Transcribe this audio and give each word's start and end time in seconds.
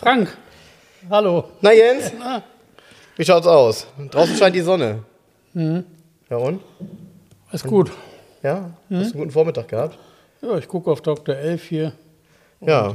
Frank, 0.00 0.34
hallo. 1.10 1.44
Na 1.60 1.74
Jens, 1.74 2.10
wie 3.16 3.24
schaut's 3.26 3.46
aus? 3.46 3.86
Draußen 4.10 4.34
scheint 4.34 4.56
die 4.56 4.62
Sonne. 4.62 5.04
Ja 5.52 6.36
und? 6.38 6.62
Ist 7.52 7.66
gut. 7.66 7.90
Ja? 8.42 8.70
Hast 8.88 8.90
du 8.90 8.94
einen 8.94 9.12
guten 9.12 9.30
Vormittag 9.30 9.68
gehabt? 9.68 9.98
Ja, 10.40 10.56
ich 10.56 10.68
gucke 10.68 10.90
auf 10.90 11.02
Dr. 11.02 11.36
Elf 11.36 11.64
hier. 11.64 11.92
Ja. 12.62 12.94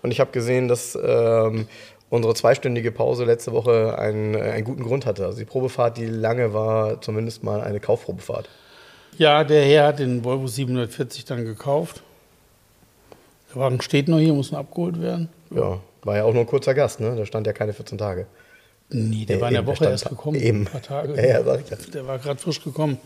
Und 0.00 0.10
ich 0.10 0.18
habe 0.18 0.30
gesehen, 0.30 0.68
dass 0.68 0.96
ähm, 0.96 1.68
unsere 2.08 2.32
zweistündige 2.32 2.92
Pause 2.92 3.26
letzte 3.26 3.52
Woche 3.52 3.98
einen, 3.98 4.34
äh, 4.34 4.38
einen 4.38 4.64
guten 4.64 4.84
Grund 4.84 5.04
hatte. 5.04 5.26
Also 5.26 5.40
die 5.40 5.44
Probefahrt, 5.44 5.98
die 5.98 6.06
lange 6.06 6.54
war, 6.54 7.02
zumindest 7.02 7.44
mal 7.44 7.60
eine 7.60 7.78
Kaufprobefahrt. 7.78 8.48
Ja, 9.18 9.44
der 9.44 9.62
Herr 9.66 9.88
hat 9.88 9.98
den 9.98 10.24
Volvo 10.24 10.46
740 10.46 11.26
dann 11.26 11.44
gekauft. 11.44 12.02
Der 13.50 13.60
Wagen 13.60 13.82
steht 13.82 14.08
noch 14.08 14.18
hier, 14.18 14.32
muss 14.32 14.50
noch 14.50 14.60
abgeholt 14.60 14.98
werden. 15.02 15.28
Ja. 15.50 15.78
War 16.06 16.16
ja 16.16 16.24
auch 16.24 16.32
nur 16.32 16.42
ein 16.42 16.46
kurzer 16.46 16.72
Gast, 16.74 17.00
ne? 17.00 17.14
Da 17.16 17.26
stand 17.26 17.46
ja 17.46 17.52
keine 17.52 17.72
14 17.72 17.98
Tage. 17.98 18.26
Nee, 18.88 19.24
der 19.24 19.36
Nee, 19.36 19.42
war 19.42 19.48
in 19.48 19.54
der 19.54 19.66
Woche 19.66 19.80
der 19.84 19.90
erst 19.90 20.08
gekommen. 20.08 20.40
eben. 20.40 20.60
Ein 20.60 20.64
paar 20.66 20.82
Tage. 20.82 21.14
Ja, 21.16 21.26
ja, 21.26 21.44
sag 21.44 21.60
ich 21.64 21.70
ja. 21.70 21.76
Der 21.92 22.06
war 22.06 22.18
gerade 22.18 22.40
frisch 22.40 22.62
gekommen. 22.62 22.98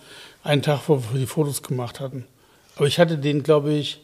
Einen 0.42 0.60
Tag, 0.62 0.82
wo 0.88 1.02
wir 1.12 1.18
die 1.18 1.26
Fotos 1.26 1.62
gemacht 1.62 2.00
hatten. 2.00 2.26
Aber 2.76 2.86
ich 2.86 2.98
hatte 2.98 3.16
den, 3.18 3.42
glaube 3.42 3.72
ich, 3.72 4.00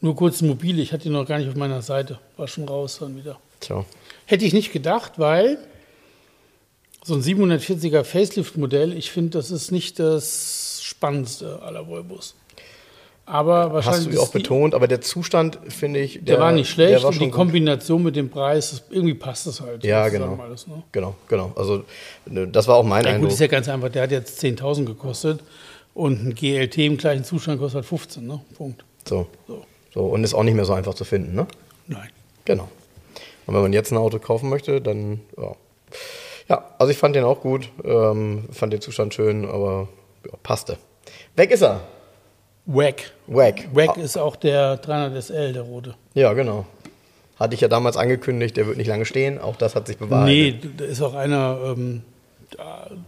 nur 0.00 0.14
kurz 0.16 0.42
mobil. 0.42 0.78
Ich 0.78 0.92
hatte 0.92 1.06
ihn 1.08 1.12
noch 1.12 1.26
gar 1.26 1.38
nicht 1.38 1.48
auf 1.48 1.54
meiner 1.56 1.80
Seite. 1.82 2.18
War 2.36 2.46
schon 2.46 2.68
raus 2.68 2.98
dann 3.00 3.16
wieder. 3.16 3.38
Tja. 3.60 3.84
Hätte 4.26 4.44
ich 4.44 4.52
nicht 4.52 4.72
gedacht, 4.72 5.12
weil 5.18 5.56
so 7.02 7.14
ein 7.14 7.22
740er 7.22 8.04
Facelift-Modell, 8.04 8.96
ich 8.96 9.10
finde, 9.10 9.30
das 9.38 9.50
ist 9.50 9.70
nicht 9.72 9.98
das 9.98 10.80
spannendste 10.82 11.60
aller 11.62 11.86
Volvos. 11.88 12.34
Aber 13.26 13.72
wahrscheinlich. 13.72 14.06
Hast 14.06 14.12
du 14.12 14.16
ja 14.18 14.20
auch 14.20 14.32
betont, 14.32 14.74
aber 14.74 14.86
der 14.86 15.00
Zustand, 15.00 15.58
finde 15.68 16.00
ich, 16.00 16.24
Der, 16.24 16.38
war 16.40 16.52
nicht 16.52 16.68
schlecht 16.68 16.92
Der 16.92 17.02
war 17.02 17.08
und 17.08 17.14
die 17.14 17.18
schon 17.20 17.30
gut. 17.30 17.36
Kombination 17.36 18.02
mit 18.02 18.16
dem 18.16 18.28
Preis, 18.28 18.70
das, 18.70 18.82
irgendwie 18.90 19.14
passt 19.14 19.46
das 19.46 19.60
halt. 19.62 19.82
Ja, 19.82 20.08
genau. 20.08 20.38
Alles, 20.42 20.66
ne? 20.66 20.82
Genau, 20.92 21.14
genau. 21.28 21.52
Also 21.56 21.84
ne, 22.26 22.46
das 22.48 22.68
war 22.68 22.76
auch 22.76 22.84
mein 22.84 23.02
Ja, 23.04 23.10
gut, 23.10 23.14
Eindruck. 23.16 23.32
ist 23.32 23.40
ja 23.40 23.46
ganz 23.46 23.68
einfach. 23.68 23.88
Der 23.88 24.02
hat 24.02 24.10
jetzt 24.10 24.42
10.000 24.44 24.84
gekostet 24.84 25.40
und 25.94 26.22
ein 26.26 26.34
GLT 26.34 26.76
im 26.78 26.96
gleichen 26.98 27.24
Zustand 27.24 27.60
kostet 27.60 27.76
halt 27.76 27.86
15, 27.86 28.26
ne? 28.26 28.40
Punkt. 28.56 28.84
So. 29.08 29.26
So. 29.48 29.64
so. 29.94 30.00
Und 30.00 30.22
ist 30.22 30.34
auch 30.34 30.42
nicht 30.42 30.54
mehr 30.54 30.66
so 30.66 30.74
einfach 30.74 30.94
zu 30.94 31.04
finden, 31.04 31.34
ne? 31.34 31.46
Nein. 31.86 32.10
Genau. 32.44 32.68
Und 33.46 33.54
wenn 33.54 33.62
man 33.62 33.72
jetzt 33.72 33.90
ein 33.90 33.96
Auto 33.96 34.18
kaufen 34.18 34.50
möchte, 34.50 34.80
dann 34.82 35.20
ja. 35.38 35.52
Ja, 36.46 36.62
also 36.78 36.90
ich 36.90 36.98
fand 36.98 37.16
den 37.16 37.24
auch 37.24 37.40
gut, 37.40 37.70
ähm, 37.84 38.44
fand 38.52 38.70
den 38.74 38.82
Zustand 38.82 39.14
schön, 39.14 39.46
aber 39.46 39.88
ja, 40.26 40.32
passte. 40.42 40.76
Weg 41.36 41.50
ist 41.50 41.62
er. 41.62 41.80
Wack. 42.66 43.12
Wack. 43.26 43.68
Wack 43.74 43.90
Ah, 43.96 44.00
ist 44.00 44.16
auch 44.16 44.36
der 44.36 44.76
300 44.78 45.22
SL, 45.22 45.52
der 45.52 45.62
rote. 45.62 45.94
Ja, 46.14 46.32
genau. 46.32 46.66
Hatte 47.38 47.54
ich 47.54 47.60
ja 47.60 47.68
damals 47.68 47.96
angekündigt, 47.96 48.56
der 48.56 48.66
wird 48.66 48.76
nicht 48.78 48.86
lange 48.86 49.04
stehen. 49.04 49.38
Auch 49.38 49.56
das 49.56 49.74
hat 49.74 49.86
sich 49.86 49.98
Nee, 50.00 50.06
bewahrheitet. 50.06 50.80
da 50.80 50.84
ist 50.84 51.02
auch 51.02 51.14
einer, 51.14 51.58
ähm, 51.76 52.02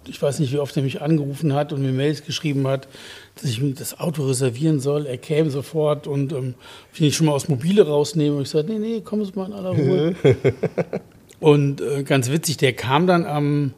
ich 0.08 0.20
weiß 0.20 0.40
nicht, 0.40 0.52
wie 0.52 0.58
oft 0.58 0.76
er 0.76 0.82
mich 0.82 1.00
angerufen 1.00 1.54
hat 1.54 1.72
und 1.72 1.80
mir 1.80 1.92
Mails 1.92 2.24
geschrieben 2.24 2.66
hat, 2.66 2.88
dass 3.36 3.44
ich 3.44 3.60
mir 3.62 3.72
das 3.72 3.98
Auto 4.00 4.26
reservieren 4.26 4.80
soll. 4.80 5.06
Er 5.06 5.16
käme 5.18 5.50
sofort 5.50 6.06
und 6.06 6.32
ähm, 6.32 6.54
ich 6.92 7.00
ihn 7.00 7.12
schon 7.12 7.26
mal 7.26 7.32
aus 7.32 7.48
Mobile 7.48 7.86
rausnehme. 7.86 8.36
Und 8.36 8.42
ich 8.42 8.50
sagte, 8.50 8.72
nee, 8.72 8.78
nee, 8.78 9.02
komm 9.04 9.20
es 9.20 9.34
mal 9.36 9.46
in 9.46 9.52
aller 9.52 9.70
Ruhe. 9.70 10.14
und 11.40 11.80
äh, 11.80 12.02
ganz 12.02 12.28
witzig, 12.30 12.56
der 12.56 12.72
kam 12.72 13.06
dann 13.06 13.24
am 13.24 13.72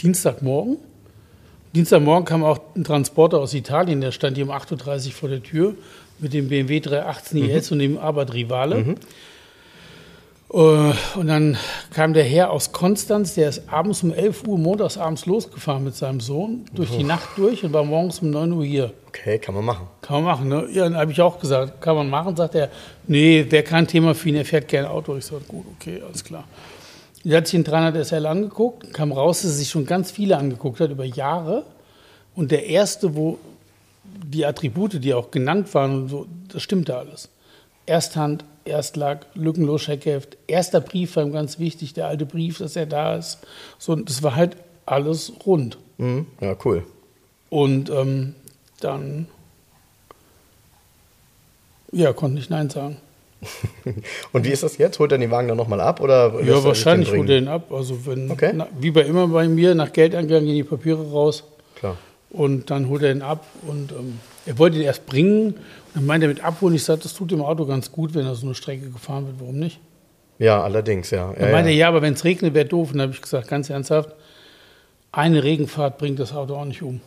Dienstagmorgen. 0.00 0.78
Dienstagmorgen 1.74 2.24
kam 2.24 2.44
auch 2.44 2.58
ein 2.74 2.84
Transporter 2.84 3.38
aus 3.38 3.54
Italien, 3.54 4.00
der 4.00 4.12
stand 4.12 4.36
hier 4.36 4.46
um 4.46 4.52
8.30 4.52 5.06
Uhr 5.08 5.12
vor 5.12 5.28
der 5.28 5.42
Tür 5.42 5.74
mit 6.18 6.32
dem 6.32 6.48
BMW 6.48 6.80
318 6.80 7.48
IS 7.48 7.70
und 7.70 7.78
dem 7.80 7.98
Abarth 7.98 8.32
Rivale. 8.34 8.96
Äh, 10.50 10.56
Und 10.56 11.26
dann 11.26 11.58
kam 11.92 12.14
der 12.14 12.24
Herr 12.24 12.50
aus 12.50 12.72
Konstanz, 12.72 13.34
der 13.34 13.50
ist 13.50 13.68
abends 13.70 14.02
um 14.02 14.12
11 14.14 14.46
Uhr 14.46 14.58
montags 14.58 14.96
abends 14.96 15.26
losgefahren 15.26 15.84
mit 15.84 15.94
seinem 15.94 16.20
Sohn, 16.20 16.64
durch 16.72 16.90
die 16.90 17.04
Nacht 17.04 17.28
durch 17.36 17.62
und 17.64 17.72
war 17.74 17.84
morgens 17.84 18.20
um 18.20 18.30
9 18.30 18.50
Uhr 18.52 18.64
hier. 18.64 18.92
Okay, 19.08 19.38
kann 19.38 19.54
man 19.54 19.64
machen. 19.66 19.86
Kann 20.00 20.22
man 20.22 20.24
machen, 20.24 20.48
ne? 20.48 20.66
Ja, 20.72 20.84
dann 20.84 20.96
habe 20.96 21.12
ich 21.12 21.20
auch 21.20 21.38
gesagt, 21.38 21.82
kann 21.82 21.96
man 21.96 22.08
machen, 22.08 22.34
sagt 22.34 22.54
er, 22.54 22.70
nee, 23.06 23.44
wäre 23.50 23.62
kein 23.62 23.86
Thema 23.86 24.14
für 24.14 24.30
ihn, 24.30 24.36
er 24.36 24.44
fährt 24.46 24.68
gerne 24.68 24.88
Auto. 24.88 25.16
Ich 25.16 25.26
sage, 25.26 25.42
gut, 25.46 25.66
okay, 25.78 26.00
alles 26.06 26.24
klar. 26.24 26.44
Er 27.24 27.38
hat 27.38 27.46
sich 27.46 27.58
den 27.58 27.64
300 27.64 28.06
SL 28.06 28.26
angeguckt, 28.26 28.92
kam 28.94 29.12
raus, 29.12 29.42
dass 29.42 29.52
er 29.52 29.56
sich 29.56 29.70
schon 29.70 29.86
ganz 29.86 30.10
viele 30.10 30.36
angeguckt 30.36 30.80
hat, 30.80 30.90
über 30.90 31.04
Jahre. 31.04 31.64
Und 32.34 32.50
der 32.50 32.66
erste, 32.66 33.16
wo 33.16 33.38
die 34.04 34.46
Attribute, 34.46 35.02
die 35.02 35.14
auch 35.14 35.30
genannt 35.30 35.72
waren, 35.74 36.02
und 36.02 36.08
so, 36.08 36.26
das 36.52 36.62
stimmte 36.62 36.96
alles. 36.96 37.28
Ersthand, 37.86 38.44
Erstlack, 38.64 39.26
lückenlos 39.34 39.82
Scheckheft, 39.82 40.36
erster 40.46 40.80
Brief 40.80 41.16
war 41.16 41.24
ihm 41.24 41.32
ganz 41.32 41.58
wichtig, 41.58 41.94
der 41.94 42.06
alte 42.06 42.26
Brief, 42.26 42.58
dass 42.58 42.76
er 42.76 42.86
da 42.86 43.16
ist. 43.16 43.38
So, 43.78 43.96
das 43.96 44.22
war 44.22 44.36
halt 44.36 44.56
alles 44.86 45.32
rund. 45.46 45.78
Mhm. 45.96 46.26
Ja, 46.40 46.54
cool. 46.64 46.84
Und 47.50 47.90
ähm, 47.90 48.34
dann, 48.80 49.26
ja, 51.92 52.12
konnte 52.12 52.40
ich 52.40 52.50
Nein 52.50 52.68
sagen. 52.68 52.98
Und 54.32 54.44
wie 54.44 54.50
ist 54.50 54.62
das 54.62 54.78
jetzt? 54.78 54.98
Holt 54.98 55.12
er 55.12 55.18
den 55.18 55.30
Wagen 55.30 55.48
dann 55.48 55.56
nochmal 55.56 55.80
ab? 55.80 56.00
Oder 56.00 56.34
er 56.34 56.44
Ja, 56.44 56.64
wahrscheinlich 56.64 57.10
den 57.10 57.18
holt 57.20 57.30
er 57.30 57.38
ihn 57.38 57.48
ab. 57.48 57.70
Also 57.72 58.04
wenn, 58.06 58.30
Okay. 58.30 58.52
na, 58.54 58.66
wie 58.78 58.90
bei 58.90 59.02
immer 59.02 59.28
bei 59.28 59.48
mir, 59.48 59.74
nach 59.74 59.92
Geldeingang 59.92 60.44
gehen 60.44 60.54
die 60.56 60.64
Papiere 60.64 61.10
raus 61.10 61.44
Klar. 61.76 61.96
und 62.30 62.70
dann 62.70 62.88
holt 62.88 63.02
er 63.02 63.12
ihn 63.12 63.22
ab. 63.22 63.46
Und 63.66 63.92
ähm, 63.92 64.18
er 64.46 64.58
wollte 64.58 64.76
ihn 64.78 64.82
erst 64.82 65.06
bringen. 65.06 65.48
Und 65.48 65.56
dann 65.94 66.06
meinte 66.06 66.26
er 66.26 66.30
mit 66.30 66.42
abholen. 66.44 66.74
Ich 66.74 66.84
sagte, 66.84 67.04
das 67.04 67.14
tut 67.14 67.30
dem 67.30 67.42
Auto 67.42 67.64
ganz 67.66 67.92
gut, 67.92 68.14
wenn 68.14 68.26
er 68.26 68.34
so 68.34 68.46
eine 68.46 68.54
Strecke 68.54 68.90
gefahren 68.90 69.26
wird. 69.26 69.36
Warum 69.40 69.58
nicht? 69.58 69.78
Ja, 70.38 70.62
allerdings, 70.62 71.10
ja. 71.10 71.32
Dann 71.32 71.46
ja, 71.46 71.52
meinte 71.52 71.70
er, 71.70 71.74
ja. 71.74 71.80
ja, 71.80 71.88
aber 71.88 72.02
wenn 72.02 72.14
es 72.14 72.24
regnet, 72.24 72.54
wäre 72.54 72.66
doof. 72.66 72.90
Und 72.90 72.98
dann 72.98 73.08
habe 73.08 73.12
ich 73.12 73.22
gesagt, 73.22 73.48
ganz 73.48 73.70
ernsthaft, 73.70 74.10
eine 75.12 75.42
Regenfahrt 75.42 75.98
bringt 75.98 76.18
das 76.18 76.32
Auto 76.32 76.54
auch 76.56 76.64
nicht 76.64 76.82
um. 76.82 77.00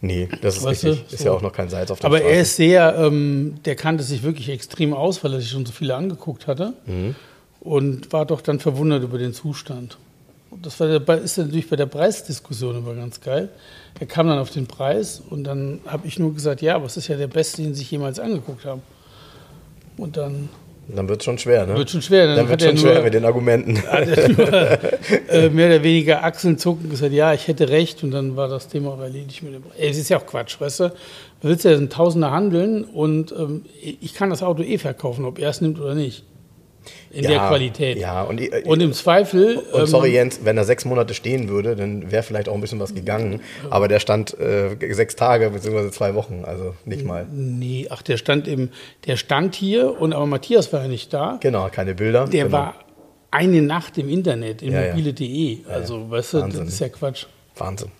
Nee, 0.00 0.28
das 0.42 0.58
ist 0.58 0.64
Weißt 0.64 0.82
du, 0.84 0.88
richtig. 0.88 1.12
Ist 1.14 1.24
ja 1.24 1.32
auch 1.32 1.42
noch 1.42 1.52
kein 1.52 1.68
Salz 1.68 1.90
auf 1.90 1.98
der 2.00 2.06
Aber 2.06 2.18
Straße. 2.18 2.32
er 2.34 2.40
ist 2.42 2.56
sehr, 2.56 2.96
ähm, 2.98 3.54
der 3.64 3.76
kannte 3.76 4.04
sich 4.04 4.22
wirklich 4.22 4.48
extrem 4.50 4.92
aus, 4.92 5.24
weil 5.24 5.32
er 5.32 5.40
sich 5.40 5.50
schon 5.50 5.64
so 5.66 5.72
viele 5.72 5.94
angeguckt 5.94 6.46
hatte 6.46 6.74
Mhm. 6.86 7.14
und 7.60 8.12
war 8.12 8.26
doch 8.26 8.40
dann 8.42 8.60
verwundert 8.60 9.02
über 9.02 9.18
den 9.18 9.32
Zustand. 9.32 9.96
Und 10.50 10.64
das 10.66 10.78
war 10.80 10.86
der, 10.98 11.18
ist 11.22 11.38
natürlich 11.38 11.68
bei 11.68 11.76
der 11.76 11.86
Preisdiskussion 11.86 12.76
immer 12.76 12.94
ganz 12.94 13.20
geil. 13.20 13.48
Er 13.98 14.06
kam 14.06 14.28
dann 14.28 14.38
auf 14.38 14.50
den 14.50 14.66
Preis 14.66 15.20
und 15.30 15.44
dann 15.44 15.80
habe 15.86 16.06
ich 16.06 16.18
nur 16.18 16.32
gesagt, 16.34 16.60
ja, 16.62 16.76
aber 16.76 16.86
es 16.86 16.96
ist 16.96 17.08
ja 17.08 17.16
der 17.16 17.26
beste, 17.26 17.62
den 17.62 17.74
Sie 17.74 17.80
sich 17.80 17.90
jemals 17.90 18.18
angeguckt 18.20 18.64
haben. 18.64 18.82
Und 19.96 20.16
dann 20.18 20.50
Dann 20.88 21.08
wird 21.08 21.20
es 21.20 21.24
schon 21.24 21.38
schwer, 21.38 21.66
ne? 21.66 21.76
wird 21.76 21.90
schon 21.90 22.02
schwer. 22.02 22.26
Dann, 22.28 22.36
Dann 22.36 22.48
hat 22.48 22.60
wird 22.60 22.62
schon 22.62 22.74
nur, 22.74 22.92
schwer 22.94 23.02
mit 23.02 23.14
den 23.14 23.24
Argumenten. 23.24 23.72
nur 24.36 24.52
äh, 25.28 25.48
mehr 25.48 25.66
oder 25.68 25.82
weniger 25.82 26.22
Achseln 26.22 26.58
zucken 26.58 26.84
und 26.84 26.90
gesagt, 26.90 27.12
ja, 27.12 27.32
ich 27.32 27.48
hätte 27.48 27.68
recht 27.68 28.04
und 28.04 28.12
dann 28.12 28.36
war 28.36 28.48
das 28.48 28.68
Thema 28.68 28.90
auch 28.90 29.00
erledigt 29.00 29.42
mit 29.42 29.54
dem. 29.54 29.64
Ey, 29.76 29.90
Es 29.90 29.98
ist 29.98 30.08
ja 30.10 30.18
auch 30.18 30.26
Quatsch, 30.26 30.60
weißt 30.60 30.80
du? 30.80 30.88
Du 31.40 31.48
willst 31.48 31.64
ja 31.64 31.76
Tausender 31.86 32.30
handeln 32.30 32.84
und 32.84 33.32
ähm, 33.32 33.64
ich 33.82 34.14
kann 34.14 34.30
das 34.30 34.42
Auto 34.42 34.62
eh 34.62 34.78
verkaufen, 34.78 35.24
ob 35.24 35.38
er 35.38 35.50
es 35.50 35.60
nimmt 35.60 35.80
oder 35.80 35.94
nicht. 35.94 36.24
In 37.10 37.22
der 37.22 37.38
Qualität. 37.48 37.98
Ja, 37.98 38.22
und, 38.22 38.40
ich- 38.40 38.52
Und 38.66 38.80
im 38.80 38.92
Zweifel. 38.92 39.56
und 39.72 39.80
ähm, 39.80 39.86
sorry 39.86 40.12
Jens, 40.12 40.40
wenn 40.44 40.56
er 40.56 40.64
sechs 40.64 40.84
Monate 40.84 41.14
stehen 41.14 41.48
würde, 41.48 41.76
dann 41.76 42.10
wäre 42.10 42.22
vielleicht 42.22 42.48
auch 42.48 42.54
ein 42.54 42.60
bisschen 42.60 42.80
was 42.80 42.94
gegangen. 42.94 43.40
Aber 43.70 43.88
der 43.88 44.00
stand 44.00 44.38
äh, 44.38 44.76
sechs 44.92 45.16
Tage 45.16 45.50
bzw. 45.50 45.90
zwei 45.90 46.14
Wochen, 46.14 46.44
also 46.44 46.74
nicht 46.84 47.04
mal. 47.04 47.26
Nee, 47.32 47.86
ach, 47.90 48.02
der 48.02 48.16
stand 48.16 48.46
im, 48.48 48.70
der 49.06 49.16
stand 49.16 49.54
hier 49.54 50.00
und 50.00 50.12
aber 50.12 50.26
Matthias 50.26 50.72
war 50.72 50.82
ja 50.82 50.88
nicht 50.88 51.12
da. 51.12 51.38
Genau, 51.40 51.68
keine 51.70 51.94
Bilder. 51.94 52.26
Der 52.26 52.44
genau. 52.44 52.56
war 52.58 52.74
eine 53.30 53.60
Nacht 53.62 53.98
im 53.98 54.08
Internet, 54.08 54.62
in 54.62 54.72
Ja, 54.72 54.84
ja. 54.86 54.94
mobile.de. 54.94 55.58
Also, 55.68 56.10
weißt 56.10 56.34
du, 56.34 56.40
Wahnsinn. 56.42 56.64
das 56.64 56.74
ist 56.74 56.80
ja 56.80 56.88
Quatsch. 56.88 57.26
Wahnsinn. 57.56 57.90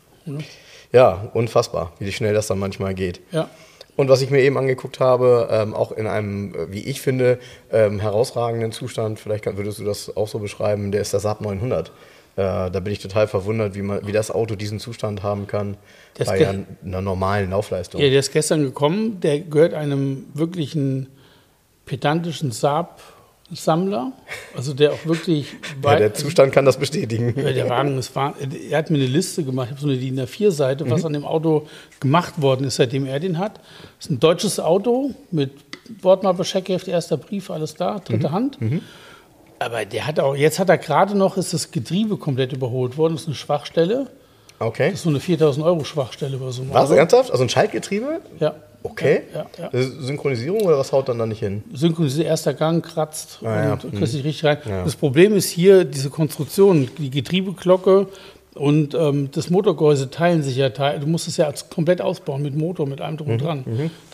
Ja, 0.93 1.31
unfassbar, 1.35 1.93
wie 1.99 2.11
schnell 2.13 2.33
das 2.35 2.47
dann 2.47 2.59
manchmal 2.59 2.95
geht. 2.95 3.21
Ja. 3.33 3.49
Und 3.97 4.09
was 4.11 4.21
ich 4.21 4.31
mir 4.31 4.41
eben 4.41 4.59
angeguckt 4.59 5.01
habe, 5.01 5.49
ähm, 5.51 5.75
auch 5.75 5.91
in 5.91 6.07
einem, 6.07 6.55
äh, 6.55 6.71
wie 6.71 6.85
ich 6.85 7.01
finde, 7.01 7.39
ähm, 7.73 7.99
herausragenden 7.99 8.71
Zustand, 8.71 9.19
vielleicht 9.19 9.45
kann, 9.45 9.57
würdest 9.57 9.79
du 9.79 9.85
das 9.85 10.15
auch 10.17 10.29
so 10.29 10.39
beschreiben, 10.39 10.93
der 10.93 11.01
ist 11.01 11.13
der 11.13 11.21
Saab 11.21 11.41
900. 11.41 11.89
Äh, 11.89 11.93
da 12.37 12.81
bin 12.81 12.93
ich 12.93 12.99
total 12.99 13.27
verwundert, 13.27 13.75
wie, 13.75 13.81
man, 13.81 14.07
wie 14.07 14.13
das 14.13 14.31
Auto 14.31 14.57
diesen 14.57 14.79
Zustand 14.79 15.23
haben 15.23 15.47
kann 15.47 15.79
Das 16.15 16.29
bei 16.29 16.47
einer, 16.47 16.65
einer 16.85 17.01
normalen 17.01 17.51
Laufleistung. 17.51 18.01
Ja, 18.01 18.11
der 18.11 18.21
ist 18.21 18.33
gestern 18.33 18.63
gekommen. 18.63 19.21
Der 19.21 19.41
gehört 19.41 19.73
einem 19.73 20.27
wirklichen 20.35 21.09
pedantischen 21.87 22.53
Saab-Sammler, 23.51 24.13
also 24.57 24.75
der 24.75 24.93
auch 24.93 25.05
wirklich 25.07 25.47
Ja, 25.83 25.97
der 25.97 26.15
Zustand 26.15 26.53
kann 26.53 26.65
das 26.65 26.79
bestätigen. 26.79 27.35
Der 27.37 27.69
Wagen 27.69 27.97
ist. 27.99 28.13
Er 28.17 28.79
hat 28.79 28.91
mir 28.91 28.99
eine 28.99 29.07
Liste 29.07 29.45
gemacht. 29.45 29.67
Ich 29.67 29.71
habe 29.73 29.81
so 29.81 29.87
eine 29.89 29.97
DIN 29.99 30.19
A4-Seite, 30.21 30.89
was 30.91 31.01
Mhm. 31.03 31.07
an 31.07 31.13
dem 31.13 31.25
Auto 31.25 31.67
gemacht 32.01 32.41
worden 32.43 32.67
ist, 32.67 32.77
seitdem 32.77 33.07
er 33.07 33.21
den 33.21 33.39
hat. 33.39 33.57
Das 33.99 34.07
ist 34.07 34.11
ein 34.11 34.21
deutsches 34.21 34.59
Auto 34.59 35.13
mit 35.31 35.53
Wortmappe, 36.03 36.45
Scheckheft, 36.45 36.89
erster 36.89 37.17
Brief, 37.17 37.51
alles 37.51 37.75
da, 37.75 37.95
Mhm. 37.95 38.05
dritte 38.05 38.33
Hand. 38.33 38.59
Aber 39.59 39.85
der 39.85 40.07
hat 40.07 40.19
auch, 40.21 40.35
jetzt 40.35 40.59
hat 40.59 40.69
er 40.69 40.79
gerade 40.79 41.17
noch, 41.17 41.37
ist 41.37 41.55
das 41.55 41.71
Getriebe 41.71 42.17
komplett 42.17 42.53
überholt 42.53 42.97
worden. 42.99 43.15
Das 43.15 43.23
ist 43.23 43.29
eine 43.29 43.37
Schwachstelle. 43.37 44.09
Okay. 44.59 44.87
Das 44.91 45.01
ist 45.01 45.03
so 45.05 45.11
eine 45.11 45.21
4000 45.21 45.65
Euro 45.65 45.85
Schwachstelle 45.85 46.37
bei 46.39 46.51
so 46.51 46.63
einem 46.63 46.73
Was, 46.75 46.87
Auto. 46.91 46.95
ernsthaft? 46.99 47.31
Also 47.31 47.45
ein 47.45 47.49
Schaltgetriebe? 47.49 48.21
Ja. 48.41 48.55
Okay. 48.91 49.23
Ja, 49.35 49.47
ja, 49.59 49.71
ja. 49.73 49.83
Synchronisierung 50.01 50.63
oder 50.63 50.79
was 50.79 50.93
haut 50.93 51.09
dann 51.09 51.19
da 51.19 51.27
nicht 51.27 51.41
hin? 51.41 51.63
synchronisiert, 51.73 52.27
erster 52.27 52.55
Gang 52.55 52.85
kratzt 52.85 53.41
Ah, 53.45 53.73
und 53.73 53.95
kriegst 53.95 54.15
dich 54.15 54.25
richtig 54.25 54.45
rein. 54.45 54.59
Das 54.85 54.97
Problem 54.97 55.35
ist 55.35 55.49
hier 55.51 55.85
diese 55.85 56.11
Konstruktion, 56.11 56.89
die 56.99 57.11
Getriebeglocke 57.11 58.09
und 58.55 58.95
ähm, 58.95 59.29
das 59.33 59.51
Motorgehäuse 59.51 60.11
teilen 60.11 60.43
sich 60.43 60.57
ja. 60.57 60.71
Teil, 60.71 61.01
du 61.01 61.07
musst 61.07 61.29
es 61.29 61.37
ja 61.37 61.47
als- 61.47 61.69
komplett 61.69 62.01
ausbauen 62.01 62.43
mit 62.43 62.55
Motor, 62.57 62.87
mit 62.87 63.01
allem 63.01 63.17
drum 63.19 63.27
Mhm, 63.29 63.33
und 63.35 63.43
dran. 63.43 63.65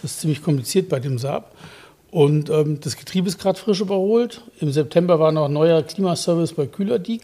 Das 0.02 0.10
ist 0.12 0.20
ziemlich 0.20 0.42
kompliziert 0.42 0.88
bei 0.88 0.98
dem 1.00 1.18
Saab. 1.18 1.52
Und 2.10 2.50
ähm, 2.50 2.78
das 2.80 2.96
Getriebe 2.96 3.28
ist 3.28 3.38
gerade 3.38 3.58
frisch 3.58 3.80
überholt. 3.80 4.42
Im 4.60 4.70
September 4.70 5.18
war 5.18 5.32
noch 5.32 5.46
ein 5.46 5.52
neuer 5.52 5.82
Klimaservice 5.82 6.52
bei 6.54 6.66
Kühlerdiek. 6.66 7.22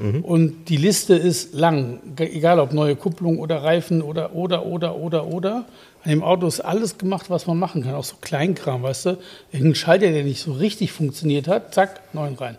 Mhm. 0.00 0.24
Und 0.24 0.68
die 0.68 0.76
Liste 0.76 1.14
ist 1.14 1.54
lang, 1.54 2.00
egal 2.16 2.58
ob 2.58 2.72
neue 2.72 2.96
Kupplung 2.96 3.38
oder 3.38 3.62
Reifen 3.62 4.02
oder, 4.02 4.34
oder, 4.34 4.66
oder, 4.66 4.96
oder, 4.96 5.26
oder. 5.26 5.66
An 6.02 6.10
dem 6.10 6.22
Auto 6.22 6.46
ist 6.46 6.60
alles 6.60 6.96
gemacht, 6.96 7.28
was 7.28 7.46
man 7.46 7.58
machen 7.58 7.82
kann, 7.82 7.94
auch 7.94 8.04
so 8.04 8.16
Kleinkram, 8.20 8.82
weißt 8.82 9.06
du. 9.06 9.18
Irgendein 9.52 9.74
Schalter, 9.74 10.10
der 10.10 10.24
nicht 10.24 10.40
so 10.40 10.52
richtig 10.52 10.92
funktioniert 10.92 11.46
hat, 11.46 11.74
zack, 11.74 12.00
neuen 12.14 12.34
rein. 12.34 12.56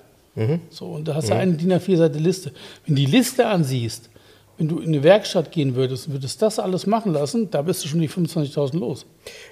So, 0.70 0.86
und 0.86 1.08
da 1.08 1.16
hast 1.16 1.30
du 1.30 1.36
eine 1.36 1.54
DIN 1.54 1.74
A4-Seite 1.74 2.18
Liste. 2.18 2.54
Wenn 2.86 2.96
die 2.96 3.06
Liste 3.06 3.48
ansiehst, 3.48 4.10
wenn 4.58 4.68
du 4.68 4.80
in 4.80 4.90
eine 4.90 5.04
Werkstatt 5.04 5.52
gehen 5.52 5.76
würdest 5.76 6.08
und 6.08 6.14
würdest 6.14 6.42
das 6.42 6.60
alles 6.60 6.86
machen 6.86 7.14
lassen, 7.14 7.50
da 7.50 7.64
bist 7.64 7.84
du 7.84 7.88
schon 7.88 8.00
die 8.00 8.08
25.000 8.08 8.78
los. 8.78 9.06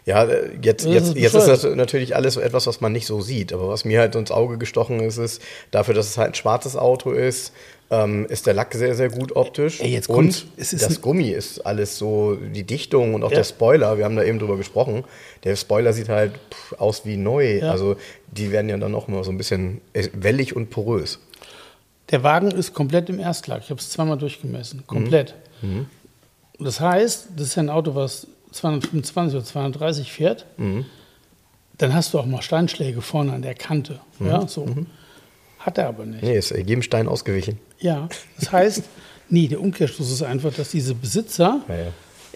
Ja, 0.06 0.24
äh, 0.24 0.52
jetzt, 0.62 0.86
Das 0.86 0.94
jetzt, 0.94 1.08
ist 1.10 1.18
jetzt 1.18 1.34
ist 1.34 1.48
das 1.48 1.64
natürlich 1.76 2.16
alles 2.16 2.36
so 2.36 2.42
etwas, 2.42 2.68
was 2.68 2.80
man 2.80 2.92
nicht 2.92 3.08
so 3.08 3.20
sieht. 3.20 3.52
Aber 3.52 3.70
was 3.70 3.86
mir 3.86 4.00
halt 4.00 4.16
ins 4.16 4.32
Auge 4.32 4.58
gestochen 4.58 5.00
ist, 5.00 5.18
ist, 5.18 5.42
dafür, 5.72 5.96
dass 5.96 6.08
es 6.08 6.18
halt 6.18 6.32
ein 6.32 6.36
schwarzes 6.36 6.76
Auto 6.76 7.12
ist, 7.12 7.54
ähm, 7.92 8.26
ist 8.28 8.46
der 8.46 8.54
Lack 8.54 8.74
sehr, 8.74 8.96
sehr 8.96 9.10
gut 9.10 9.36
optisch. 9.36 9.80
Ey, 9.82 10.00
und 10.08 10.46
das 10.58 11.02
Gummi 11.02 11.30
ist 11.30 11.60
alles 11.66 11.98
so, 11.98 12.36
die 12.36 12.64
Dichtung 12.64 13.14
und 13.16 13.24
auch 13.24 13.32
Ja. 13.32 13.38
der 13.38 13.44
Spoiler, 13.44 13.98
wir 13.98 14.06
haben 14.06 14.16
da 14.16 14.24
eben 14.24 14.38
drüber 14.40 14.58
gesprochen, 14.58 15.04
der 15.44 15.56
Spoiler 15.56 15.92
sieht 15.94 16.08
halt 16.10 16.34
pff, 16.52 16.74
aus 16.80 17.06
wie 17.06 17.18
neu. 17.18 17.58
Ja. 17.60 17.72
Also 17.72 17.96
die 18.28 18.52
werden 18.52 18.70
ja 18.70 18.78
dann 18.78 18.94
auch 18.94 19.08
immer 19.08 19.24
so 19.24 19.32
ein 19.32 19.38
bisschen 19.38 19.82
äh, 19.94 20.08
wellig 20.14 20.56
und 20.56 20.70
porös. 20.70 21.20
Der 22.12 22.24
Wagen 22.24 22.52
ist 22.52 22.74
komplett 22.74 23.10
im 23.10 23.20
Erstlack. 23.20 23.62
Ich 23.64 23.70
habe 23.70 23.80
es 23.80 23.90
zweimal 23.90 24.18
durchgemessen. 24.18 24.84
Komplett. 24.88 25.36
Und 25.62 25.88
Das 26.60 26.80
heißt, 26.80 27.30
das 27.36 27.48
ist 27.48 27.56
ja 27.56 27.64
ein 27.64 27.70
Auto, 27.70 27.94
was 27.96 28.26
225 28.52 29.36
oder 29.36 29.46
230 29.46 30.12
fährt. 30.12 30.46
Dann 31.78 31.94
hast 31.94 32.14
du 32.14 32.20
auch 32.20 32.26
mal 32.26 32.42
Steinschläge 32.42 33.02
vorne 33.02 33.34
an 33.34 33.42
der 33.44 33.54
Kante. 33.56 34.00
Ja, 34.20 34.48
so. 34.48 34.66
Hat 35.60 35.78
er 35.78 35.88
aber 35.88 36.06
nicht. 36.06 36.24
Nee, 36.24 36.38
ist 36.38 36.50
jedem 36.52 36.82
Stein 36.82 37.08
ausgewichen. 37.08 37.60
Ja, 37.80 38.10
das 38.40 38.52
heißt, 38.52 38.84
nee, 39.30 39.48
der 39.48 39.62
Umkehrschluss 39.62 40.12
ist 40.12 40.22
einfach, 40.24 40.54
dass 40.54 40.70
diese 40.72 40.94
Besitzer 40.96 41.62
Ja, 41.68 41.76
ja. 41.76 41.88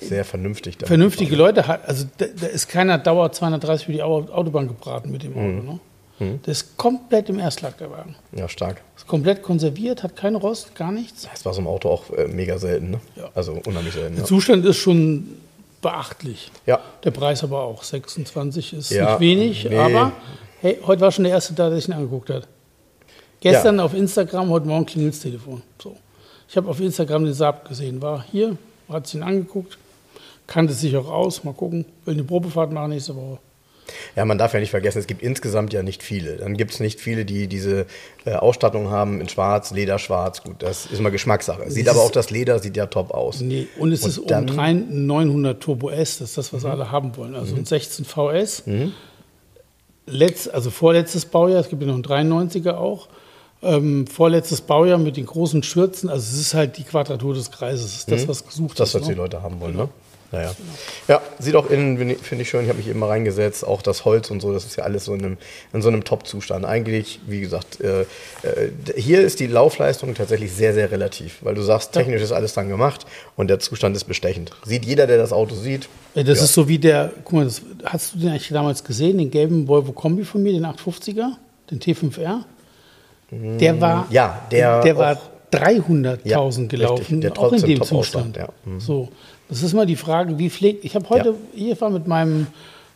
Sehr 0.01 0.25
vernünftig. 0.25 0.77
vernünftige 0.83 1.35
Leute 1.35 1.67
hat. 1.67 1.87
Also 1.87 2.05
da, 2.17 2.25
da 2.39 2.47
ist 2.47 2.67
keiner 2.67 2.97
Dauer 2.97 3.31
230 3.31 3.87
über 3.87 3.93
die 3.93 4.03
Au- 4.03 4.27
Autobahn 4.31 4.67
gebraten 4.67 5.11
mit 5.11 5.23
dem 5.23 5.33
Auto. 5.33 5.79
Ne? 6.19 6.39
Der 6.45 6.51
ist 6.51 6.75
komplett 6.77 7.29
im 7.29 7.39
Erstlack, 7.39 7.77
der 7.77 7.89
Wagen. 7.91 8.15
Ja, 8.35 8.49
stark. 8.49 8.81
Ist 8.97 9.07
komplett 9.07 9.43
konserviert, 9.43 10.03
hat 10.03 10.15
keinen 10.15 10.35
Rost, 10.35 10.73
gar 10.75 10.91
nichts. 10.91 11.27
Das 11.31 11.45
war 11.45 11.53
so 11.53 11.61
im 11.61 11.67
Auto 11.67 11.89
auch 11.89 12.09
äh, 12.11 12.27
mega 12.27 12.57
selten, 12.57 12.91
ne? 12.91 12.99
Ja. 13.15 13.29
Also 13.35 13.53
unheimlich 13.65 13.93
selten. 13.93 14.15
Der. 14.15 14.25
Zustand 14.25 14.65
ist 14.65 14.77
schon 14.77 15.37
beachtlich. 15.81 16.51
ja. 16.65 16.79
Der 17.03 17.11
Preis 17.11 17.43
aber 17.43 17.61
auch. 17.63 17.83
26 17.83 18.73
ist 18.73 18.89
Ja, 18.91 19.11
nicht 19.11 19.19
wenig, 19.19 19.65
nee. 19.69 19.77
aber 19.77 20.13
hey, 20.61 20.79
heute 20.85 21.01
war 21.01 21.11
schon 21.11 21.23
der 21.25 21.33
erste 21.33 21.53
da, 21.53 21.69
der 21.69 21.77
sich 21.79 21.87
ihn 21.89 21.93
angeguckt 21.93 22.29
hat. 22.29 22.47
Gestern 23.43 23.79
auf 23.81 23.93
Instagram, 23.93 24.49
heute 24.49 24.67
Morgen 24.67 24.85
klingelt 24.85 25.13
das 25.13 25.21
Telefon. 25.21 25.61
So. 25.81 25.97
Ich 26.47 26.55
habe 26.55 26.69
auf 26.69 26.79
Instagram 26.79 27.25
den 27.25 27.33
Saab 27.33 27.67
gesehen, 27.67 28.01
war 28.01 28.23
hier, 28.31 28.57
hat 28.89 29.05
sich 29.07 29.15
ihn 29.15 29.23
angeguckt, 29.23 29.77
kannte 30.47 30.73
sich 30.73 30.95
auch 30.95 31.09
aus, 31.09 31.43
mal 31.43 31.53
gucken, 31.53 31.85
will 32.05 32.13
eine 32.13 32.23
Probefahrt 32.23 32.71
machen 32.71 32.91
nächste 32.91 33.15
Woche. 33.15 33.39
Ja, 34.15 34.23
man 34.23 34.37
darf 34.37 34.53
ja 34.53 34.61
nicht 34.61 34.69
vergessen, 34.69 34.99
es 34.99 35.07
gibt 35.07 35.21
insgesamt 35.21 35.73
ja 35.73 35.83
nicht 35.83 36.03
viele. 36.03 36.37
Dann 36.37 36.55
gibt 36.55 36.71
es 36.71 36.79
nicht 36.79 37.01
viele, 37.01 37.25
die 37.25 37.47
diese 37.47 37.85
äh, 38.23 38.33
Ausstattung 38.35 38.89
haben 38.89 39.19
in 39.19 39.27
Schwarz, 39.27 39.71
Lederschwarz. 39.71 40.41
Gut, 40.41 40.55
das 40.63 40.85
ist 40.85 40.99
immer 40.99 41.11
Geschmackssache. 41.11 41.69
Sieht 41.69 41.89
aber 41.89 41.99
auch 42.01 42.11
das 42.11 42.29
Leder 42.29 42.59
sieht 42.59 42.77
ja 42.77 42.85
top 42.85 43.11
aus. 43.11 43.41
Nee, 43.41 43.67
und 43.77 43.91
es 43.91 44.03
Und 44.03 44.09
ist 44.09 44.31
dann- 44.31 44.43
obendrein 44.45 44.87
ein 44.89 45.05
900 45.05 45.61
Turbo 45.61 45.89
S, 45.89 46.19
das 46.19 46.29
ist 46.29 46.37
das, 46.37 46.53
was 46.53 46.63
alle 46.63 46.91
haben 46.91 47.17
wollen. 47.17 47.35
Also 47.35 47.55
ein 47.57 47.65
16 47.65 48.05
VS, 48.05 48.63
Letz, 50.05 50.47
also 50.47 50.69
vorletztes 50.69 51.25
Baujahr, 51.25 51.59
es 51.59 51.69
gibt 51.69 51.81
ja 51.81 51.87
noch 51.87 51.95
einen 51.95 52.03
93er 52.49 52.75
auch, 52.75 53.07
ähm, 53.63 54.07
vorletztes 54.07 54.62
Baujahr 54.62 54.98
mit 54.98 55.18
den 55.18 55.25
großen 55.25 55.63
Schürzen, 55.63 56.10
also 56.10 56.21
es 56.21 56.39
ist 56.39 56.54
halt 56.54 56.77
die 56.77 56.83
Quadratur 56.83 57.33
des 57.33 57.51
Kreises, 57.51 57.86
das 57.92 57.94
ist 57.95 58.10
das, 58.12 58.27
was 58.27 58.45
gesucht 58.45 58.80
Das, 58.80 58.89
ist. 58.89 58.95
was 58.95 59.01
die 59.04 59.10
ne? 59.10 59.15
Leute 59.18 59.42
haben 59.42 59.60
wollen, 59.60 59.75
ne? 59.75 59.89
Naja. 60.31 60.51
Ja, 61.07 61.21
sieht 61.38 61.56
auch 61.56 61.69
innen, 61.69 61.95
finde 61.95 62.42
ich- 62.42 62.50
schön, 62.50 62.63
ich 62.63 62.69
habe 62.69 62.80
mich 62.80 62.88
eben 62.88 62.98
mal 62.98 63.06
reingesetzt, 63.06 63.63
auch 63.63 63.83
das 63.83 64.04
Holz 64.04 64.31
und 64.31 64.42
so, 64.42 64.51
das 64.51 64.65
ist 64.65 64.75
ja 64.75 64.83
alles 64.83 65.06
so 65.06 65.13
in 65.13 65.24
einem, 65.24 65.38
in 65.74 65.83
so 65.83 65.89
einem 65.89 66.04
Top-Zustand. 66.04 66.65
Eigentlich, 66.65 67.19
wie 67.27 67.39
gesagt, 67.39 67.80
äh, 67.81 68.01
äh, 68.01 68.06
hier 68.95 69.21
ist 69.21 69.39
die 69.39 69.45
Laufleistung 69.45 70.15
tatsächlich 70.15 70.51
sehr, 70.51 70.74
sehr 70.74 70.89
relativ, 70.89 71.38
weil 71.42 71.54
du 71.54 71.62
sagst, 71.62 71.92
technisch 71.92 72.24
ist 72.24 72.31
alles 72.31 72.54
dann 72.54 72.68
gemacht 72.68 73.06
und 73.36 73.48
der 73.48 73.60
Zustand 73.60 73.95
ist 73.95 74.06
bestechend. 74.06 74.50
Sieht 74.65 74.86
jeder, 74.86 75.06
der 75.06 75.19
das 75.19 75.31
Auto 75.31 75.54
sieht. 75.54 75.88
Das 76.15 76.25
ja. 76.25 76.33
ist 76.33 76.54
so 76.56 76.68
wie 76.68 76.80
der, 76.80 77.12
guck 77.25 77.33
mal, 77.33 77.45
das, 77.45 77.62
hast 77.86 78.15
du 78.15 78.18
den 78.18 78.30
eigentlich 78.30 78.50
damals 78.50 78.83
gesehen, 78.83 79.19
den 79.19 79.30
gelben 79.30 79.68
Volvo 79.68 79.92
Kombi 79.92 80.25
von 80.25 80.42
mir, 80.42 80.54
den 80.54 80.65
850er, 80.65 81.33
den 81.69 81.80
T5R? 81.80 82.39
Der 83.59 83.80
war, 83.81 84.07
Ja, 84.09 84.41
der 84.51 84.81
der 84.81 84.97
war 84.97 85.13
auch- 85.13 85.21
300.000 85.51 86.24
Ja, 86.25 86.38
gelaufen, 86.68 86.68
richtig, 87.19 87.21
der 87.21 87.38
auch 87.39 87.51
in 87.53 87.62
dem 87.62 87.83
Zustand. 87.83 88.38
ja. 88.38 88.50
Mhm. 88.65 88.80
So, 88.80 89.09
das 89.50 89.62
ist 89.62 89.74
mal 89.74 89.85
die 89.85 89.95
Frage, 89.95 90.38
wie 90.39 90.50
pflegt. 90.50 90.83
Ich 90.85 90.95
habe 90.95 91.07
heute, 91.09 91.30
Ja. 91.30 91.35
hier 91.53 91.80
war 91.81 91.89
mit 91.91 92.07
meinem, 92.07 92.47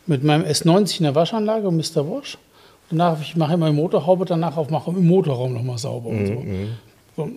mit 0.07 0.23
meinem 0.23 0.43
S90 0.45 0.99
in 0.99 1.03
der 1.03 1.15
Waschanlage, 1.15 1.69
Mr. 1.69 2.09
Wash. 2.09 2.37
Danach, 2.89 3.19
ich 3.21 3.35
mache 3.35 3.53
immer 3.55 3.67
die 3.69 3.75
Motorhaube, 3.75 4.25
danach 4.25 4.55
auch 4.57 4.69
mache 4.69 4.91
im 4.91 5.05
Motorraum 5.05 5.53
nochmal 5.53 5.77
sauber 5.77 6.09
und 6.09 6.21
Mhm, 6.23 6.67
so. 7.15 7.23
so. 7.25 7.29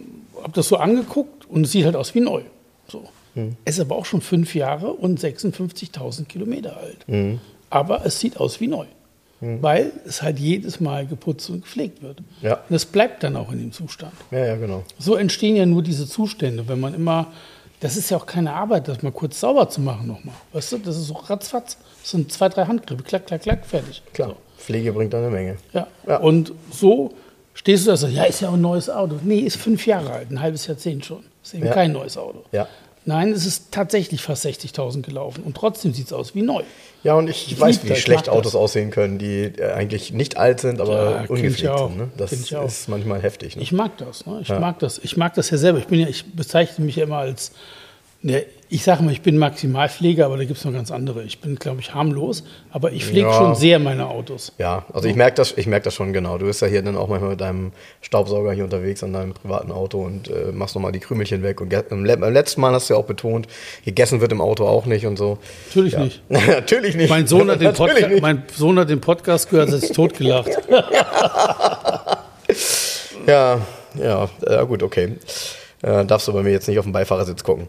Habe 0.42 0.52
das 0.54 0.68
so 0.68 0.76
angeguckt 0.76 1.46
und 1.50 1.64
es 1.66 1.72
sieht 1.72 1.84
halt 1.84 1.96
aus 1.96 2.14
wie 2.14 2.20
neu. 2.20 2.42
So. 2.88 3.02
Mhm. 3.34 3.56
Es 3.64 3.74
ist 3.74 3.80
aber 3.80 3.96
auch 3.96 4.06
schon 4.06 4.20
fünf 4.22 4.54
Jahre 4.54 4.92
und 4.92 5.18
56.000 5.20 6.28
Kilometer 6.28 6.76
alt. 6.78 6.98
Mhm. 7.08 7.40
Aber 7.68 8.06
es 8.06 8.18
sieht 8.20 8.38
aus 8.38 8.58
wie 8.60 8.68
neu. 8.68 8.86
Weil 9.40 9.92
es 10.06 10.20
halt 10.22 10.38
jedes 10.38 10.80
Mal 10.80 11.06
geputzt 11.06 11.48
und 11.48 11.62
gepflegt 11.62 12.02
wird. 12.02 12.18
Ja. 12.42 12.60
Und 12.68 12.76
es 12.76 12.84
bleibt 12.84 13.22
dann 13.22 13.36
auch 13.36 13.50
in 13.52 13.58
dem 13.58 13.72
Zustand. 13.72 14.12
Ja, 14.30 14.44
ja, 14.44 14.56
genau. 14.56 14.84
So 14.98 15.16
entstehen 15.16 15.56
ja 15.56 15.64
nur 15.64 15.82
diese 15.82 16.06
Zustände, 16.06 16.68
wenn 16.68 16.78
man 16.78 16.92
immer, 16.92 17.28
das 17.80 17.96
ist 17.96 18.10
ja 18.10 18.18
auch 18.18 18.26
keine 18.26 18.52
Arbeit, 18.52 18.86
das 18.88 19.02
mal 19.02 19.12
kurz 19.12 19.40
sauber 19.40 19.70
zu 19.70 19.80
machen 19.80 20.06
nochmal. 20.08 20.34
Weißt 20.52 20.72
du, 20.72 20.78
das 20.78 20.96
ist 20.98 21.06
so 21.06 21.14
ratzfatz, 21.14 21.78
das 22.02 22.10
sind 22.10 22.30
zwei, 22.30 22.50
drei 22.50 22.66
Handgriffe, 22.66 23.02
klack, 23.02 23.26
klack, 23.26 23.40
klack, 23.42 23.64
fertig. 23.64 24.02
Klar. 24.12 24.28
So. 24.30 24.36
Pflege 24.58 24.92
bringt 24.92 25.14
eine 25.14 25.30
Menge. 25.30 25.56
Ja. 25.72 25.86
Ja. 26.06 26.18
Und 26.18 26.52
so 26.70 27.14
stehst 27.54 27.86
du 27.86 27.92
da 27.92 27.96
so, 27.96 28.08
ja, 28.08 28.24
ist 28.24 28.42
ja 28.42 28.52
ein 28.52 28.60
neues 28.60 28.90
Auto. 28.90 29.20
Nee, 29.22 29.38
ist 29.38 29.56
fünf 29.56 29.86
Jahre 29.86 30.10
alt, 30.12 30.30
ein 30.30 30.42
halbes 30.42 30.66
Jahrzehnt 30.66 31.06
schon. 31.06 31.24
Ist 31.42 31.54
eben 31.54 31.64
Ja. 31.64 31.72
kein 31.72 31.92
neues 31.92 32.18
Auto. 32.18 32.44
Ja. 32.52 32.68
Nein, 33.10 33.32
es 33.32 33.44
ist 33.44 33.72
tatsächlich 33.72 34.22
fast 34.22 34.46
60.000 34.46 35.02
gelaufen 35.02 35.42
und 35.42 35.56
trotzdem 35.56 35.92
sieht 35.92 36.06
es 36.06 36.12
aus 36.12 36.36
wie 36.36 36.42
neu. 36.42 36.62
Ja, 37.02 37.14
und 37.14 37.28
ich, 37.28 37.50
Ich 37.50 37.58
weiß, 37.58 37.82
wie 37.82 37.88
das, 37.88 37.98
schlecht 37.98 38.28
Autos 38.28 38.52
das. 38.52 38.54
aussehen 38.60 38.90
können, 38.92 39.18
die 39.18 39.46
äh, 39.58 39.72
eigentlich 39.72 40.12
nicht 40.12 40.36
alt 40.36 40.60
sind, 40.60 40.80
aber 40.80 41.22
Ja, 41.22 41.24
ungepflegt 41.26 41.66
auch. 41.68 41.88
sind. 41.88 41.98
Ne? 41.98 42.08
Das 42.16 42.30
ist 42.32 42.88
manchmal 42.88 43.20
heftig. 43.20 43.56
Ne? 43.56 43.62
Ich 43.62 43.72
mag 43.72 43.96
das. 43.98 44.26
Ne? 44.26 44.38
Ich 44.42 44.48
Ja. 44.48 44.60
mag 44.60 44.78
das. 44.78 44.98
Ich 45.02 45.16
mag 45.16 45.34
das 45.34 45.50
ja 45.50 45.58
selber. 45.58 45.78
Ich 45.80 45.86
bin 45.86 45.98
ja, 45.98 46.06
ich 46.06 46.24
bezeichne 46.32 46.84
mich 46.84 46.94
ja 46.96 47.04
immer 47.04 47.16
als, 47.18 47.50
ne, 48.22 48.44
ich 48.72 48.84
sage 48.84 49.02
mal, 49.02 49.10
ich 49.10 49.22
bin 49.22 49.36
Maximalpfleger, 49.36 50.26
aber 50.26 50.36
da 50.36 50.44
gibt 50.44 50.56
es 50.58 50.64
noch 50.64 50.72
ganz 50.72 50.92
andere. 50.92 51.24
Ich 51.24 51.40
bin, 51.40 51.56
glaube 51.56 51.80
ich, 51.80 51.92
harmlos, 51.92 52.44
aber 52.70 52.92
ich 52.92 53.04
pflege 53.04 53.26
Ja. 53.26 53.32
schon 53.32 53.54
sehr 53.56 53.80
meine 53.80 54.06
Autos. 54.06 54.52
Ja, 54.58 54.84
also 54.92 55.08
ich 55.08 55.16
merke 55.16 55.34
das, 55.34 55.54
ich 55.58 55.66
merk 55.66 55.82
das 55.82 55.94
schon 55.94 56.12
genau. 56.12 56.38
Du 56.38 56.46
bist 56.46 56.62
ja 56.62 56.68
hier 56.68 56.80
dann 56.80 56.96
auch 56.96 57.08
manchmal 57.08 57.30
mit 57.30 57.40
deinem 57.40 57.72
Staubsauger 58.00 58.52
hier 58.52 58.62
unterwegs 58.62 59.02
an 59.02 59.12
deinem 59.12 59.32
privaten 59.34 59.72
Auto 59.72 60.00
und 60.04 60.28
äh, 60.28 60.52
machst 60.52 60.76
nochmal 60.76 60.92
die 60.92 61.00
Krümelchen 61.00 61.42
weg. 61.42 61.60
Und 61.60 61.70
beim 61.88 62.04
le- 62.04 62.16
beim 62.16 62.32
letzten 62.32 62.60
Mal 62.60 62.72
hast 62.72 62.88
du 62.88 62.94
ja 62.94 63.00
auch 63.00 63.06
betont, 63.06 63.48
gegessen 63.84 64.20
wird 64.20 64.30
im 64.30 64.40
Auto 64.40 64.64
auch 64.68 64.86
nicht 64.86 65.04
und 65.04 65.16
so. 65.16 65.38
Natürlich 65.66 65.94
ja. 65.94 66.00
nicht. 66.04 66.22
Natürlich 66.30 66.94
nicht. 66.94 67.10
Mein 67.10 67.26
Sohn, 67.26 67.50
hat 67.50 67.60
den 67.60 67.64
Natürlich 67.76 67.92
Podca 67.94 68.08
nicht. 68.08 68.22
mein 68.22 68.44
Sohn 68.54 68.78
hat 68.78 68.88
den 68.88 69.00
Podcast 69.00 69.50
gehört, 69.50 69.72
hat 69.72 69.80
sich 69.80 69.90
totgelacht. 69.92 70.50
Ja, 73.26 73.60
ja, 73.94 74.28
äh, 74.46 74.64
gut, 74.66 74.82
okay. 74.82 75.16
Äh, 75.82 76.04
darfst 76.04 76.28
du 76.28 76.32
bei 76.32 76.42
mir 76.42 76.50
jetzt 76.52 76.68
nicht 76.68 76.78
auf 76.78 76.84
den 76.84 76.92
Beifahrersitz 76.92 77.42
gucken. 77.44 77.68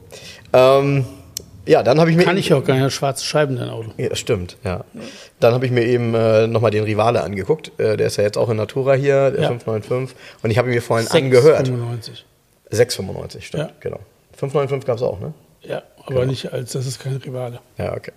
Ähm, 0.54 1.06
ja, 1.66 1.84
dann 1.84 2.00
habe 2.00 2.10
ich 2.10 2.18
mir. 2.18 2.24
Kann 2.24 2.38
ich 2.38 2.54
auch 2.54 2.64
gar 2.64 2.76
nicht. 2.76 2.94
Schwarze 2.94 3.24
Scheiben, 3.24 3.56
dein 3.56 3.70
Auto. 3.70 3.92
Ja, 3.98 4.16
stimmt, 4.16 4.58
ja. 4.64 4.84
Dann 5.40 5.54
habe 5.54 5.66
ich 5.66 5.72
mir 5.72 5.86
eben 5.86 6.14
äh, 6.16 6.48
nochmal 6.48 6.72
den 6.72 6.84
Rivale 6.84 7.22
angeguckt. 7.22 7.72
Äh, 7.80 7.98
der 7.98 8.08
ist 8.08 8.18
ja 8.18 8.24
jetzt 8.24 8.38
auch 8.38 8.50
in 8.50 8.58
Natura 8.58 8.94
hier, 8.96 9.32
der 9.32 9.42
Ja. 9.44 9.48
595. 9.50 10.18
Und 10.44 10.52
ich 10.52 10.58
habe 10.58 10.70
ihn 10.70 10.74
mir 10.76 10.82
vorhin 10.82 11.08
angehört. 11.10 11.68
95. 11.68 12.26
695, 12.72 13.46
stimmt, 13.48 13.64
Ja. 13.64 13.70
genau. 13.80 14.00
595 14.38 14.88
gab 14.88 14.96
es 14.98 15.04
auch, 15.04 15.20
ne? 15.20 15.34
Ja, 15.62 15.84
aber 16.08 16.26
nicht 16.26 16.52
als, 16.52 16.72
das 16.72 16.88
ist 16.88 17.00
kein 17.00 17.18
Rivale. 17.18 17.60
Ja, 17.78 17.94
okay. 17.96 18.12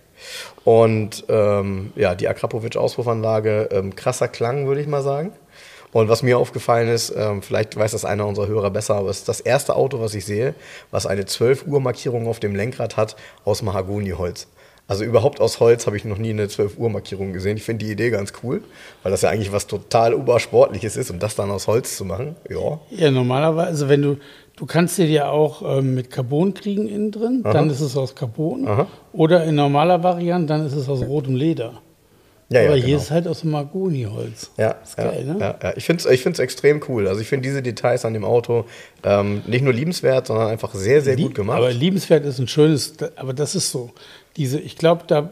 Und 0.63 1.23
ähm, 1.29 1.93
ja, 1.95 2.15
die 2.15 2.27
Akrapovic-Auspuffanlage, 2.27 3.69
ähm, 3.71 3.95
krasser 3.95 4.27
Klang, 4.27 4.65
würde 4.67 4.81
ich 4.81 4.87
mal 4.87 5.03
sagen. 5.03 5.33
Und 5.95 6.09
was 6.09 6.23
mir 6.23 6.37
aufgefallen 6.37 6.89
ist, 6.89 7.13
ähm, 7.15 7.41
vielleicht 7.41 7.77
weiß 7.77 7.93
das 7.93 8.03
einer 8.03 8.27
unserer 8.27 8.47
Hörer 8.47 8.69
besser, 8.69 8.95
aber 8.95 9.09
es 9.09 9.19
ist 9.19 9.29
das 9.29 9.39
erste 9.39 9.77
Auto, 9.77 10.01
was 10.01 10.13
ich 10.13 10.25
sehe, 10.25 10.53
was 10.91 11.05
eine 11.05 11.25
12 11.25 11.67
Uhr 11.67 11.79
Markierung 11.79 12.27
auf 12.27 12.41
dem 12.41 12.53
Lenkrad 12.53 12.97
hat 12.97 13.15
aus 13.45 13.61
Mahagoniholz. 13.61 14.47
Also 14.89 15.05
überhaupt 15.05 15.39
aus 15.39 15.61
Holz 15.61 15.87
habe 15.87 15.95
ich 15.95 16.03
noch 16.03 16.17
nie 16.17 16.31
eine 16.31 16.49
12 16.49 16.77
Uhr 16.77 16.89
Markierung 16.89 17.31
gesehen. 17.31 17.55
Ich 17.55 17.63
finde 17.63 17.85
die 17.85 17.91
Idee 17.93 18.09
ganz 18.09 18.33
cool, 18.43 18.61
weil 19.03 19.11
das 19.13 19.21
ja 19.21 19.29
eigentlich 19.29 19.53
was 19.53 19.67
total 19.67 20.13
obersportliches 20.13 20.97
ist 20.97 21.11
und 21.11 21.23
das 21.23 21.35
dann 21.35 21.49
aus 21.49 21.65
Holz 21.67 21.95
zu 21.95 22.03
machen, 22.03 22.35
ja. 22.49 22.77
Ja, 22.89 23.09
normalerweise, 23.09 23.87
wenn 23.87 24.01
du, 24.01 24.17
du 24.57 24.65
kannst 24.65 24.97
dir 24.97 25.07
ja 25.07 25.29
auch 25.29 25.77
ähm, 25.77 25.95
mit 25.95 26.11
Carbon 26.11 26.53
kriegen 26.53 26.89
innen 26.89 27.11
drin, 27.13 27.41
dann 27.41 27.69
ist 27.69 27.79
es 27.79 27.95
aus 27.95 28.15
Carbon. 28.15 28.67
Aha. 28.67 28.87
Oder 29.13 29.45
in 29.45 29.55
normaler 29.55 30.03
Variante, 30.03 30.47
dann 30.47 30.65
ist 30.65 30.73
es 30.75 30.89
aus 30.89 31.03
rotem 31.03 31.37
Leder. 31.37 31.81
Ja, 32.49 32.61
ja, 32.61 32.67
Aber 32.67 32.75
genau. 32.75 32.87
hier 32.87 32.97
ist 32.97 33.09
halt 33.09 33.27
aus 33.27 33.43
Mahagoniholz. 33.43 34.51
Ja, 34.57 34.75
ist 34.83 34.97
ja, 34.97 35.05
geil, 35.05 35.25
ne? 35.25 35.37
ja, 35.39 35.55
ja. 35.61 35.73
Ich 35.75 35.83
finde 35.85 36.03
es 36.03 36.11
ich 36.11 36.21
find's 36.21 36.37
extrem 36.39 36.81
cool. 36.87 37.07
Also 37.07 37.21
ich 37.21 37.27
finde 37.27 37.47
diese 37.47 37.61
Details 37.63 38.05
an 38.05 38.13
dem 38.13 38.23
Auto 38.23 38.65
ähm, 39.03 39.41
nicht 39.47 39.63
nur 39.63 39.73
liebenswert, 39.73 40.27
sondern 40.27 40.49
einfach 40.49 40.73
sehr, 40.75 41.01
sehr 41.01 41.15
gut 41.15 41.33
gemacht. 41.33 41.57
Aber 41.57 41.71
liebenswert 41.73 42.23
ist 42.25 42.39
ein 42.39 42.47
schönes, 42.47 42.93
aber 43.15 43.33
das 43.33 43.55
ist 43.55 43.71
so. 43.71 43.91
Diese, 44.37 44.59
ich 44.59 44.77
glaube, 44.77 45.03
da, 45.07 45.29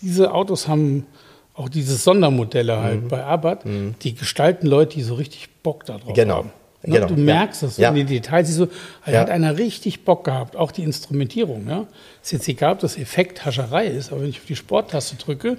diese 0.00 0.32
Autos 0.32 0.66
haben 0.68 1.06
auch 1.54 1.68
diese 1.68 1.96
Sondermodelle 1.96 2.80
halt 2.82 3.02
Mhm. 3.04 3.08
bei 3.08 3.24
Abarth, 3.24 3.60
die 4.02 4.14
gestalten 4.14 4.66
Leute, 4.66 4.96
die 4.96 5.02
so 5.02 5.14
richtig 5.14 5.48
Bock 5.62 5.84
darauf 5.86 6.12
Genau. 6.14 6.34
haben. 6.36 6.50
Ne? 6.82 6.94
Genau. 7.00 7.06
Du 7.08 7.14
Ja. 7.14 7.20
merkst 7.20 7.62
es 7.64 7.76
Ja. 7.78 7.88
in 7.88 7.94
den 7.96 8.06
Details, 8.06 8.54
so, 8.54 8.68
Ja. 9.06 9.20
hat 9.20 9.30
einer 9.30 9.56
richtig 9.58 10.04
Bock 10.04 10.24
gehabt, 10.24 10.54
auch 10.54 10.70
die 10.70 10.82
Instrumentierung. 10.84 11.66
Ja? 11.68 11.86
Ist 12.22 12.32
jetzt 12.32 12.46
egal, 12.48 12.74
ob 12.74 12.80
das 12.80 12.96
Effekt 12.98 13.44
Hascherei 13.46 13.86
ist, 13.86 14.12
aber 14.12 14.20
wenn 14.22 14.28
ich 14.28 14.38
auf 14.38 14.44
die 14.46 14.54
Sporttaste 14.54 15.16
drücke, 15.16 15.56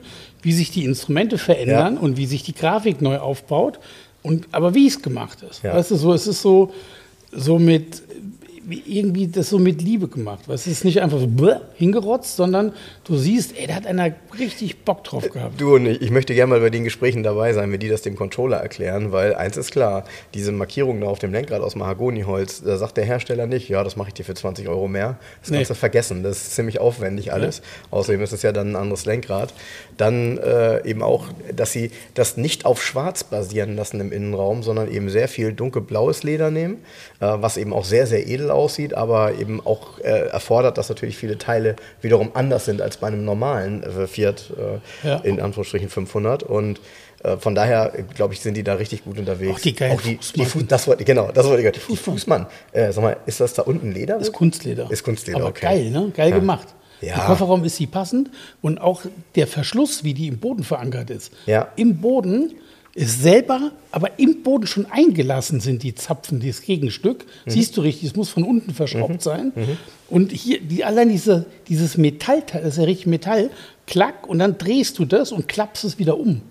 wie 0.48 0.54
sich 0.54 0.72
die 0.72 0.86
Instrumente 0.86 1.38
verändern 1.38 1.96
Ja. 1.96 2.00
und 2.00 2.16
wie 2.16 2.26
sich 2.26 2.42
die 2.42 2.54
Grafik 2.56 3.02
neu 3.02 3.18
aufbaut, 3.18 3.80
und, 4.24 4.48
aber 4.54 4.74
wie 4.74 4.88
es 4.88 5.02
gemacht 5.02 5.40
ist. 5.42 5.62
Ja. 5.62 5.76
Weißt 5.76 5.92
du, 5.92 5.98
so, 5.98 6.14
es 6.14 6.26
ist 6.26 6.42
so, 6.42 6.72
so 7.34 7.60
mit, 7.60 8.02
irgendwie 8.70 9.28
das 9.28 9.50
so 9.50 9.60
mit 9.60 9.82
Liebe 9.82 10.08
gemacht. 10.08 10.42
Es 10.50 10.68
ist 10.68 10.84
nicht 10.84 11.02
einfach 11.02 11.20
so 11.20 11.28
hingerotzt, 11.76 12.36
sondern 12.36 12.74
du 13.06 13.16
siehst, 13.16 13.58
ey, 13.58 13.68
da 13.68 13.76
hat 13.76 13.88
einer 13.88 14.14
richtig 14.38 14.84
Bock 14.84 15.04
drauf 15.04 15.30
gehabt. 15.30 15.60
Du 15.60 15.76
und 15.76 15.86
ich, 15.86 16.02
ich 16.02 16.12
möchte 16.12 16.34
gerne 16.34 16.50
mal 16.50 16.60
bei 16.60 16.70
den 16.70 16.84
Gesprächen 16.84 17.24
dabei 17.24 17.54
sein, 17.54 17.72
wenn 17.72 17.80
die 17.80 17.88
das 17.90 18.02
dem 18.02 18.16
Controller 18.16 18.58
erklären, 18.58 19.12
weil 19.12 19.36
eins 19.36 19.56
ist 19.58 19.72
klar, 19.72 20.04
diese 20.34 20.52
Markierung 20.52 21.00
da 21.02 21.08
auf 21.08 21.20
dem 21.20 21.32
Lenkrad 21.32 21.62
aus 21.62 21.76
Mahagoniholz, 21.76 22.62
da 22.64 22.78
sagt 22.78 22.98
der 22.98 23.06
Hersteller 23.06 23.48
nicht, 23.48 23.70
ja, 23.70 23.84
das 23.84 23.96
mache 23.96 24.10
ich 24.10 24.14
dir 24.16 24.24
für 24.24 24.34
20 24.34 24.68
Euro 24.68 24.88
mehr. 24.88 25.18
Das 25.42 25.50
Nee. 25.50 25.58
kannst 25.58 25.72
du 25.72 25.76
vergessen, 25.76 26.24
das 26.24 26.38
ist 26.38 26.56
ziemlich 26.56 26.80
aufwendig 26.80 27.32
alles. 27.32 27.62
Außerdem 27.92 28.22
ist 28.22 28.34
es 28.34 28.42
ja 28.42 28.52
dann 28.52 28.72
ein 28.72 28.76
anderes 28.76 29.06
Lenkrad. 29.06 29.54
Dann 29.96 30.38
äh, 30.38 30.86
eben 30.88 31.02
auch, 31.02 31.26
dass 31.56 31.72
sie 31.72 31.92
das 32.14 32.38
nicht 32.38 32.66
auf 32.66 32.84
schwarz 32.84 33.24
basieren 33.24 33.76
lassen 33.76 34.00
im 34.02 34.12
Innenraum, 34.12 34.62
sondern 34.64 34.92
eben 34.92 35.10
sehr 35.10 35.28
viel 35.28 35.54
dunkelblaues 35.54 36.24
Leder 36.24 36.52
nehmen, 36.52 36.78
äh, 37.20 37.28
was 37.40 37.58
eben 37.58 37.72
auch 37.74 37.86
sehr, 37.86 38.08
sehr 38.08 38.28
edel 38.28 38.52
aussieht, 38.52 38.57
aber 38.94 39.36
eben 39.36 39.66
auch 39.66 40.00
äh, 40.00 40.28
erfordert, 40.30 40.78
dass 40.78 40.90
natürlich 40.90 41.18
viele 41.18 41.38
Teile 41.38 41.76
wiederum 42.02 42.32
anders 42.34 42.66
sind 42.66 42.82
als 42.82 42.98
bei 42.98 43.08
einem 43.08 43.24
normalen 43.26 43.84
äh, 43.84 44.08
Fiat 44.08 44.52
äh, 45.04 45.08
Ja. 45.08 45.18
in 45.18 45.40
Anführungsstrichen 45.42 45.90
500 45.90 46.44
und 46.44 46.80
äh, 47.24 47.38
von 47.38 47.56
daher, 47.56 47.92
glaube 48.16 48.34
ich, 48.34 48.42
sind 48.42 48.56
die 48.56 48.64
da 48.64 48.76
richtig 48.76 49.04
gut 49.04 49.18
unterwegs. 49.20 49.56
Auch 49.56 49.60
die 49.60 49.74
geilen 49.74 49.98
die, 50.06 50.16
Fußmatten. 50.18 50.44
die 50.44 50.46
Fu 50.46 50.62
das 50.68 50.88
wollte, 50.88 51.04
genau, 51.04 51.32
das 51.32 51.46
wollte 51.48 51.62
ich 51.62 51.66
gerade. 51.74 51.80
Die 51.90 51.98
Fußmann. 51.98 52.46
Äh, 52.72 52.92
sag 52.92 53.02
mal, 53.04 53.18
ist 53.26 53.40
das 53.40 53.54
da 53.54 53.64
unten 53.64 53.92
Leder? 53.92 54.18
Ist 54.20 54.34
Kunstleder. 54.34 54.88
Ist 54.92 55.04
Kunstleder, 55.04 55.40
Aber 55.40 55.48
okay. 55.50 55.66
geil, 55.66 55.90
ne? 55.90 56.12
Geil 56.16 56.30
Ja. 56.30 56.36
gemacht. 56.40 56.68
Ja. 57.02 57.14
Im 57.16 57.22
Kofferraum 57.22 57.64
ist 57.64 57.76
sie 57.76 57.86
passend 57.86 58.32
und 58.64 58.80
auch 58.82 59.02
der 59.36 59.46
Verschluss, 59.46 60.04
wie 60.04 60.16
die 60.16 60.28
im 60.28 60.40
Boden 60.40 60.64
verankert 60.64 61.12
ist. 61.12 61.32
Ja. 61.46 61.68
Im 61.76 61.98
Boden 62.02 62.54
ist 62.98 63.22
selber, 63.22 63.74
aber 63.92 64.18
im 64.18 64.42
Boden 64.42 64.66
schon 64.66 64.88
eingelassen 64.88 65.60
sind 65.60 65.84
die 65.84 65.94
Zapfen, 65.94 66.40
dieses 66.40 66.64
Gegenstück. 66.64 67.28
Mhm. 67.46 67.52
Siehst 67.52 67.78
du 67.78 67.82
richtig, 67.82 68.10
es 68.10 68.16
muss 68.16 68.30
von 68.30 68.44
unten 68.44 68.74
verschraubt 68.74 69.22
sein. 69.22 69.54
Und 70.10 70.32
hier, 70.32 70.60
die, 70.60 70.84
allein 70.84 71.10
diese, 71.10 71.46
dieses 71.68 71.96
Metallteil, 71.98 72.64
das 72.64 72.74
ist 72.74 72.78
ja 72.80 72.86
richtig 72.86 73.06
Metall, 73.06 73.52
klack 73.86 74.28
und 74.28 74.40
dann 74.40 74.58
drehst 74.58 74.98
du 74.98 75.06
das 75.06 75.32
und 75.32 75.48
klappst 75.48 75.84
es 75.84 76.00
wieder 76.00 76.18
um. 76.18 76.42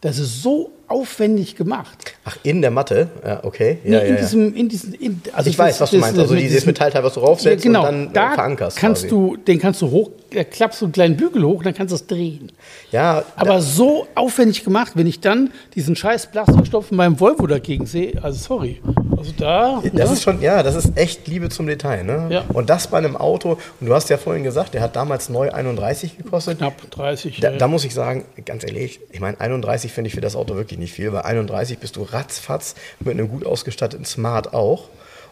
Das 0.00 0.18
ist 0.18 0.42
so 0.42 0.72
aufwendig 0.88 1.56
gemacht. 1.56 2.14
Ach, 2.24 2.36
in 2.42 2.62
der 2.62 2.70
Matte? 2.70 3.08
Ja, 3.24 3.40
okay. 3.44 3.78
Nee, 3.84 3.92
Ja, 3.92 3.98
in 4.00 4.14
ja, 4.14 4.20
diesem, 4.20 4.54
in 4.54 4.68
diesen, 4.68 4.94
in, 4.94 5.20
also 5.32 5.50
Ich 5.50 5.58
weiß, 5.58 5.80
was 5.80 5.90
du 5.90 5.98
meinst. 5.98 6.18
Also 6.18 6.34
dieses 6.34 6.52
diesem- 6.58 6.66
Metallteil, 6.68 7.02
was 7.04 7.14
du 7.14 7.20
raufsetzt 7.20 7.64
ja, 7.64 7.68
genau. 7.70 7.80
und 7.80 7.86
dann, 7.86 8.06
äh, 8.08 8.12
da 8.12 8.34
verankerst 8.34 8.76
Kannst 8.76 9.02
quasi. 9.02 9.10
du, 9.14 9.36
den 9.36 9.58
kannst 9.58 9.82
du 9.82 9.90
hoch, 9.90 10.10
da 10.32 10.44
klappst 10.44 10.80
du 10.80 10.86
einen 10.86 10.92
kleinen 10.92 11.16
Bügel 11.16 11.44
hoch, 11.44 11.62
dann 11.62 11.74
kannst 11.74 11.92
du 11.92 11.96
es 11.96 12.06
drehen. 12.06 12.50
Ja, 12.90 13.22
Aber 13.36 13.60
so 13.60 14.06
aufwendig 14.14 14.64
gemacht, 14.64 14.92
wenn 14.94 15.06
ich 15.06 15.20
dann 15.20 15.50
diesen 15.74 15.96
scheiß 15.96 16.28
Plastikstoff 16.30 16.90
in 16.90 16.96
meinem 16.96 17.20
Volvo 17.20 17.46
dagegen 17.46 17.86
sehe, 17.86 18.18
also 18.22 18.38
sorry. 18.38 18.80
Also 19.16 19.32
da. 19.38 19.80
Das 19.94 20.10
ne? 20.10 20.14
ist 20.16 20.22
schon, 20.22 20.42
ja, 20.42 20.62
das 20.62 20.74
ist 20.74 20.96
echt 20.96 21.26
Liebe 21.28 21.48
zum 21.48 21.66
Detail, 21.66 22.02
ne? 22.04 22.26
Ja. 22.30 22.44
Und 22.52 22.68
das 22.68 22.88
bei 22.88 22.98
einem 22.98 23.16
Auto, 23.16 23.58
und 23.80 23.86
du 23.86 23.94
hast 23.94 24.10
ja 24.10 24.18
vorhin 24.18 24.42
gesagt, 24.44 24.74
der 24.74 24.82
hat 24.82 24.96
damals 24.96 25.28
neu 25.28 25.50
31 25.50 26.18
gekostet. 26.18 26.58
knapp 26.58 26.90
30. 26.90 27.40
Da, 27.40 27.50
da 27.52 27.68
muss 27.68 27.84
ich 27.84 27.94
sagen, 27.94 28.24
ganz 28.44 28.64
ehrlich, 28.64 29.00
ich 29.12 29.20
meine, 29.20 29.40
31 29.40 29.92
finde 29.92 30.08
ich 30.08 30.14
für 30.14 30.20
das 30.20 30.36
Auto 30.36 30.56
wirklich 30.56 30.73
nicht 30.78 30.92
viel, 30.92 31.12
weil 31.12 31.22
31 31.22 31.78
bist 31.78 31.96
du 31.96 32.02
ratzfatz 32.02 32.74
mit 33.00 33.14
einem 33.14 33.28
gut 33.28 33.44
ausgestatteten 33.46 34.04
Smart 34.04 34.54
auch. 34.54 34.88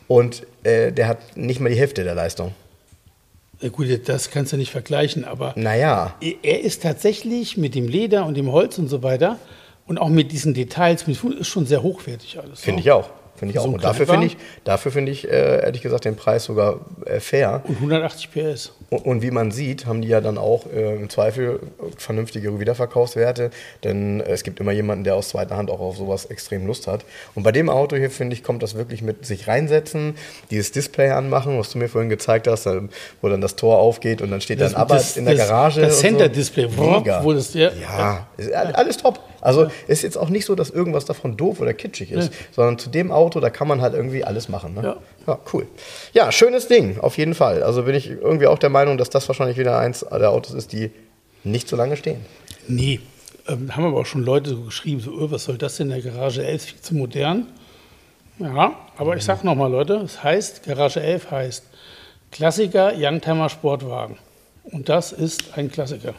Und 0.09 0.47
äh, 0.65 0.93
der 0.93 1.09
hat 1.09 1.37
nicht 1.37 1.61
mal 1.61 1.69
die 1.69 1.79
Hälfte 1.79 2.05
der 2.05 2.15
Leistung. 2.15 2.55
Ja, 3.61 3.69
gut, 3.69 3.87
das 4.09 4.31
kannst 4.31 4.53
du 4.53 4.57
nicht 4.57 4.73
vergleichen, 4.73 5.25
aber 5.25 5.55
Naja, 5.57 6.17
er 6.43 6.61
ist 6.63 6.83
tatsächlich 6.83 7.57
mit 7.57 7.75
dem 7.77 7.87
Leder 7.87 8.27
und 8.27 8.37
dem 8.37 8.51
Holz 8.51 8.77
und 8.79 8.89
so 8.89 9.03
weiter 9.05 9.39
und 9.87 9.99
auch 9.99 10.09
mit 10.09 10.33
diesen 10.33 10.53
Details, 10.53 11.07
mit, 11.07 11.23
ist 11.23 11.49
schon 11.49 11.67
sehr 11.67 11.83
hochwertig 11.83 12.41
alles. 12.41 12.61
finde 12.61 12.81
ich 12.81 12.91
auch. 12.91 13.09
Finde 13.43 13.55
ich. 13.57 13.61
So 13.61 13.69
und 13.71 13.83
dafür 13.83 14.07
finde 14.07 14.27
ich, 14.29 14.37
dafür 14.63 14.93
finde 14.93 15.11
ich, 15.11 15.29
äh, 15.29 15.65
ehrlich 15.65 15.83
gesagt, 15.83 16.05
den 16.05 16.15
Preis 16.15 16.45
sogar 16.45 16.77
äh, 17.07 17.19
fair. 17.19 17.63
Und 17.67 17.77
180 17.77 18.31
PS. 18.31 18.73
Und, 18.89 19.05
und 19.05 19.23
wie 19.23 19.33
man 19.33 19.51
sieht, 19.51 19.87
haben 19.87 20.01
die 20.01 20.07
ja 20.09 20.21
dann 20.21 20.39
auch 20.39 20.67
äh, 20.73 20.95
im 20.95 21.11
Zweifel 21.11 21.59
vernünftige 21.97 22.61
Wiederverkaufswerte, 22.61 23.51
denn 23.83 24.21
äh, 24.21 24.31
es 24.31 24.45
gibt 24.45 24.61
immer 24.61 24.71
jemanden, 24.71 25.03
der 25.03 25.17
aus 25.17 25.31
zweiter 25.31 25.57
Hand 25.57 25.71
auch 25.71 25.81
auf 25.81 25.97
sowas 25.97 26.27
extrem 26.27 26.67
Lust 26.69 26.87
hat. 26.87 27.05
Und 27.35 27.43
bei 27.43 27.51
dem 27.51 27.69
Auto 27.69 27.97
hier, 27.97 28.11
finde 28.11 28.35
ich, 28.37 28.45
kommt 28.45 28.63
das 28.63 28.75
wirklich 28.77 29.03
mit 29.03 29.27
sich 29.27 29.49
reinsetzen, 29.49 30.15
dieses 30.51 30.71
Display 30.71 31.11
anmachen, 31.11 31.59
was 31.59 31.71
du 31.73 31.79
mir 31.79 31.89
vorhin 31.89 32.11
gezeigt 32.11 32.47
hast, 32.47 32.67
wo 33.21 33.29
dann 33.29 33.41
das 33.41 33.57
Tor 33.57 33.79
aufgeht 33.79 34.23
und 34.23 34.31
dann 34.31 34.41
steht 34.41 34.61
dann 34.61 34.75
Abarth 34.75 35.01
das- 35.01 35.17
in 35.17 35.25
der 35.25 35.35
das- 35.35 35.49
Garage. 35.49 35.81
das 35.81 35.99
Center-Display, 35.99 36.69
so. 36.69 37.05
Wo 37.23 37.33
das- 37.33 37.55
ja. 37.55 37.71
ja, 37.81 38.27
all- 38.55 38.73
alles 38.75 38.97
top. 38.99 39.19
Also 39.43 39.67
ist 39.89 40.03
jetzt 40.03 40.17
auch 40.17 40.31
nicht 40.31 40.47
so, 40.47 40.55
dass 40.55 40.71
irgendwas 40.71 41.05
davon 41.05 41.37
doof 41.37 41.61
oder 41.61 41.75
kitschig 41.75 42.13
ist, 42.13 42.33
sondern 42.53 42.79
zu 42.79 42.89
dem 42.89 43.13
Auto, 43.13 43.41
da 43.41 43.51
kann 43.51 43.69
man 43.69 43.83
halt 43.83 43.93
irgendwie 43.93 44.25
alles 44.25 44.49
machen. 44.49 44.75
Ne? 44.75 44.83
Ja. 44.83 44.97
ja, 45.27 45.39
cool. 45.53 45.67
Ja, 46.15 46.33
schönes 46.33 46.69
Ding, 46.69 46.99
auf 47.01 47.19
jeden 47.19 47.35
Fall. 47.35 47.63
Also 47.63 47.83
bin 47.83 47.95
ich 47.95 48.09
irgendwie 48.09 48.47
auch 48.47 48.59
der 48.59 48.71
Meinung, 48.71 48.97
dass 48.97 49.11
das 49.11 49.29
wahrscheinlich 49.29 49.59
wieder 49.59 49.79
eins 49.79 50.07
der 50.11 50.31
Autos 50.31 50.55
ist, 50.55 50.73
die 50.73 50.91
nicht 51.45 51.69
so 51.69 51.77
lange 51.77 51.97
stehen. 51.97 52.25
Nee, 52.69 53.01
ähm, 53.49 53.75
haben 53.77 53.85
aber 53.85 54.01
auch 54.01 54.07
schon 54.07 54.23
Leute 54.23 54.51
so 54.51 54.61
geschrieben, 54.63 55.01
so, 55.01 55.11
öh, 55.11 55.31
was 55.31 55.45
soll 55.45 55.59
das 55.59 55.77
denn 55.77 55.91
in 55.91 56.03
der 56.03 56.13
Garage 56.13 56.45
11, 56.45 56.63
viel 56.63 56.81
zu 56.81 56.95
modern. 56.95 57.49
Ja, 58.39 58.75
aber 58.97 59.17
ich 59.17 59.25
sag 59.25 59.45
nochmal, 59.45 59.71
Leute, 59.71 59.97
es 59.97 60.23
heißt, 60.23 60.65
Garage 60.65 61.01
11 61.01 61.31
heißt 61.31 61.65
Klassiker 62.31 62.93
Youngtimer 62.97 63.49
Sportwagen. 63.49 64.17
Und 64.65 64.89
das 64.89 65.13
ist 65.13 65.57
ein 65.59 65.71
Klassiker. 65.71 66.15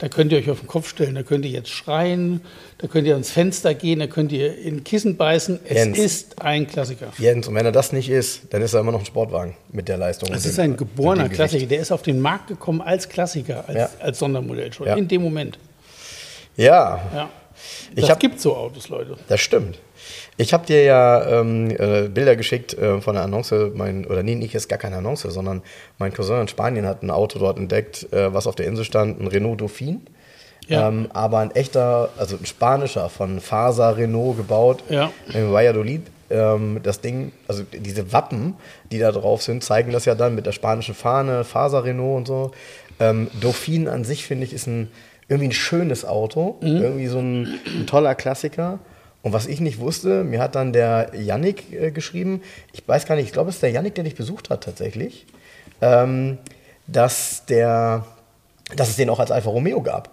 Da 0.00 0.08
könnt 0.08 0.32
ihr 0.32 0.38
euch 0.38 0.50
auf 0.50 0.60
den 0.60 0.66
Kopf 0.66 0.88
stellen, 0.88 1.14
da 1.14 1.22
könnt 1.22 1.44
ihr 1.44 1.50
jetzt 1.50 1.68
schreien, 1.68 2.40
da 2.78 2.86
könnt 2.88 3.06
ihr 3.06 3.12
ans 3.12 3.30
Fenster 3.30 3.74
gehen, 3.74 3.98
da 4.00 4.06
könnt 4.06 4.32
ihr 4.32 4.56
in 4.58 4.82
Kissen 4.82 5.16
beißen. 5.18 5.60
Es 5.64 5.74
Jens. 5.76 5.98
ist 5.98 6.42
ein 6.42 6.66
Klassiker. 6.66 7.12
Jens, 7.18 7.46
und 7.48 7.54
wenn 7.54 7.66
er 7.66 7.72
das 7.72 7.92
nicht 7.92 8.08
ist, 8.08 8.42
dann 8.50 8.62
ist 8.62 8.72
er 8.72 8.80
immer 8.80 8.92
noch 8.92 9.00
ein 9.00 9.06
Sportwagen 9.06 9.56
mit 9.70 9.88
der 9.88 9.98
Leistung. 9.98 10.32
Es 10.32 10.46
ist 10.46 10.58
ein 10.58 10.76
geborener 10.76 11.28
Klassiker. 11.28 11.66
Der 11.66 11.80
ist 11.80 11.92
auf 11.92 12.00
den 12.02 12.18
Markt 12.18 12.48
gekommen 12.48 12.80
als 12.80 13.08
Klassiker, 13.10 13.64
als, 13.68 13.76
Ja. 13.76 13.90
als 14.00 14.18
Sondermodell 14.18 14.72
schon, 14.72 14.86
Ja. 14.86 14.96
in 14.96 15.06
dem 15.06 15.22
Moment. 15.22 15.58
Ja, 16.56 17.00
Ja. 17.14 17.30
Ich 17.94 18.00
Das 18.00 18.10
hab- 18.10 18.20
gibt 18.20 18.40
so 18.40 18.56
Autos, 18.56 18.88
Leute. 18.88 19.18
Das 19.28 19.38
stimmt. 19.40 19.78
Ich 20.36 20.52
habe 20.52 20.66
dir 20.66 20.82
ja 20.84 21.40
ähm, 21.40 21.70
äh, 21.70 22.08
Bilder 22.08 22.36
geschickt 22.36 22.74
äh, 22.74 23.00
von 23.00 23.14
der 23.14 23.24
Annonce, 23.24 23.72
mein, 23.74 24.06
oder 24.06 24.22
nee, 24.22 24.34
nicht 24.34 24.54
ist 24.54 24.68
gar 24.68 24.78
keine 24.78 24.96
Annonce, 24.96 25.22
sondern 25.28 25.62
mein 25.98 26.12
Cousin 26.12 26.40
in 26.40 26.48
Spanien 26.48 26.86
hat 26.86 27.02
ein 27.02 27.10
Auto 27.10 27.38
dort 27.38 27.58
entdeckt, 27.58 28.12
äh, 28.12 28.32
was 28.32 28.46
auf 28.46 28.54
der 28.54 28.66
Insel 28.66 28.84
stand, 28.84 29.20
ein 29.20 29.26
Renault 29.26 29.60
Dauphine. 29.60 30.00
Ja. 30.68 30.88
Ähm, 30.88 31.08
aber 31.12 31.38
ein 31.38 31.50
echter, 31.50 32.10
also 32.16 32.36
ein 32.36 32.46
spanischer, 32.46 33.08
von 33.08 33.40
Fasa 33.40 33.90
Renault 33.90 34.36
gebaut, 34.36 34.84
Ja. 34.88 35.10
in 35.34 35.52
Valladolid. 35.52 36.02
ähm, 36.30 36.78
das 36.84 37.00
Ding, 37.00 37.32
also 37.48 37.64
diese 37.72 38.12
Wappen, 38.12 38.54
die 38.92 39.00
da 39.00 39.10
drauf 39.10 39.42
sind, 39.42 39.64
zeigen 39.64 39.90
das 39.90 40.04
ja 40.04 40.14
dann 40.14 40.36
mit 40.36 40.46
der 40.46 40.52
spanischen 40.52 40.94
Fahne, 40.94 41.42
Faser 41.44 41.82
Renault 41.84 42.18
und 42.18 42.26
so. 42.28 42.50
Ähm, 43.00 43.28
Dauphine 43.40 43.90
an 43.90 44.04
sich, 44.04 44.24
finde 44.26 44.44
ich, 44.44 44.52
ist 44.52 44.68
ein, 44.68 44.92
irgendwie 45.28 45.48
ein 45.48 45.52
schönes 45.52 46.04
Auto, 46.04 46.56
irgendwie 46.60 47.06
so 47.08 47.18
ein, 47.18 47.58
ein 47.66 47.86
toller 47.88 48.14
Klassiker. 48.14 48.78
Und 49.22 49.32
was 49.34 49.46
ich 49.46 49.60
nicht 49.60 49.78
wusste, 49.80 50.24
mir 50.24 50.40
hat 50.40 50.54
dann 50.54 50.72
der 50.72 51.10
Yannick 51.14 51.72
äh, 51.72 51.90
geschrieben, 51.90 52.40
ich 52.72 52.86
weiß 52.86 53.04
gar 53.06 53.16
nicht, 53.16 53.26
ich 53.26 53.32
glaube, 53.32 53.50
es 53.50 53.56
ist 53.56 53.62
der 53.62 53.70
Yannick, 53.70 53.94
der 53.94 54.04
dich 54.04 54.14
besucht 54.14 54.48
hat 54.50 54.64
tatsächlich, 54.64 55.26
ähm, 55.82 56.38
dass, 56.86 57.44
der, 57.46 58.06
dass 58.74 58.88
es 58.88 58.96
den 58.96 59.10
auch 59.10 59.20
als 59.20 59.30
Alfa 59.30 59.50
Romeo 59.50 59.82
gab. 59.82 60.10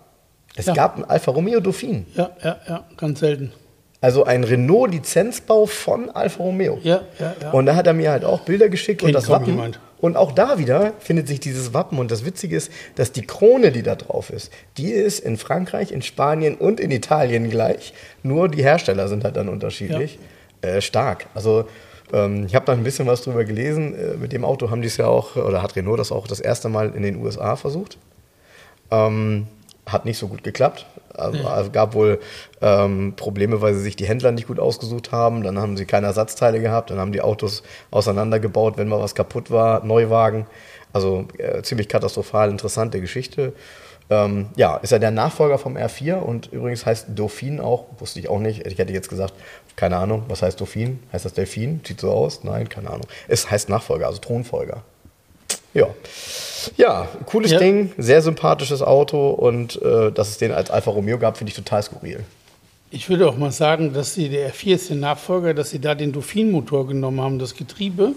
Es 0.56 0.66
Ja. 0.66 0.74
gab 0.74 0.96
einen 0.96 1.06
Alfa 1.06 1.32
Romeo 1.32 1.60
Dauphine. 1.60 2.06
Ja, 2.16 2.32
ja, 2.44 2.58
ja, 2.68 2.86
ganz 2.98 3.20
selten. 3.20 3.54
Also 4.02 4.26
ein 4.26 4.44
Renault-Lizenzbau 4.44 5.66
von 5.66 6.10
Alfa 6.10 6.44
Romeo. 6.44 6.80
Ja, 6.84 7.02
ja, 7.20 7.36
ja. 7.42 7.52
Und 7.52 7.66
da 7.66 7.76
hat 7.76 7.88
er 7.88 7.94
mir 7.94 8.12
halt 8.12 8.26
auch 8.26 8.42
Bilder 8.42 8.70
geschickt 8.70 9.02
und 9.02 9.08
Kennt 9.08 9.16
das 9.18 9.26
kaum 9.26 9.36
Wappen. 9.42 9.48
jemand. 9.54 9.80
Und 10.00 10.16
auch 10.16 10.32
da 10.32 10.60
wieder 10.60 10.94
findet 11.00 11.28
sich 11.28 11.40
dieses 11.40 11.74
Wappen. 11.74 11.98
Und 11.98 12.12
das 12.12 12.24
Witzige 12.24 12.56
ist, 12.56 12.72
dass 12.96 13.12
die 13.12 13.26
Krone, 13.26 13.72
die 13.72 13.82
da 13.82 13.96
drauf 13.96 14.30
ist, 14.30 14.52
die 14.78 14.92
ist 14.92 15.20
in 15.20 15.38
Frankreich, 15.38 15.92
in 15.92 16.02
Spanien 16.02 16.56
und 16.56 16.80
in 16.80 16.92
Italien 16.92 17.50
gleich. 17.50 17.94
Nur 18.22 18.48
die 18.48 18.64
Hersteller 18.64 19.08
sind 19.08 19.24
halt 19.24 19.36
dann 19.36 19.50
unterschiedlich. 19.50 20.20
Äh, 20.62 20.82
stark. 20.82 21.28
Also 21.36 21.68
ähm, 22.14 22.46
ich 22.46 22.56
habe 22.56 22.66
da 22.66 22.74
ein 22.74 22.84
bisschen 22.84 23.08
was 23.08 23.22
drüber 23.22 23.44
gelesen. 23.44 23.94
Äh, 23.96 24.18
mit 24.18 24.34
dem 24.34 24.44
Auto 24.44 24.70
haben 24.70 24.82
die 24.82 24.88
es 24.88 24.98
ja 24.98 25.08
auch, 25.08 25.36
oder 25.36 25.62
hat 25.62 25.76
Renault 25.76 26.00
das 26.00 26.12
auch 26.12 26.28
das 26.28 26.40
erste 26.40 26.70
Mal 26.70 26.94
in 26.96 27.04
den 27.04 27.18
USA 27.18 27.56
versucht. 27.56 27.98
Ähm, 28.92 29.48
hat 29.86 30.06
nicht 30.06 30.18
so 30.18 30.28
gut 30.28 30.44
geklappt. 30.44 30.86
Also, 31.18 31.40
Es 31.40 31.72
gab 31.72 31.94
wohl 31.94 32.20
ähm, 32.62 33.14
Probleme, 33.16 33.62
weil 33.62 33.74
sie 33.74 33.82
sich 33.82 33.96
die 33.96 34.06
Händler 34.06 34.32
nicht 34.32 34.48
gut 34.48 34.60
ausgesucht 34.60 35.12
haben. 35.12 35.44
Dann 35.44 35.58
haben 35.60 35.78
sie 35.78 35.86
keine 35.86 36.08
Ersatzteile 36.08 36.60
gehabt. 36.60 36.90
Dann 36.90 37.00
haben 37.00 37.12
die 37.12 37.22
Autos 37.22 37.64
auseinandergebaut, 37.92 38.78
wenn 38.78 38.88
mal 38.88 39.00
was 39.00 39.16
kaputt 39.16 39.52
war. 39.52 39.84
Neuwagen. 39.84 40.46
Also 40.94 41.28
äh, 41.38 41.62
ziemlich 41.64 41.90
katastrophal 41.90 42.50
interessante 42.50 43.02
Geschichte. 43.02 43.54
Ähm, 44.10 44.48
ja, 44.56 44.78
ist 44.78 44.92
ja 44.92 45.00
der 45.00 45.12
Nachfolger 45.12 45.58
vom 45.58 45.76
R4 45.76 46.16
und 46.16 46.48
übrigens 46.54 46.86
heißt 46.86 47.08
Dauphine 47.14 47.62
auch, 47.62 47.86
wusste 48.00 48.20
ich 48.20 48.30
auch 48.30 48.40
nicht. 48.40 48.66
Ich 48.66 48.78
hätte 48.78 48.94
jetzt 48.94 49.10
gesagt, 49.10 49.34
keine 49.76 49.98
Ahnung, 49.98 50.24
was 50.30 50.42
heißt 50.42 50.60
Dauphine? 50.60 50.98
Heißt 51.12 51.26
das 51.26 51.34
Delfin? 51.34 51.82
Sieht 51.86 52.00
so 52.00 52.12
aus? 52.12 52.44
Nein, 52.44 52.70
keine 52.70 52.90
Ahnung. 52.90 53.06
Es 53.28 53.52
heißt 53.52 53.68
Nachfolger, 53.70 54.08
also 54.08 54.20
Thronfolger. 54.20 54.84
Ja. 55.74 55.88
Ja, 56.76 57.08
cooles 57.26 57.52
Ja. 57.52 57.60
Ding, 57.60 57.92
sehr 57.98 58.22
sympathisches 58.22 58.82
Auto 58.82 59.30
und 59.30 59.82
äh, 59.82 60.12
dass 60.12 60.30
es 60.30 60.38
den 60.38 60.52
als 60.52 60.70
Alfa 60.70 60.92
Romeo 60.92 61.18
gab, 61.18 61.38
finde 61.38 61.52
ich 61.52 61.56
total 61.56 61.82
skurril. 61.84 62.24
Ich 62.90 63.10
würde 63.10 63.28
auch 63.28 63.38
mal 63.38 63.52
sagen, 63.52 63.94
dass 63.94 64.14
sie, 64.14 64.30
der 64.30 64.52
R4 64.54 64.76
ist 64.76 64.90
der 64.90 64.98
Nachfolger, 64.98 65.54
dass 65.54 65.72
sie 65.72 65.80
da 65.80 65.94
den 65.94 66.14
Dauphine-Motor 66.14 66.88
genommen 66.88 67.20
haben, 67.20 67.38
das 67.38 67.54
Getriebe. 67.54 68.14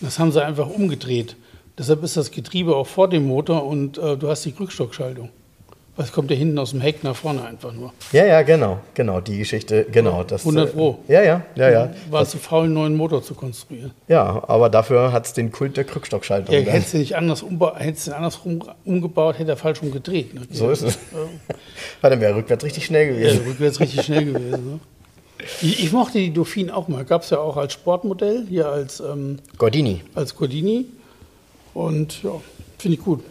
Das 0.00 0.18
haben 0.18 0.32
sie 0.32 0.42
einfach 0.42 0.68
umgedreht. 0.68 1.36
Deshalb 1.76 2.02
ist 2.02 2.16
das 2.16 2.30
Getriebe 2.30 2.74
auch 2.74 2.86
vor 2.86 3.08
dem 3.08 3.26
Motor 3.26 3.66
und 3.66 3.98
äh, 3.98 4.16
du 4.16 4.28
hast 4.28 4.44
die 4.44 4.54
Rückstockschaltung. 4.58 5.28
Was 5.96 6.10
kommt 6.10 6.28
ja 6.32 6.36
hinten 6.36 6.58
aus 6.58 6.70
dem 6.70 6.80
Heck 6.80 7.04
nach 7.04 7.14
vorne 7.14 7.44
einfach 7.44 7.72
nur. 7.72 7.92
Ja, 8.10 8.26
ja, 8.26 8.42
genau, 8.42 8.80
genau, 8.94 9.20
die 9.20 9.38
Geschichte, 9.38 9.86
genau. 9.92 10.24
Das, 10.24 10.40
100 10.40 10.72
Pro. 10.74 10.98
Äh, 11.06 11.12
ja, 11.14 11.22
ja, 11.22 11.42
ja, 11.54 11.70
ja. 11.70 11.90
War 12.10 12.20
Das, 12.20 12.30
zu 12.30 12.38
faul, 12.38 12.64
einen 12.64 12.74
neuen 12.74 12.96
Motor 12.96 13.22
zu 13.22 13.34
konstruieren. 13.34 13.92
ja, 14.08 14.42
aber 14.48 14.70
dafür 14.70 15.12
hat 15.12 15.26
es 15.26 15.34
den 15.34 15.52
Kult 15.52 15.76
der 15.76 15.84
Krückstockschaltung. 15.84 16.52
Ja, 16.52 16.60
hättest 16.62 16.94
du 16.94 16.98
nicht 16.98 17.14
anders 17.16 17.44
hättest 17.76 18.08
du 18.08 18.16
andersrum 18.16 18.60
umgebaut, 18.84 19.38
hätte 19.38 19.52
er 19.52 19.56
falsch 19.56 19.82
umgedreht. 19.82 20.34
Ne? 20.34 20.40
So 20.50 20.68
ist 20.70 20.82
es. 20.82 20.98
Weil 22.00 22.10
dann 22.10 22.20
wäre 22.20 22.34
rückwärts 22.34 22.64
richtig 22.64 22.86
schnell 22.86 23.06
Ja, 23.10 23.28
gewesen. 23.28 23.46
rückwärts 23.46 23.78
richtig 23.78 24.02
schnell 24.02 24.24
gewesen. 24.24 24.50
Ne? 24.72 24.80
Ich, 25.62 25.84
ich 25.84 25.92
mochte 25.92 26.18
die 26.18 26.32
Dauphine 26.32 26.74
auch 26.74 26.88
mal. 26.88 27.04
Gab 27.04 27.22
es 27.22 27.30
ja 27.30 27.38
auch 27.38 27.56
als 27.56 27.72
Sportmodell, 27.72 28.46
hier 28.48 28.68
als, 28.68 28.98
ähm, 28.98 29.38
Gordini. 29.58 30.00
als 30.16 30.34
Gordini. 30.34 30.86
Und 31.72 32.22
ja, 32.24 32.30
finde 32.78 32.96
ich 32.98 33.04
gut. 33.04 33.22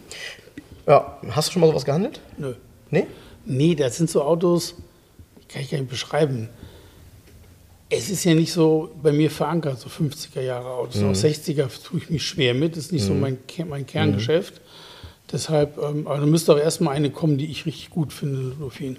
Ja, 0.86 1.18
hast 1.30 1.48
du 1.48 1.52
schon 1.52 1.60
mal 1.60 1.68
sowas 1.68 1.84
gehandelt? 1.84 2.20
Nö. 2.36 2.54
Nee? 2.90 3.06
Nee, 3.46 3.74
das 3.74 3.96
sind 3.96 4.10
so 4.10 4.22
Autos, 4.22 4.74
die 5.42 5.46
kann 5.48 5.62
ich 5.62 5.70
gar 5.70 5.78
nicht 5.78 5.90
beschreiben. 5.90 6.48
Es 7.90 8.10
ist 8.10 8.24
ja 8.24 8.34
nicht 8.34 8.52
so 8.52 8.90
bei 9.02 9.12
mir 9.12 9.30
verankert, 9.30 9.78
so 9.78 9.88
50er 9.88 10.40
Jahre 10.40 10.68
Autos. 10.68 11.02
Auch 11.02 11.12
60er 11.12 11.68
tue 11.84 11.98
ich 12.00 12.10
mich 12.10 12.26
schwer 12.26 12.54
mit, 12.54 12.76
das 12.76 12.86
ist 12.86 12.92
nicht 12.92 13.04
so 13.04 13.14
mein, 13.14 13.38
mein 13.68 13.86
Kerngeschäft. 13.86 14.60
Deshalb, 15.30 15.78
ähm, 15.78 16.06
aber 16.06 16.18
da 16.18 16.26
müsste 16.26 16.54
auch 16.54 16.58
erstmal 16.58 16.94
eine 16.94 17.10
kommen, 17.10 17.38
die 17.38 17.46
ich 17.46 17.66
richtig 17.66 17.90
gut 17.90 18.12
finde, 18.12 18.38
eine 18.38 18.50
Dauphine. 18.54 18.96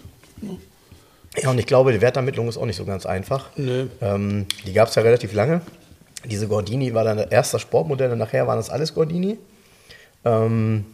Ja, 1.38 1.50
und 1.50 1.60
ich 1.60 1.66
glaube, 1.66 1.92
die 1.92 2.02
Wertermittlung 2.02 2.48
ist 2.48 2.58
auch 2.58 2.66
nicht 2.66 2.78
so 2.78 2.86
ganz 2.86 3.06
einfach. 3.06 3.50
Nö. 3.58 3.88
Ähm, 4.02 4.46
die 4.66 4.74
gab 4.74 4.90
es 4.90 4.96
ja 4.96 5.02
relativ 5.02 5.34
lange. 5.34 5.62
Diese 6.26 6.48
Gordini 6.48 6.94
war 6.94 7.04
dann 7.04 7.18
der 7.18 7.32
erste 7.32 7.60
Sportmodell 7.60 8.12
und 8.12 8.18
nachher 8.18 8.48
waren 8.48 8.58
das 8.58 8.70
alles 8.70 8.94
Gordini. 8.94 9.38
Ähm, 10.24 10.86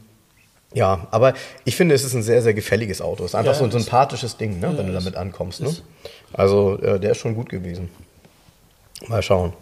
ja, 0.73 1.07
aber 1.11 1.33
ich 1.65 1.75
finde, 1.75 1.95
es 1.95 2.03
ist 2.03 2.13
ein 2.13 2.23
sehr, 2.23 2.41
sehr 2.41 2.53
gefälliges 2.53 3.01
Auto. 3.01 3.23
Es 3.25 3.31
ist 3.31 3.35
einfach 3.35 3.53
Ja, 3.53 3.57
so 3.59 3.65
ein 3.65 3.71
sympathisches 3.71 4.37
Ding, 4.37 4.59
ne, 4.59 4.73
wenn 4.77 4.87
du 4.87 4.93
damit 4.93 5.15
ankommst. 5.15 5.61
Ne? 5.61 5.73
Also, 6.33 6.77
äh, 6.81 6.99
der 6.99 7.11
ist 7.11 7.17
schon 7.17 7.35
gut 7.35 7.49
gewesen. 7.49 7.89
Mal 9.07 9.21
schauen. 9.21 9.53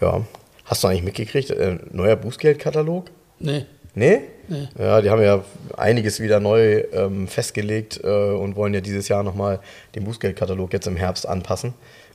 Ja. 0.00 0.20
Hast 0.64 0.84
du 0.84 0.88
eigentlich 0.88 1.02
mitgekriegt, 1.02 1.50
äh, 1.50 1.78
neuer 1.90 2.16
Bußgeldkatalog? 2.16 3.06
Nee. 3.38 3.66
Nee? 3.94 4.20
Nee. 4.48 4.68
Ja, 4.78 5.00
die 5.00 5.10
haben 5.10 5.22
ja 5.22 5.44
einiges 5.76 6.20
wieder 6.20 6.40
neu 6.40 6.84
ähm, 6.92 7.28
festgelegt 7.28 8.00
äh, 8.02 8.06
und 8.06 8.56
wollen 8.56 8.74
ja 8.74 8.80
dieses 8.80 9.08
Jahr 9.08 9.22
nochmal 9.22 9.60
den 9.94 10.04
Bußgeldkatalog 10.04 10.72
jetzt 10.72 10.86
im 10.86 10.96
Herbst 10.96 11.28
anpassen. 11.28 11.74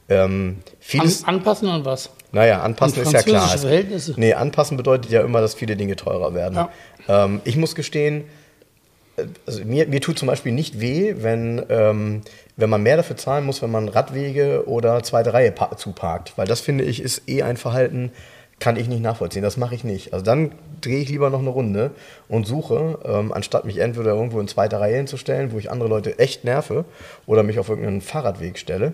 Ähm, 0.10 0.58
An, 0.60 0.64
vieles, 0.80 1.24
anpassen 1.26 1.68
an 1.70 1.84
was? 1.86 2.10
naja, 2.32 2.62
anpassen 2.62 3.00
an 3.00 3.08
ist 3.08 3.12
ja 3.14 3.22
klar. 3.22 3.42
französische 3.42 3.68
Verhältnisse? 3.68 4.14
Nee, 4.18 4.34
anpassen 4.34 4.78
bedeutet 4.78 5.12
ja 5.12 5.22
immer, 5.22 5.42
dass 5.42 5.54
viele 5.54 5.76
Dinge 5.76 5.96
teurer 5.96 6.34
werden. 6.34 6.56
Ja. 6.56 6.70
Ähm, 7.26 7.42
ich 7.44 7.58
muss 7.58 7.76
gestehen, 7.76 8.24
äh, 9.18 9.24
also 9.46 9.64
mir, 9.66 9.88
mir 9.88 10.00
tut 10.02 10.18
zum 10.18 10.28
Beispiel 10.28 10.52
nicht 10.54 10.80
weh, 10.80 11.16
wenn, 11.20 11.62
ähm, 11.70 12.22
wenn 12.56 12.70
man 12.70 12.84
mehr 12.84 12.98
dafür 12.98 13.18
zahlen 13.18 13.46
muss, 13.46 13.62
wenn 13.62 13.72
man 13.72 13.88
Radwege 13.90 14.68
oder 14.68 15.04
zweite 15.04 15.34
Reihe 15.34 15.52
pa- 15.52 15.76
zuparkt. 15.76 16.34
Weil 16.38 16.48
das 16.48 16.62
finde 16.62 16.86
ich 16.86 17.02
ist 17.02 17.28
eh 17.28 17.44
ein 17.44 17.58
Verhalten, 17.58 18.12
kann 18.60 18.76
ich 18.78 18.88
nicht 18.88 19.02
nachvollziehen. 19.04 19.44
Das 19.44 19.58
mache 19.58 19.76
ich 19.76 19.84
nicht. 19.84 20.14
Also 20.14 20.26
dann 20.26 20.52
drehe 20.82 21.00
ich 21.00 21.10
lieber 21.10 21.30
noch 21.30 21.40
eine 21.40 21.50
Runde 21.50 21.92
und 22.30 22.48
suche, 22.48 22.98
ähm, 23.06 23.32
anstatt 23.34 23.66
mich 23.66 23.78
entweder 23.78 24.12
irgendwo 24.14 24.40
in 24.40 24.48
zweite 24.48 24.80
Reihe 24.80 24.96
hinzustellen, 24.98 25.52
wo 25.52 25.60
ich 25.60 25.70
andere 25.70 25.90
Leute 25.90 26.18
echt 26.18 26.44
nerve, 26.44 26.86
oder 27.28 27.44
mich 27.44 27.60
auf 27.60 27.70
irgendeinen 27.70 28.02
Fahrradweg 28.02 28.58
stelle. 28.58 28.94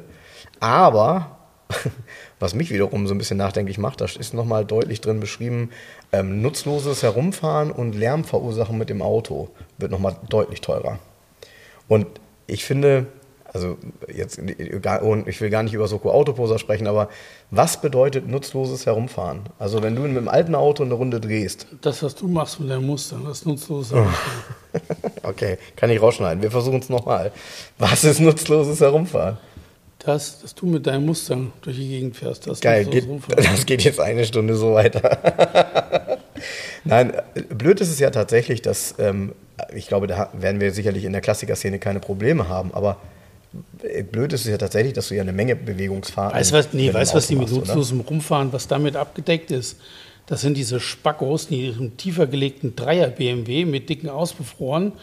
Aber 0.63 1.39
was 2.39 2.55
mich 2.55 2.71
wiederum 2.71 3.05
so 3.05 3.13
ein 3.13 3.17
bisschen 3.17 3.35
nachdenklich 3.35 3.77
macht, 3.77 3.99
da 3.99 4.05
ist 4.05 4.33
nochmal 4.33 4.63
deutlich 4.63 5.01
drin 5.01 5.19
beschrieben, 5.19 5.71
ähm, 6.13 6.41
nutzloses 6.41 7.03
Herumfahren 7.03 7.69
und 7.69 7.93
Lärmverursachen 7.93 8.77
mit 8.77 8.89
dem 8.89 9.01
Auto 9.01 9.49
wird 9.77 9.91
nochmal 9.91 10.15
deutlich 10.29 10.61
teurer. 10.61 10.99
Und 11.89 12.07
ich 12.47 12.63
finde, 12.63 13.07
also 13.51 13.77
jetzt, 14.07 14.39
und 14.39 15.27
ich 15.27 15.41
will 15.41 15.49
gar 15.49 15.63
nicht 15.63 15.73
über 15.73 15.89
Soko 15.89 16.11
Autoposer 16.11 16.57
sprechen, 16.59 16.87
aber 16.87 17.09
was 17.51 17.81
bedeutet 17.81 18.29
nutzloses 18.29 18.85
Herumfahren? 18.85 19.41
Also 19.59 19.83
wenn 19.83 19.97
du 19.97 20.03
mit 20.03 20.15
dem 20.15 20.29
alten 20.29 20.55
Auto 20.55 20.83
eine 20.83 20.93
Runde 20.93 21.19
drehst, 21.19 21.67
Das, 21.81 22.01
was 22.03 22.15
du 22.15 22.29
machst 22.29 22.61
mit 22.61 22.69
deinem 22.69 22.85
Muster, 22.85 23.17
das 23.21 23.39
ist 23.39 23.45
nutzlos. 23.45 23.91
okay, 25.23 25.57
kann 25.75 25.89
ich 25.89 26.01
rausschneiden, 26.01 26.41
wir 26.41 26.51
versuchen 26.51 26.79
es 26.79 26.87
nochmal. 26.87 27.33
Was 27.77 28.05
ist 28.05 28.21
nutzloses 28.21 28.79
Herumfahren? 28.79 29.37
Das, 30.05 30.41
dass 30.41 30.53
du 30.53 30.65
mit 30.65 30.85
deinem 30.85 31.05
Muster 31.05 31.37
durch 31.61 31.77
die 31.77 31.87
Gegend 31.87 32.17
fährst, 32.17 32.47
das 32.47 32.59
Geil, 32.59 32.85
geht, 32.85 33.07
das 33.37 33.65
geht 33.65 33.83
jetzt 33.83 33.99
eine 33.99 34.25
Stunde 34.25 34.55
so 34.55 34.73
weiter. 34.73 36.17
Nein, 36.83 37.13
blöd 37.49 37.79
ist 37.79 37.89
es 37.89 37.99
ja 37.99 38.09
tatsächlich, 38.09 38.61
dass, 38.61 38.95
ähm, 38.99 39.31
ich 39.73 39.87
glaube, 39.87 40.07
da 40.07 40.29
werden 40.33 40.59
wir 40.59 40.73
sicherlich 40.73 41.05
in 41.05 41.13
der 41.13 41.21
Klassiker-Szene 41.21 41.79
keine 41.79 42.01
Probleme 42.01 42.49
haben, 42.49 42.73
aber 42.73 42.97
äh, 43.81 44.03
blöd 44.03 44.33
ist 44.33 44.41
es 44.41 44.47
ja 44.47 44.57
tatsächlich, 44.57 44.91
dass 44.91 45.07
du 45.07 45.15
ja 45.15 45.21
eine 45.21 45.31
Menge 45.31 45.55
Bewegungsfahrten 45.55 46.37
Weißt 46.37 46.51
du 46.51 46.55
was, 46.55 46.73
nee, 46.73 46.93
weißt, 46.93 47.13
du, 47.13 47.17
was 47.17 47.27
die 47.27 47.35
mit 47.37 47.49
nutzlosem 47.49 48.01
Rumfahren, 48.01 48.51
was 48.51 48.67
damit 48.67 48.97
abgedeckt 48.97 49.51
ist? 49.51 49.77
Das 50.25 50.41
sind 50.41 50.55
diese 50.55 50.79
Spackos, 50.79 51.47
die 51.47 51.67
im 51.67 51.97
tiefer 51.97 52.27
gelegten 52.27 52.75
Dreier-BMW 52.75 53.65
mit 53.65 53.89
dicken 53.89 54.09
Auspuffrohren 54.09 54.93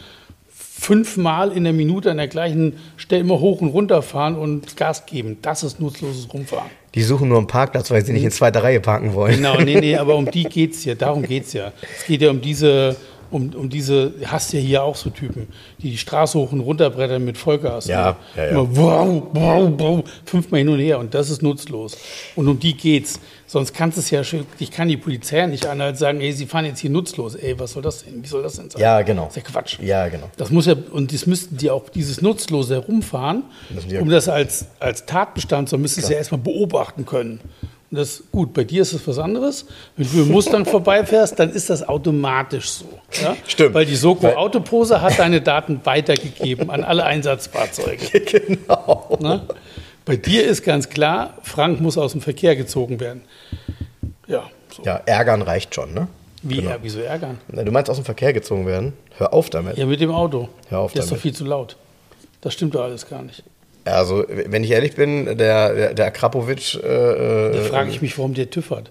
fünfmal 0.80 1.52
in 1.52 1.64
der 1.64 1.74
Minute 1.74 2.10
an 2.10 2.16
der 2.16 2.28
gleichen 2.28 2.78
Stelle 2.96 3.20
immer 3.20 3.38
hoch 3.38 3.60
und 3.60 3.68
runter 3.68 4.00
fahren 4.00 4.34
und 4.34 4.78
Gas 4.78 5.04
geben. 5.04 5.36
Das 5.42 5.62
ist 5.62 5.78
nutzloses 5.78 6.32
Rumfahren. 6.32 6.70
Die 6.94 7.02
suchen 7.02 7.28
nur 7.28 7.36
einen 7.36 7.46
Parkplatz, 7.46 7.90
weil 7.90 8.04
sie 8.04 8.14
nicht 8.14 8.24
in 8.24 8.30
zweiter 8.30 8.62
Reihe 8.62 8.80
parken 8.80 9.12
wollen. 9.12 9.36
Genau, 9.36 9.60
nee, 9.60 9.78
nee, 9.78 9.96
aber 9.98 10.16
um 10.16 10.30
die 10.30 10.44
geht's 10.44 10.84
ja, 10.86 10.94
darum 10.94 11.22
geht's 11.22 11.52
ja. 11.52 11.72
Es 11.98 12.06
geht 12.06 12.22
ja 12.22 12.30
um 12.30 12.40
diese, 12.40 12.96
um, 13.30 13.50
um 13.54 13.68
diese, 13.68 14.12
hast 14.26 14.52
ja 14.52 14.60
hier 14.60 14.82
auch 14.82 14.96
so 14.96 15.10
Typen, 15.10 15.46
die 15.82 15.90
die 15.90 15.98
Straße 15.98 16.38
hoch 16.38 16.52
und 16.52 16.60
runter 16.60 16.90
brettern 16.90 17.24
mit 17.24 17.38
Vollgas. 17.38 17.86
Ja, 17.86 18.16
ja, 18.36 18.44
ja. 18.44 18.50
Immer 18.50 18.76
wow, 18.76 19.22
wow, 19.32 19.72
wow, 19.78 20.04
fünfmal 20.24 20.58
hin 20.60 20.68
und 20.68 20.78
her 20.80 20.98
und 20.98 21.14
das 21.14 21.30
ist 21.30 21.42
nutzlos. 21.42 21.96
Und 22.36 22.48
um 22.48 22.58
die 22.58 22.76
geht's. 22.76 23.20
Sonst 23.46 23.72
kannst 23.74 23.96
du 23.96 24.00
es 24.00 24.10
ja, 24.10 24.22
ich 24.60 24.70
kann 24.70 24.86
die 24.86 24.96
Polizei 24.96 25.44
nicht 25.46 25.66
anhalten 25.66 25.94
und 25.94 25.98
sagen, 25.98 26.20
ey, 26.20 26.32
sie 26.32 26.46
fahren 26.46 26.66
jetzt 26.66 26.78
hier 26.78 26.90
nutzlos. 26.90 27.34
Ey, 27.34 27.58
was 27.58 27.72
soll 27.72 27.82
das 27.82 28.04
denn? 28.04 28.22
Wie 28.22 28.28
soll 28.28 28.44
das 28.44 28.54
denn 28.54 28.70
sein? 28.70 28.80
Ja, 28.80 29.02
genau. 29.02 29.24
Das 29.24 29.36
ist 29.36 29.42
ja 29.44 29.50
Quatsch. 29.50 29.78
Ja, 29.80 30.06
genau. 30.06 30.30
Das 30.36 30.50
muss 30.50 30.66
ja, 30.66 30.76
und 30.92 31.12
das 31.12 31.26
müssten 31.26 31.56
die 31.56 31.68
auch, 31.68 31.88
dieses 31.88 32.22
nutzlose 32.22 32.74
Herumfahren, 32.74 33.42
ja- 33.88 34.00
um 34.00 34.08
das 34.08 34.28
als, 34.28 34.66
als 34.78 35.04
Tatbestand, 35.04 35.68
so 35.68 35.78
müssen 35.78 36.00
sie 36.00 36.12
ja 36.12 36.18
erstmal 36.18 36.40
beobachten 36.40 37.04
können. 37.04 37.40
Das 37.92 38.22
gut, 38.30 38.54
bei 38.54 38.62
dir 38.62 38.82
ist 38.82 38.92
es 38.92 39.06
was 39.08 39.18
anderes. 39.18 39.66
Wenn 39.96 40.08
du 40.12 40.22
im 40.22 40.28
Mustang 40.30 40.64
vorbeifährst, 40.66 41.38
dann 41.40 41.50
ist 41.50 41.70
das 41.70 41.88
automatisch 41.88 42.70
so. 42.70 42.84
Ja? 43.20 43.36
Stimmt. 43.48 43.74
Weil 43.74 43.84
die 43.86 43.96
Soko 43.96 44.22
Weil- 44.24 44.36
Autopose 44.36 45.00
hat 45.02 45.18
deine 45.18 45.40
Daten 45.40 45.80
weitergegeben 45.84 46.70
an 46.70 46.84
alle 46.84 47.04
Einsatzfahrzeuge. 47.04 48.20
genau. 48.20 49.18
Ne? 49.20 49.42
Bei 50.04 50.16
dir 50.16 50.44
ist 50.46 50.62
ganz 50.62 50.88
klar, 50.88 51.34
Frank 51.42 51.80
muss 51.80 51.98
aus 51.98 52.12
dem 52.12 52.20
Verkehr 52.20 52.54
gezogen 52.54 53.00
werden. 53.00 53.22
Ja, 54.28 54.44
so. 54.74 54.84
Ja, 54.84 55.00
ärgern 55.06 55.42
reicht 55.42 55.74
schon, 55.74 55.92
ne? 55.92 56.06
Wie, 56.42 56.56
Genau. 56.62 56.76
wieso 56.82 57.00
ärgern? 57.00 57.38
Na, 57.48 57.64
Du 57.64 57.72
meinst 57.72 57.90
aus 57.90 57.96
dem 57.96 58.04
Verkehr 58.04 58.32
gezogen 58.32 58.66
werden? 58.66 58.92
Hör 59.18 59.34
auf 59.34 59.50
damit. 59.50 59.76
Ja, 59.76 59.84
mit 59.84 60.00
dem 60.00 60.10
Auto. 60.12 60.48
Hör 60.68 60.78
auf 60.78 60.92
Der 60.92 61.00
ist 61.00 61.06
doch 61.08 61.10
damit. 61.16 61.22
viel 61.22 61.34
zu 61.34 61.44
laut. 61.44 61.76
Das 62.40 62.54
stimmt 62.54 62.74
doch 62.76 62.82
alles 62.84 63.06
gar 63.08 63.22
nicht. 63.22 63.42
Also, 63.96 64.24
wenn 64.28 64.62
ich 64.64 64.70
ehrlich 64.70 64.94
bin, 64.94 65.24
der, 65.38 65.74
der, 65.74 65.94
der 65.94 66.06
Akrapovic. 66.06 66.74
Äh, 66.76 66.80
Da 66.82 67.50
äh, 67.52 67.60
frage 67.62 67.90
ich 67.90 68.02
mich, 68.02 68.16
warum 68.18 68.34
der 68.34 68.50
TÜV 68.50 68.70
hat. 68.70 68.90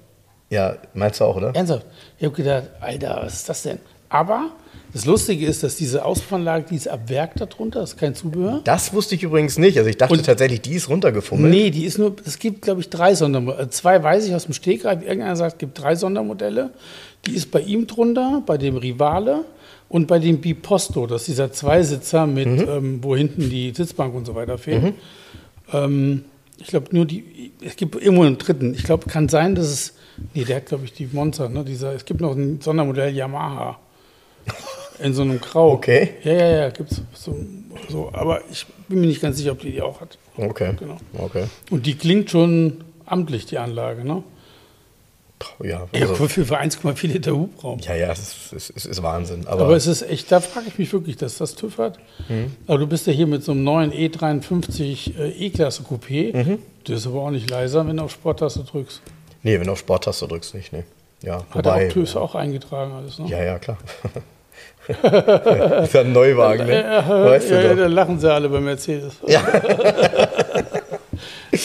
Ja, 0.50 0.78
meinst 0.94 1.20
du 1.20 1.26
auch, 1.26 1.36
oder? 1.36 1.56
Ernsthaft? 1.56 1.86
Ich 2.18 2.26
habe 2.26 2.36
gedacht, 2.36 2.64
Alter, 2.82 3.20
was 3.24 3.34
ist 3.36 3.50
das 3.50 3.62
denn? 3.64 3.78
Aber 4.10 4.48
das 4.92 5.06
Lustige 5.06 5.46
ist, 5.46 5.62
dass 5.62 5.76
diese 5.76 6.04
Auspuffanlage, 6.04 6.66
die 6.72 6.76
ist 6.76 6.88
ab 6.88 7.02
Werk 7.10 7.36
darunter, 7.36 7.84
ist 7.84 7.98
kein 7.98 8.16
Zubehör. 8.16 8.62
Das 8.64 8.92
wusste 8.92 9.14
ich 9.14 9.22
übrigens 9.22 9.60
nicht. 9.60 9.78
Also, 9.78 9.90
ich 9.90 9.98
dachte 9.98 10.14
Und- 10.14 10.26
tatsächlich, 10.26 10.62
die 10.62 10.74
ist 10.74 10.90
runtergefummelt. 10.90 11.52
Nee, 11.54 11.70
die 11.70 11.86
ist 11.86 12.00
nur, 12.00 12.16
es 12.26 12.40
gibt, 12.40 12.64
glaube 12.64 12.82
ich, 12.82 12.90
drei 12.90 13.14
Sondermodelle. 13.14 13.70
Zwei 13.70 14.02
weiß 14.02 14.26
ich 14.28 14.34
aus 14.34 14.46
dem 14.46 14.54
Stegreif. 14.54 15.02
Irgendeiner 15.04 15.36
sagt, 15.36 15.54
es 15.54 15.58
gibt 15.60 15.80
drei 15.80 15.96
Sondermodelle. 15.96 16.72
Die 17.28 17.36
ist 17.36 17.52
bei 17.52 17.60
ihm 17.62 17.86
drunter, 17.86 18.42
bei 18.46 18.58
dem 18.58 18.78
Rivale 18.78 19.46
und 19.90 20.08
bei 20.08 20.20
dem 20.20 20.40
Biposto. 20.40 21.08
Das 21.08 21.24
ist 21.24 21.30
dieser 21.30 21.52
Zweisitzer, 21.52 22.28
mit, 22.28 22.48
ähm, 22.48 23.04
wo 23.04 23.16
hinten 23.16 23.50
die 23.50 23.74
Sitzbank 23.76 24.14
und 24.14 24.26
so 24.26 24.36
weiter 24.36 24.58
fehlt. 24.58 24.94
Ähm, 25.74 26.24
ich 26.58 26.68
glaube, 26.68 26.88
nur 26.92 27.06
die, 27.06 27.52
es 27.62 27.76
gibt 27.76 27.96
irgendwo 27.96 28.24
einen 28.24 28.38
dritten. 28.38 28.74
Ich 28.74 28.84
glaube, 28.84 29.08
kann 29.08 29.30
sein, 29.30 29.56
dass 29.56 29.68
es, 29.68 29.94
nee, 30.34 30.44
der 30.44 30.58
hat, 30.58 30.68
glaube 30.68 30.86
ich, 30.86 30.94
die 30.94 31.10
Monster. 31.12 31.50
Ne? 31.50 31.64
Dieser, 31.64 31.94
es 31.94 32.06
gibt 32.06 32.22
noch 32.22 32.36
ein 32.36 32.62
Sondermodell 32.62 33.16
Yamaha. 33.16 33.80
In 35.02 35.14
so 35.14 35.22
einem 35.22 35.40
Grau. 35.40 35.72
Okay. 35.72 36.10
Ja, 36.24 36.34
ja, 36.34 36.50
ja, 36.58 36.70
gibt's 36.70 37.02
so, 37.14 37.38
so. 37.88 38.10
Aber 38.12 38.42
ich 38.52 38.66
bin 38.90 39.00
mir 39.00 39.08
nicht 39.08 39.22
ganz 39.22 39.38
sicher, 39.38 39.54
ob 39.54 39.60
die 39.60 39.72
die 39.72 39.82
auch 39.82 40.02
hat. 40.02 40.18
Okay. 40.36 40.74
Genau. 40.78 40.98
Okay. 41.18 41.46
Und 41.70 41.86
die 41.86 41.96
klingt 41.96 42.30
schon 42.30 42.84
amtlich, 43.06 43.46
die 43.46 43.58
Anlage, 43.58 44.04
ne? 44.04 44.24
Ja, 45.64 45.88
Ja, 45.94 46.02
also, 46.02 46.16
für, 46.28 46.46
für 46.46 46.60
1,4 46.60 47.08
Liter 47.08 47.32
Hubraum. 47.32 47.80
ja, 47.80 47.96
ja, 47.96 48.12
es 48.12 48.20
ist, 48.20 48.54
es 48.54 48.70
ist, 48.72 48.86
ist 48.86 49.04
Wahnsinn. 49.04 49.48
Aber, 49.48 49.66
Aber 49.66 49.76
es 49.76 49.88
ist 49.88 50.02
echt, 50.02 50.32
da 50.32 50.40
frage 50.42 50.68
ich 50.68 50.78
mich 50.78 50.92
wirklich, 50.92 51.16
dass 51.18 51.38
das 51.38 51.56
TÜV 51.56 51.78
hat. 51.78 51.98
Mhm. 52.28 52.56
Aber 52.68 52.78
du 52.80 52.88
bist 52.88 53.08
ja 53.08 53.14
hier 53.14 53.28
mit 53.28 53.44
so 53.44 53.54
einem 53.54 53.64
neuen 53.64 53.92
E53 53.94 55.18
äh, 55.18 55.30
E-Klasse 55.46 55.84
Coupé. 55.84 56.36
Mhm. 56.36 56.60
Der 56.88 56.96
ist 56.98 57.08
aber 57.08 57.22
auch 57.22 57.32
nicht 57.32 57.50
leiser, 57.50 57.88
wenn 57.88 57.98
du 57.98 58.04
auf 58.04 58.12
Sporttaste 58.12 58.64
drückst. 58.64 59.02
nee, 59.44 59.58
wenn 59.60 59.66
du 59.68 59.72
auf 59.74 59.80
Sporttaste 59.80 60.28
drückst, 60.28 60.56
nicht. 60.56 60.74
Nee. 60.74 60.84
Ja, 61.22 61.38
Hat 61.38 61.46
wobei. 61.66 61.88
auch 61.88 61.94
TÜVs 61.94 62.16
auch 62.16 62.36
eingetragen 62.36 62.94
alles, 62.94 63.20
ne? 63.20 63.28
Ja, 63.30 63.44
ja, 63.44 63.60
klar. 63.60 63.78
ist 65.84 65.94
ja 65.94 66.02
ein 66.02 66.12
Neuwagen, 66.14 66.66
ne? 66.66 67.04
Weißt 67.08 67.50
du 67.50 67.56
ja, 67.56 67.62
ja, 67.62 67.76
da 67.76 67.88
lachen 67.88 68.20
sie 68.20 68.32
alle 68.34 68.50
bei 68.50 68.60
Mercedes. 68.60 69.14
Ja. 69.28 69.42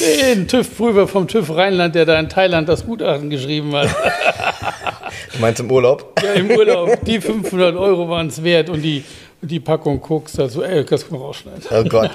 Den 0.01 0.49
TÜV-Prüfer 0.49 1.09
vom 1.09 1.29
TÜV 1.29 1.51
Rheinland, 1.57 1.95
der 1.95 2.05
da 2.05 2.19
in 2.19 2.29
Thailand 2.29 2.69
das 2.69 2.85
Gutachten 2.85 3.31
geschrieben 3.31 3.75
hat. 3.75 3.89
Du 5.33 5.41
meinst 5.41 5.61
im 5.61 5.71
Urlaub? 5.71 6.19
Ja, 6.23 6.33
im 6.33 6.51
Urlaub, 6.51 7.05
die 7.05 7.21
500 7.21 7.77
Euro 7.77 8.09
waren 8.09 8.29
es 8.29 8.43
wert 8.43 8.71
und 8.71 8.83
die, 8.83 9.05
die 9.43 9.61
Packung 9.61 10.01
Koks 10.01 10.33
dazu, 10.33 10.63
ey, 10.63 10.85
das 10.85 11.09
kann 11.09 11.19
man 11.19 11.27
rausschneiden. 11.27 11.63
Oh 11.71 11.85
Gott. 11.85 12.11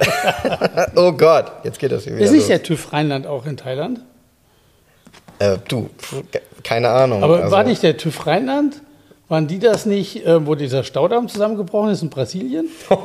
oh 0.95 1.11
Gott. 1.11 1.51
Jetzt 1.63 1.79
geht 1.79 1.91
das 1.91 2.03
hier 2.03 2.15
wieder. 2.15 2.25
Ist 2.25 2.31
nicht 2.31 2.49
der 2.49 2.63
TÜV 2.63 2.91
Rheinland 2.93 3.27
auch 3.27 3.45
in 3.45 3.57
Thailand? 3.57 4.01
Äh, 5.39 5.57
du, 5.67 5.89
keine 6.63 6.89
Ahnung. 6.89 7.23
Aber 7.23 7.37
also, 7.37 7.51
war 7.51 7.63
nicht 7.63 7.83
der 7.83 7.97
TÜV 7.97 8.25
Rheinland? 8.27 8.81
Waren 9.29 9.47
die 9.47 9.59
das 9.59 9.85
nicht, 9.85 10.25
äh, 10.25 10.45
wo 10.45 10.55
dieser 10.55 10.83
Staudamm 10.83 11.27
zusammengebrochen 11.27 11.91
ist 11.91 12.01
in 12.01 12.09
Brasilien? 12.09 12.67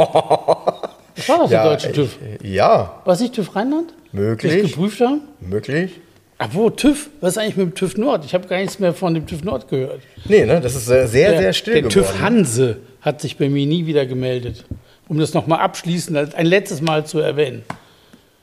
Das 1.16 1.28
war 1.28 1.38
doch 1.38 1.48
der 1.48 1.58
ja, 1.58 1.64
deutsche 1.64 1.92
TÜV. 1.92 2.18
Ich, 2.42 2.50
ja, 2.50 3.00
War 3.04 3.14
es 3.14 3.20
nicht 3.20 3.34
TÜV 3.34 3.54
Rheinland? 3.54 3.94
Möglich. 4.14 4.70
geprüft 4.70 5.00
haben? 5.00 5.22
Möglich. 5.40 5.90
Ah, 6.38 6.48
wo 6.52 6.70
TÜV? 6.70 7.10
Was 7.20 7.32
ist 7.32 7.38
eigentlich 7.38 7.56
mit 7.56 7.66
dem 7.66 7.74
TÜV 7.74 7.96
Nord? 7.96 8.24
Ich 8.24 8.32
habe 8.34 8.46
gar 8.46 8.58
nichts 8.58 8.78
mehr 8.78 8.92
von 8.92 9.12
dem 9.14 9.26
TÜV 9.26 9.44
Nord 9.44 9.68
gehört. 9.68 10.00
Nee, 10.28 10.46
ne, 10.46 10.60
das 10.60 10.74
ist 10.74 10.86
sehr, 10.86 11.06
sehr, 11.08 11.30
Der, 11.30 11.40
sehr 11.40 11.52
still 11.52 11.74
der 11.74 11.82
geworden. 11.82 12.06
TÜV 12.06 12.20
Hanse 12.20 12.76
hat 13.00 13.20
sich 13.20 13.36
bei 13.36 13.48
mir 13.48 13.66
nie 13.66 13.86
wieder 13.86 14.06
gemeldet. 14.06 14.64
Um 15.08 15.18
das 15.18 15.34
nochmal 15.34 15.60
abschließend 15.60 16.34
ein 16.34 16.46
letztes 16.46 16.80
Mal 16.80 17.04
zu 17.04 17.18
erwähnen. 17.18 17.62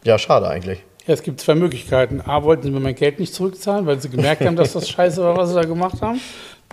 Ja, 0.03 0.17
schade 0.19 0.47
eigentlich. 0.47 0.79
Ja, 1.07 1.13
es 1.13 1.23
gibt 1.23 1.39
zwei 1.39 1.55
Möglichkeiten. 1.55 2.21
A, 2.21 2.43
wollten 2.43 2.63
sie 2.63 2.71
mir 2.71 2.79
mein 2.79 2.95
Geld 2.95 3.19
nicht 3.19 3.33
zurückzahlen, 3.33 3.85
weil 3.85 3.99
sie 3.99 4.09
gemerkt 4.09 4.45
haben, 4.45 4.55
dass 4.55 4.73
das 4.73 4.89
scheiße 4.89 5.21
war, 5.23 5.35
was 5.37 5.49
sie 5.49 5.55
da 5.55 5.63
gemacht 5.63 6.01
haben. 6.01 6.19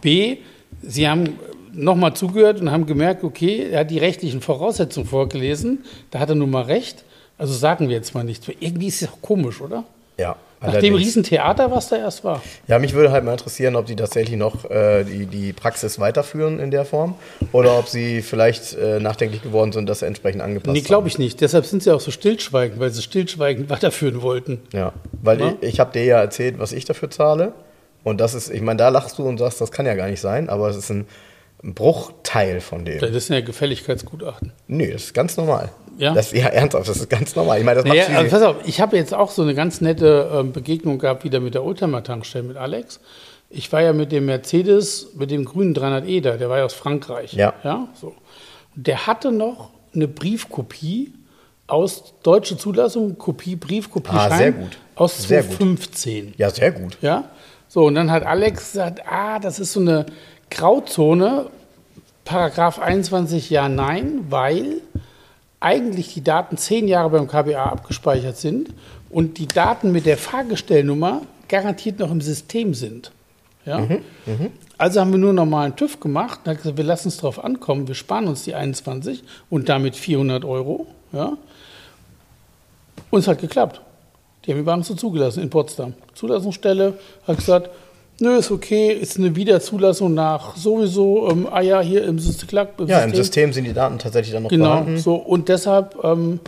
B, 0.03 0.39
sie 0.83 1.09
haben 1.09 1.39
nochmal 1.73 2.15
zugehört 2.15 2.61
und 2.61 2.71
haben 2.71 2.87
gemerkt, 2.87 3.25
okay, 3.25 3.69
er 3.71 3.81
hat 3.81 3.91
die 3.91 3.99
rechtlichen 3.99 4.41
Voraussetzungen 4.41 5.07
vorgelesen. 5.07 5.85
Da 6.11 6.19
hat 6.19 6.29
er 6.29 6.35
nun 6.35 6.51
mal 6.51 6.65
recht. 6.65 7.05
Also 7.39 7.55
sagen 7.55 7.89
wir 7.89 7.97
jetzt 7.97 8.15
mal 8.15 8.25
nichts. 8.25 8.47
Irgendwie 8.61 8.89
ist 8.89 9.03
es 9.03 9.09
auch 9.09 9.23
komisch, 9.23 9.61
oder? 9.61 9.85
Ja. 10.19 10.37
Nach 10.61 10.77
dem. 10.77 10.97
Riesentheater, 10.97 11.71
was 11.71 11.89
da 11.89 11.97
erst 11.97 12.25
war. 12.25 12.43
Ja, 12.67 12.81
mich 12.81 12.93
würde 12.93 13.13
halt 13.13 13.25
mal 13.25 13.31
interessieren, 13.33 13.77
ob 13.77 13.87
die 13.87 13.95
tatsächlich 13.95 14.37
noch 14.37 14.69
äh, 14.69 15.05
die, 15.05 15.27
die 15.27 15.53
Praxis 15.53 16.01
weiterführen 16.01 16.59
in 16.59 16.73
der 16.73 16.85
Form 16.85 17.15
oder 17.53 17.79
ob 17.79 17.87
sie 17.87 18.23
vielleicht 18.23 18.75
äh, 18.75 18.99
nachdenklich 18.99 19.43
geworden 19.43 19.71
sind, 19.71 19.89
dass 19.89 20.01
sie 20.01 20.07
entsprechend 20.07 20.43
angepasst 20.43 20.75
Nee, 20.75 20.81
glaube 20.81 21.07
ich 21.07 21.17
nicht. 21.17 21.41
Deshalb 21.41 21.65
sind 21.65 21.85
sie 21.85 21.95
auch 21.95 22.01
so 22.01 22.11
stillschweigend, 22.11 22.81
weil 22.81 22.91
sie 22.91 23.03
stillschweigend 23.03 23.71
weiterführen 23.71 24.21
wollten. 24.21 24.61
Ja, 24.73 24.93
weil 25.23 25.37
Na? 25.37 25.55
ich, 25.61 25.75
ich 25.75 25.81
habe 25.81 25.93
dir 25.93 26.05
ja 26.05 26.21
erzählt, 26.21 26.59
was 26.59 26.73
ich 26.73 26.85
dafür 26.85 27.11
zahle. 27.11 27.53
Und 28.03 28.21
das 28.21 28.35
ist, 28.35 28.51
ich 28.51 28.63
meine, 28.63 28.79
da 28.79 28.89
lachst 28.89 29.19
du 29.19 29.29
und 29.29 29.39
sagst, 29.39 29.61
das 29.61 29.71
kann 29.71 29.87
ja 29.87 29.95
gar 29.95 30.09
nicht 30.09 30.21
sein, 30.21 30.49
aber 30.49 30.69
es 30.69 30.77
ist 30.77 30.91
ein, 30.91 31.07
ein 31.63 31.75
Bruchteil 31.75 32.61
von 32.61 32.85
dem. 32.85 32.99
Das 32.99 33.27
sind 33.27 33.35
ja 33.35 33.43
Gefälligkeitsgutachten. 33.43 34.53
Nee, 34.67 34.91
das 34.91 35.05
ist 35.05 35.15
ganz 35.15 35.37
normal. 35.37 35.69
Ja? 35.99 36.15
Das, 36.15 36.33
ja, 36.33 36.47
ernsthaft, 36.47 36.89
das 36.89 36.97
ist 36.97 37.11
ganz 37.11 37.35
normal. 37.37 37.59
Ich 37.59 37.65
meine, 37.65 37.77
das 37.77 37.85
macht 37.85 37.97
Naja, 37.97 38.09
sie- 38.09 38.15
also 38.17 38.31
pass 38.31 38.43
auf, 38.43 38.57
ich 38.65 38.81
habe 38.81 38.97
jetzt 38.97 39.13
auch 39.13 39.31
so 39.31 39.43
eine 39.43 39.55
ganz 39.55 39.81
nette 39.81 40.31
ähm, 40.33 40.53
Begegnung 40.53 40.99
gehabt 40.99 41.25
wieder 41.25 41.41
mit 41.41 41.55
der 41.55 41.65
Oldtimer-Tankstelle 41.65 42.45
mit 42.45 42.57
Alex. 42.57 43.01
Ich 43.51 43.73
war 43.73 43.83
ja 43.83 43.93
mit 43.93 44.13
dem 44.13 44.27
Mercedes, 44.27 45.09
mit 45.17 45.31
dem 45.31 45.45
grünen 45.45 45.75
300e 45.75 46.21
da, 46.23 46.37
der 46.37 46.49
war 46.51 46.59
ja 46.59 46.65
aus 46.65 46.75
Frankreich. 46.75 47.33
Ja. 47.33 47.55
ja 47.65 47.89
so. 48.01 48.15
Der 48.75 49.07
hatte 49.07 49.33
noch 49.33 49.71
eine 49.95 50.07
Briefkopie 50.07 51.13
aus 51.67 52.15
deutsche 52.23 52.57
Zulassung, 52.57 53.19
Kopie, 53.19 53.57
Briefkopie, 53.57 54.11
Ah, 54.13 54.29
Schein 54.29 54.39
sehr 54.39 54.53
gut. 54.53 54.79
aus 54.95 55.19
Sehr 55.19 55.43
gut. 55.43 55.57
2015. 55.57 56.35
ja, 56.39 56.51
sehr 56.51 56.73
gut. 56.73 56.97
Ja, 57.01 57.25
so 57.69 57.85
und 57.87 57.95
dann 57.95 58.11
hat 58.11 58.25
Alex 58.25 58.73
gesagt, 58.73 59.01
ah, 59.11 59.39
das 59.39 59.59
ist 59.61 59.73
so 59.73 59.81
eine 59.81 60.07
Grauzone, 60.51 61.47
Paragraph 62.25 62.79
21 62.79 63.49
ja, 63.51 63.69
nein, 63.69 64.27
weil 64.29 64.83
eigentlich 65.61 66.15
die 66.15 66.23
Daten 66.23 66.57
zehn 66.57 66.89
Jahre 66.89 67.11
beim 67.11 67.27
KBA 67.27 67.65
abgespeichert 67.65 68.37
sind 68.37 68.71
und 69.11 69.39
die 69.39 69.49
Daten 69.49 69.93
mit 69.93 70.07
der 70.07 70.17
Fahrgestellnummer 70.17 71.23
garantiert 71.49 71.99
noch 71.99 72.11
im 72.11 72.21
System 72.21 72.75
sind. 72.75 73.11
Ja? 73.65 73.87
Also 74.77 75.01
haben 75.01 75.11
wir 75.11 75.19
nur 75.19 75.33
normalen 75.33 75.75
TÜV 75.75 75.99
gemacht 76.01 76.41
und 76.45 76.57
gesagt, 76.57 76.77
wir 76.77 76.85
lassen 76.85 77.09
es 77.09 77.17
drauf 77.17 77.43
ankommen, 77.43 77.89
wir 77.89 77.95
sparen 77.95 78.29
uns 78.29 78.45
die 78.45 78.55
21 78.55 79.25
und 79.51 79.69
damit 79.69 79.97
400 79.97 80.45
Euro. 80.45 80.87
Ja? 81.13 81.37
Und 83.11 83.21
es 83.21 83.29
hat 83.29 83.41
geklappt. 83.41 83.81
Die 84.45 84.53
haben 84.53 84.59
die 84.59 84.67
Wagen 84.67 84.83
so 84.83 84.95
zugelassen 84.95 85.43
in 85.43 85.51
Potsdam. 85.51 85.95
Zulassungsstelle 86.15 86.99
hat 87.27 87.37
gesagt, 87.37 87.71
nö, 88.21 88.37
ist 88.39 88.51
okay, 88.51 88.93
ist 88.93 89.19
eine 89.19 89.35
Wiederzulassung 89.37 90.15
nach 90.15 90.57
sowieso, 90.57 91.31
ähm, 91.31 91.47
ah 91.51 91.61
ja, 91.61 91.81
hier 91.81 92.05
im 92.05 92.19
System. 92.19 92.67
Ja, 92.87 93.01
im 93.05 93.15
System 93.15 93.53
sind 93.53 93.65
die 93.65 93.73
Daten 93.73 93.99
tatsächlich 93.99 94.33
dann 94.33 94.45
noch 94.45 94.51
Genau, 94.51 94.67
vorhanden. 94.67 94.99
so 94.99 95.15
und 95.15 95.49
deshalb, 95.49 95.97
ähm, 96.03 96.41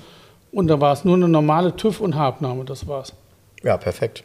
und 0.52 0.68
da 0.68 0.80
war 0.80 0.92
es 0.92 1.04
nur 1.04 1.14
eine 1.16 1.28
normale 1.28 1.74
TÜV 1.76 2.00
und 2.00 2.16
Habnahme, 2.16 2.64
das 2.64 2.86
war's. 2.88 3.12
Ja, 3.62 3.76
perfekt. 3.76 4.24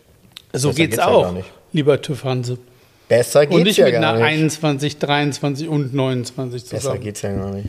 So 0.53 0.69
Besser 0.69 0.77
geht's 0.77 0.91
geht's 0.95 0.97
ja 0.97 1.07
auch, 1.07 1.31
nicht. 1.33 1.47
lieber 1.73 2.01
TÜV 2.01 2.23
Hanse. 2.23 2.57
Besser 3.07 3.41
geht's 3.45 3.55
Und 3.55 3.63
nicht 3.63 3.77
ja 3.77 3.85
mit 3.85 3.93
gar 3.93 4.01
einer 4.13 4.13
nicht. 4.17 4.25
21, 4.27 4.97
23 4.97 5.67
und 5.67 5.93
29 5.93 6.63
Besser 6.63 6.77
zusammen. 6.81 7.01
geht's 7.01 7.21
ja 7.21 7.33
gar 7.35 7.51
nicht. 7.51 7.67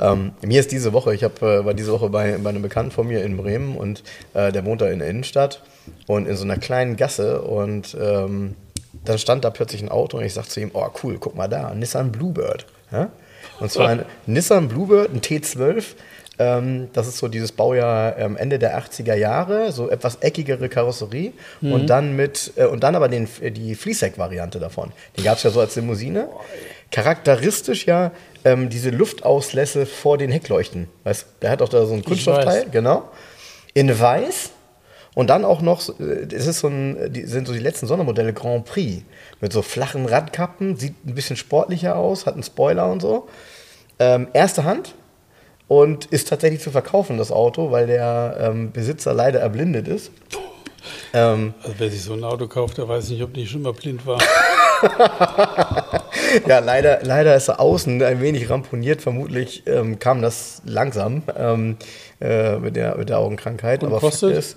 Ähm, 0.00 0.32
mir 0.42 0.60
ist 0.60 0.72
diese 0.72 0.94
Woche, 0.94 1.14
ich 1.14 1.22
hab, 1.24 1.42
äh, 1.42 1.62
war 1.64 1.74
diese 1.74 1.92
Woche 1.92 2.08
bei, 2.08 2.38
bei 2.38 2.48
einem 2.48 2.62
Bekannten 2.62 2.90
von 2.90 3.06
mir 3.06 3.22
in 3.22 3.36
Bremen 3.36 3.76
und 3.76 4.02
äh, 4.32 4.50
der 4.50 4.64
wohnt 4.64 4.80
da 4.80 4.88
in 4.88 5.00
der 5.00 5.08
Innenstadt 5.08 5.60
und 6.06 6.26
in 6.26 6.36
so 6.36 6.44
einer 6.44 6.56
kleinen 6.56 6.96
Gasse 6.96 7.42
und 7.42 7.94
ähm, 8.00 8.54
dann 8.92 9.18
stand 9.18 9.44
da 9.44 9.50
plötzlich 9.50 9.82
ein 9.82 9.88
Auto 9.88 10.18
und 10.18 10.24
ich 10.24 10.34
sagte 10.34 10.50
zu 10.50 10.60
ihm, 10.60 10.70
oh 10.74 10.86
cool, 11.02 11.18
guck 11.18 11.36
mal 11.36 11.48
da, 11.48 11.68
ein 11.68 11.78
Nissan 11.78 12.12
Bluebird. 12.12 12.66
Ja? 12.92 13.10
Und 13.60 13.70
zwar 13.70 13.88
ein 13.88 14.04
Nissan 14.26 14.68
Bluebird, 14.68 15.12
ein 15.12 15.20
T12. 15.20 15.84
Ähm, 16.38 16.88
das 16.94 17.06
ist 17.06 17.18
so 17.18 17.28
dieses 17.28 17.52
Baujahr 17.52 18.16
ähm, 18.18 18.36
Ende 18.36 18.58
der 18.58 18.78
80er 18.80 19.14
Jahre, 19.14 19.72
so 19.72 19.90
etwas 19.90 20.16
eckigere 20.16 20.68
Karosserie 20.68 21.32
und 21.60 21.90
dann 21.90 22.16
mit 22.16 22.52
äh, 22.56 22.64
und 22.64 22.82
dann 22.82 22.94
aber 22.94 23.08
den, 23.08 23.28
die 23.42 23.74
Fließheck-Variante 23.74 24.58
davon. 24.58 24.92
Die 25.18 25.22
gab 25.22 25.36
es 25.36 25.42
ja 25.42 25.50
so 25.50 25.60
als 25.60 25.76
Limousine. 25.76 26.28
Charakteristisch 26.90 27.86
ja 27.86 28.10
ähm, 28.44 28.70
diese 28.70 28.88
Luftauslässe 28.88 29.84
vor 29.84 30.16
den 30.16 30.30
Heckleuchten. 30.30 30.88
Weißt, 31.04 31.26
der 31.42 31.50
hat 31.50 31.60
auch 31.60 31.68
da 31.68 31.84
so 31.84 31.92
ein 31.92 32.04
Kunststoffteil, 32.04 32.66
genau. 32.70 33.10
In 33.74 34.00
weiß 34.00 34.50
Und 35.14 35.28
dann 35.28 35.44
auch 35.44 35.60
noch, 35.60 35.88
äh, 36.00 36.26
es 36.32 36.46
ist 36.46 36.60
so 36.60 36.68
ein, 36.68 37.12
die, 37.12 37.24
sind 37.24 37.46
so 37.46 37.52
die 37.52 37.58
letzten 37.58 37.86
Sondermodelle 37.86 38.32
Grand 38.32 38.64
Prix 38.64 39.02
mit 39.40 39.52
so 39.52 39.62
flachen 39.62 40.06
Radkappen, 40.06 40.76
sieht 40.76 40.94
ein 41.04 41.14
bisschen 41.14 41.36
sportlicher 41.36 41.96
aus, 41.96 42.26
hat 42.26 42.34
einen 42.34 42.42
Spoiler 42.42 42.90
und 42.90 43.00
so. 43.02 43.28
Ähm, 43.98 44.28
erste 44.32 44.64
Hand 44.64 44.94
und 45.68 46.06
ist 46.06 46.28
tatsächlich 46.28 46.60
zu 46.60 46.70
verkaufen, 46.70 47.18
das 47.18 47.30
Auto, 47.30 47.70
weil 47.70 47.86
der 47.86 48.36
ähm, 48.40 48.72
Besitzer 48.72 49.14
leider 49.14 49.40
erblindet 49.40 49.88
ist. 49.88 50.10
Ähm, 51.12 51.52
also 51.62 51.74
wer 51.76 51.90
sich 51.90 52.02
so 52.02 52.14
ein 52.14 52.24
Auto 52.24 52.46
kauft, 52.46 52.78
der 52.78 52.88
weiß 52.88 53.10
nicht, 53.10 53.22
ob 53.22 53.34
die 53.34 53.46
schon 53.46 53.62
mal 53.62 53.74
blind 53.74 54.06
war. 54.06 54.18
ja, 56.46 56.58
leider, 56.60 57.00
leider 57.02 57.34
ist 57.34 57.48
er 57.48 57.60
außen 57.60 58.02
ein 58.02 58.20
wenig 58.20 58.48
ramponiert. 58.48 59.02
Vermutlich 59.02 59.64
ähm, 59.66 59.98
kam 59.98 60.22
das 60.22 60.62
langsam 60.64 61.22
ähm, 61.36 61.76
äh, 62.20 62.56
mit, 62.56 62.76
der, 62.76 62.96
mit 62.96 63.08
der 63.08 63.18
Augenkrankheit. 63.18 63.82
Und 63.82 63.90
aber 63.90 64.00
kostet? 64.00 64.36
Ist, 64.36 64.56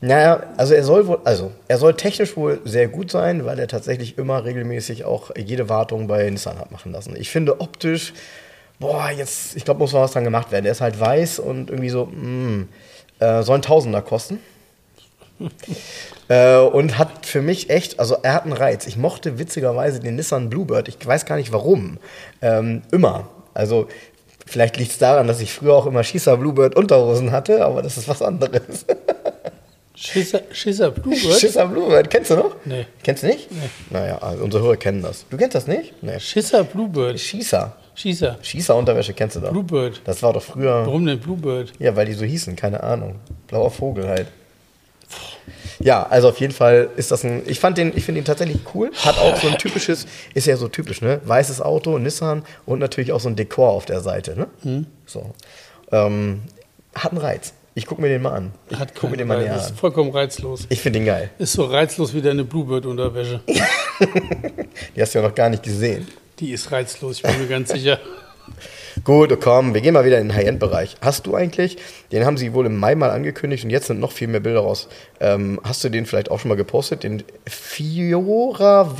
naja, 0.00 0.44
also 0.56 0.72
er 0.74 0.82
soll 0.82 1.06
wohl, 1.06 1.18
also 1.24 1.52
er 1.68 1.76
soll 1.76 1.94
technisch 1.94 2.36
wohl 2.36 2.60
sehr 2.64 2.88
gut 2.88 3.10
sein, 3.10 3.44
weil 3.44 3.58
er 3.58 3.68
tatsächlich 3.68 4.16
immer 4.16 4.44
regelmäßig 4.44 5.04
auch 5.04 5.30
jede 5.36 5.68
Wartung 5.68 6.06
bei 6.06 6.28
Nissan 6.30 6.58
hat 6.58 6.70
machen 6.70 6.92
lassen. 6.92 7.14
Ich 7.16 7.30
finde 7.30 7.60
optisch, 7.60 8.14
boah, 8.78 9.10
jetzt, 9.10 9.56
ich 9.56 9.64
glaube, 9.64 9.80
muss 9.80 9.92
mal 9.92 10.00
was 10.00 10.12
dran 10.12 10.24
gemacht 10.24 10.50
werden. 10.52 10.64
Er 10.64 10.72
ist 10.72 10.80
halt 10.80 10.98
weiß 10.98 11.38
und 11.38 11.68
irgendwie 11.68 11.90
so, 11.90 12.06
mh, 12.06 12.12
hm, 12.14 12.68
äh, 13.18 13.42
soll 13.42 13.58
ein 13.58 13.62
Tausender 13.62 14.00
kosten. 14.00 14.40
äh, 16.28 16.56
und 16.56 16.96
hat 16.96 17.26
für 17.26 17.42
mich 17.42 17.68
echt, 17.68 18.00
also 18.00 18.16
er 18.22 18.32
hat 18.32 18.44
einen 18.44 18.54
Reiz. 18.54 18.86
Ich 18.86 18.96
mochte 18.96 19.38
witzigerweise 19.38 20.00
den 20.00 20.16
Nissan 20.16 20.48
Bluebird. 20.48 20.88
Ich 20.88 21.06
weiß 21.06 21.26
gar 21.26 21.36
nicht 21.36 21.52
warum. 21.52 21.98
Ähm, 22.40 22.82
immer. 22.90 23.28
Also 23.52 23.88
vielleicht 24.46 24.78
liegt 24.78 24.92
es 24.92 24.98
daran, 24.98 25.26
dass 25.26 25.40
ich 25.40 25.52
früher 25.52 25.74
auch 25.74 25.86
immer 25.86 26.04
Schießer 26.04 26.38
Bluebird 26.38 26.74
Unterhosen 26.74 27.32
hatte, 27.32 27.64
aber 27.66 27.82
das 27.82 27.98
ist 27.98 28.08
was 28.08 28.22
anderes. 28.22 28.86
Schisser, 30.02 30.90
Bluebird? 30.90 31.38
Schisser 31.38 31.66
Bluebird, 31.66 32.08
kennst 32.08 32.30
du 32.30 32.36
noch? 32.36 32.56
Nee. 32.64 32.86
Kennst 33.02 33.22
du 33.22 33.26
nicht? 33.26 33.50
Nee. 33.50 33.68
Naja, 33.90 34.16
also 34.18 34.44
unsere 34.44 34.62
Hörer 34.62 34.76
kennen 34.76 35.02
das. 35.02 35.26
Du 35.28 35.36
kennst 35.36 35.54
das 35.54 35.66
nicht? 35.66 36.02
Nee. 36.02 36.18
Schisser 36.18 36.64
Bluebird. 36.64 37.20
Schießer. 37.20 37.76
Schießer. 37.94 38.38
Schießer 38.40 38.74
Unterwäsche 38.74 39.12
kennst 39.12 39.36
du 39.36 39.40
doch. 39.40 39.50
Bluebird. 39.50 40.00
Das 40.04 40.22
war 40.22 40.32
doch 40.32 40.42
früher. 40.42 40.86
Warum 40.86 41.04
denn 41.04 41.20
Bluebird? 41.20 41.74
Ja, 41.78 41.94
weil 41.96 42.06
die 42.06 42.14
so 42.14 42.24
hießen, 42.24 42.56
keine 42.56 42.82
Ahnung. 42.82 43.16
Blauer 43.46 43.70
Vogel 43.70 44.08
halt. 44.08 44.28
Ja, 45.80 46.06
also 46.08 46.30
auf 46.30 46.40
jeden 46.40 46.54
Fall 46.54 46.88
ist 46.96 47.10
das 47.10 47.22
ein. 47.24 47.42
Ich 47.46 47.60
fand 47.60 47.76
den, 47.76 47.92
ich 47.94 48.04
finde 48.04 48.20
ihn 48.20 48.24
tatsächlich 48.24 48.60
cool. 48.74 48.90
Hat 49.04 49.18
auch 49.18 49.36
so 49.36 49.48
ein 49.48 49.58
typisches, 49.58 50.06
ist 50.32 50.46
ja 50.46 50.56
so 50.56 50.68
typisch, 50.68 51.02
ne? 51.02 51.20
Weißes 51.24 51.60
Auto, 51.60 51.98
Nissan 51.98 52.42
und 52.64 52.78
natürlich 52.78 53.12
auch 53.12 53.20
so 53.20 53.28
ein 53.28 53.36
Dekor 53.36 53.70
auf 53.70 53.84
der 53.84 54.00
Seite, 54.00 54.34
ne? 54.34 54.46
Mhm. 54.62 54.86
So. 55.04 55.32
Ähm, 55.92 56.42
hat 56.94 57.12
einen 57.12 57.20
Reiz. 57.20 57.52
Ich 57.74 57.86
gucke 57.86 58.02
mir 58.02 58.08
den 58.08 58.22
mal 58.22 58.32
an. 58.32 58.52
Ich 58.68 58.78
Hat 58.78 58.94
guck 58.94 59.10
mir 59.10 59.16
den 59.16 59.28
mal 59.28 59.38
näher 59.40 59.54
an. 59.54 59.60
Ist 59.60 59.78
vollkommen 59.78 60.10
reizlos. 60.10 60.66
Ich 60.68 60.80
finde 60.80 60.98
den 60.98 61.06
geil. 61.06 61.30
Ist 61.38 61.52
so 61.52 61.64
reizlos 61.64 62.12
wie 62.14 62.20
deine 62.20 62.44
Bluebird-Unterwäsche. 62.44 63.40
die 64.96 65.00
hast 65.00 65.14
du 65.14 65.20
ja 65.20 65.28
noch 65.28 65.34
gar 65.34 65.48
nicht 65.48 65.62
gesehen. 65.62 66.08
Die 66.40 66.50
ist 66.52 66.72
reizlos, 66.72 67.18
ich 67.18 67.22
bin 67.22 67.38
mir 67.40 67.46
ganz 67.46 67.70
sicher. 67.70 68.00
Gut, 69.04 69.40
komm, 69.40 69.72
wir 69.72 69.80
gehen 69.80 69.94
mal 69.94 70.04
wieder 70.04 70.18
in 70.18 70.28
den 70.28 70.36
High-End-Bereich. 70.36 70.96
Hast 71.00 71.26
du 71.26 71.34
eigentlich, 71.36 71.78
den 72.10 72.26
haben 72.26 72.36
sie 72.36 72.52
wohl 72.52 72.66
im 72.66 72.76
Mai 72.76 72.96
mal 72.96 73.10
angekündigt 73.10 73.64
und 73.64 73.70
jetzt 73.70 73.86
sind 73.86 74.00
noch 74.00 74.12
viel 74.12 74.28
mehr 74.28 74.40
Bilder 74.40 74.60
raus. 74.60 74.88
Ähm, 75.20 75.60
hast 75.62 75.84
du 75.84 75.88
den 75.88 76.06
vielleicht 76.06 76.30
auch 76.30 76.40
schon 76.40 76.48
mal 76.48 76.56
gepostet? 76.56 77.04
Den 77.04 77.22
Fioravanti 77.46 78.98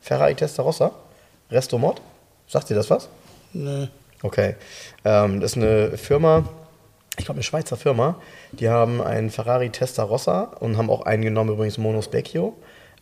Ferrari 0.00 0.34
Testarossa 0.34 0.92
Resto 1.50 1.78
Mod? 1.78 2.02
Sagt 2.46 2.70
dir 2.70 2.74
das 2.74 2.90
was? 2.90 3.08
Nö. 3.54 3.86
Okay. 4.22 4.56
Ähm, 5.04 5.40
das 5.40 5.52
ist 5.52 5.56
eine 5.56 5.96
Firma, 5.96 6.44
ich 7.18 7.24
glaube, 7.24 7.36
eine 7.36 7.42
Schweizer 7.42 7.76
Firma, 7.76 8.16
die 8.52 8.68
haben 8.68 9.02
einen 9.02 9.30
Ferrari 9.30 9.70
Testarossa 9.70 10.54
und 10.60 10.76
haben 10.78 10.90
auch 10.90 11.02
einen 11.02 11.22
genommen, 11.22 11.50
übrigens 11.50 11.78
Mono 11.78 12.00
Specchio. 12.00 12.56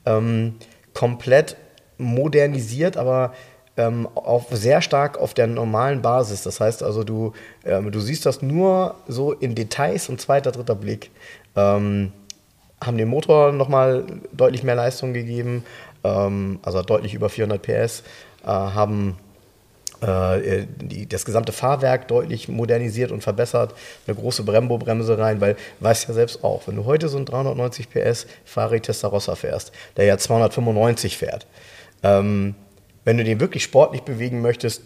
Ähm, 0.05 0.57
komplett 0.95 1.57
modernisiert, 1.99 2.97
aber 2.97 3.33
ähm, 3.77 4.09
auf, 4.15 4.47
sehr 4.51 4.83
stark 4.83 5.19
auf 5.19 5.35
der 5.35 5.47
normalen 5.47 6.03
Basis. 6.03 6.43
Das 6.43 6.61
heißt 6.61 6.83
also, 6.83 7.05
du, 7.05 7.33
ähm, 7.65 7.93
du 7.93 8.01
siehst 8.01 8.27
das 8.27 8.43
nur 8.43 8.97
so 9.07 9.33
in 9.33 9.55
Details 9.55 10.09
und 10.09 10.21
zweiter, 10.21 10.51
dritter 10.51 10.75
Blick. 10.75 11.11
Ähm, 11.57 12.13
haben 12.83 12.97
den 12.97 13.09
Motor 13.09 13.53
nochmal 13.53 14.07
deutlich 14.33 14.63
mehr 14.65 14.75
Leistung 14.75 15.13
gegeben, 15.13 15.65
ähm, 16.03 16.59
also 16.63 16.83
deutlich 16.83 17.15
über 17.15 17.29
400 17.29 17.63
PS, 17.63 18.03
äh, 18.43 18.47
haben 18.47 19.19
äh, 20.03 20.67
die, 20.81 21.09
das 21.09 21.25
gesamte 21.25 21.53
Fahrwerk 21.53 22.09
deutlich 22.09 22.49
modernisiert 22.49 23.13
und 23.13 23.23
verbessert, 23.23 23.75
eine 24.07 24.17
große 24.17 24.43
Brembo-Bremse 24.43 25.19
rein, 25.19 25.41
weil 25.41 25.57
weißt 25.81 26.09
ja 26.09 26.15
selbst 26.15 26.43
auch, 26.45 26.67
wenn 26.67 26.77
du 26.77 26.85
heute 26.85 27.09
so 27.09 27.17
einen 27.17 27.27
390 27.27 27.91
PS 27.91 28.27
Ferrari 28.45 28.81
Testarossa 28.81 29.35
fährst, 29.35 29.73
der 29.97 30.07
ja 30.07 30.19
295 30.19 31.19
fährt, 31.19 31.47
ähm, 32.03 32.55
wenn 33.05 33.17
du 33.17 33.25
den 33.25 33.41
wirklich 33.41 33.63
sportlich 33.63 34.03
bewegen 34.03 34.41
möchtest, 34.41 34.83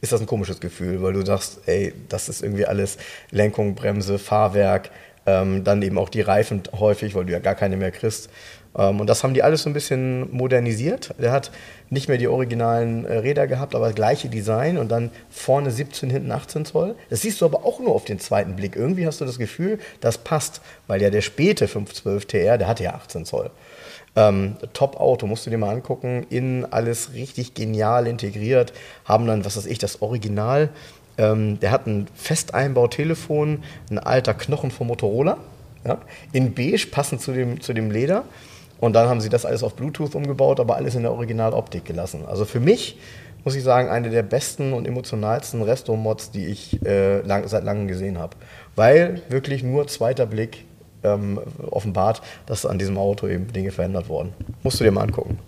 ist 0.00 0.12
das 0.12 0.20
ein 0.20 0.26
komisches 0.26 0.60
Gefühl, 0.60 1.00
weil 1.02 1.12
du 1.12 1.24
sagst, 1.24 1.60
ey, 1.66 1.94
das 2.08 2.28
ist 2.28 2.42
irgendwie 2.42 2.66
alles 2.66 2.98
Lenkung, 3.30 3.76
Bremse, 3.76 4.18
Fahrwerk, 4.18 4.90
ähm, 5.26 5.64
dann 5.64 5.82
eben 5.82 5.98
auch 5.98 6.08
die 6.08 6.20
Reifen 6.20 6.62
häufig, 6.78 7.14
weil 7.14 7.24
du 7.24 7.32
ja 7.32 7.38
gar 7.38 7.54
keine 7.54 7.76
mehr 7.76 7.90
kriegst. 7.90 8.28
Ähm, 8.76 9.00
und 9.00 9.06
das 9.06 9.22
haben 9.22 9.34
die 9.34 9.42
alles 9.42 9.62
so 9.62 9.70
ein 9.70 9.72
bisschen 9.72 10.34
modernisiert. 10.34 11.14
Der 11.18 11.32
hat 11.32 11.50
nicht 11.90 12.08
mehr 12.08 12.18
die 12.18 12.28
originalen 12.28 13.04
äh, 13.04 13.18
Räder 13.18 13.46
gehabt, 13.46 13.74
aber 13.74 13.86
das 13.86 13.94
gleiche 13.94 14.28
Design 14.28 14.78
und 14.78 14.90
dann 14.90 15.10
vorne 15.30 15.70
17, 15.70 16.10
hinten 16.10 16.32
18 16.32 16.64
Zoll. 16.64 16.94
Das 17.10 17.20
siehst 17.20 17.40
du 17.40 17.44
aber 17.44 17.64
auch 17.64 17.80
nur 17.80 17.94
auf 17.94 18.04
den 18.04 18.18
zweiten 18.18 18.56
Blick. 18.56 18.76
Irgendwie 18.76 19.06
hast 19.06 19.20
du 19.20 19.24
das 19.24 19.38
Gefühl, 19.38 19.78
das 20.00 20.18
passt, 20.18 20.60
weil 20.86 21.02
ja 21.02 21.10
der 21.10 21.22
späte 21.22 21.68
512 21.68 22.26
TR, 22.26 22.58
der 22.58 22.68
hatte 22.68 22.84
ja 22.84 22.94
18 22.94 23.24
Zoll. 23.24 23.50
Ähm, 24.14 24.56
Top-Auto, 24.74 25.26
musst 25.26 25.46
du 25.46 25.50
dir 25.50 25.58
mal 25.58 25.70
angucken. 25.70 26.26
Innen 26.28 26.70
alles 26.70 27.14
richtig 27.14 27.54
genial 27.54 28.06
integriert. 28.06 28.72
Haben 29.04 29.26
dann, 29.26 29.44
was 29.44 29.56
weiß 29.56 29.66
ich, 29.66 29.78
das 29.78 30.02
Original. 30.02 30.68
Ähm, 31.18 31.60
der 31.60 31.70
hat 31.70 31.86
ein 31.86 32.06
Festeinbautelefon, 32.14 33.62
ein 33.90 33.98
alter 33.98 34.34
Knochen 34.34 34.70
vom 34.70 34.88
Motorola. 34.88 35.38
Ja, 35.84 35.98
in 36.32 36.54
beige, 36.54 36.86
passend 36.90 37.20
zu 37.20 37.32
dem, 37.32 37.60
zu 37.60 37.72
dem 37.72 37.90
Leder. 37.90 38.24
Und 38.78 38.94
dann 38.94 39.08
haben 39.08 39.20
sie 39.20 39.28
das 39.28 39.44
alles 39.44 39.62
auf 39.62 39.74
Bluetooth 39.74 40.14
umgebaut, 40.14 40.60
aber 40.60 40.76
alles 40.76 40.94
in 40.94 41.02
der 41.02 41.12
Originaloptik 41.12 41.84
gelassen. 41.84 42.24
Also 42.26 42.44
für 42.44 42.60
mich 42.60 42.98
muss 43.44 43.54
ich 43.54 43.62
sagen, 43.62 43.88
eine 43.88 44.10
der 44.10 44.22
besten 44.22 44.72
und 44.72 44.86
emotionalsten 44.86 45.62
Resto-Mods, 45.62 46.30
die 46.30 46.46
ich 46.46 46.84
äh, 46.84 47.20
lang, 47.22 47.46
seit 47.48 47.64
langem 47.64 47.88
gesehen 47.88 48.18
habe. 48.18 48.36
Weil 48.76 49.22
wirklich 49.28 49.62
nur 49.62 49.86
zweiter 49.88 50.26
Blick 50.26 50.64
ähm, 51.02 51.40
offenbart, 51.70 52.22
dass 52.46 52.64
an 52.66 52.78
diesem 52.78 52.98
Auto 52.98 53.26
eben 53.26 53.52
Dinge 53.52 53.70
verändert 53.70 54.08
wurden. 54.08 54.32
Musst 54.62 54.78
du 54.80 54.84
dir 54.84 54.92
mal 54.92 55.02
angucken. 55.02 55.38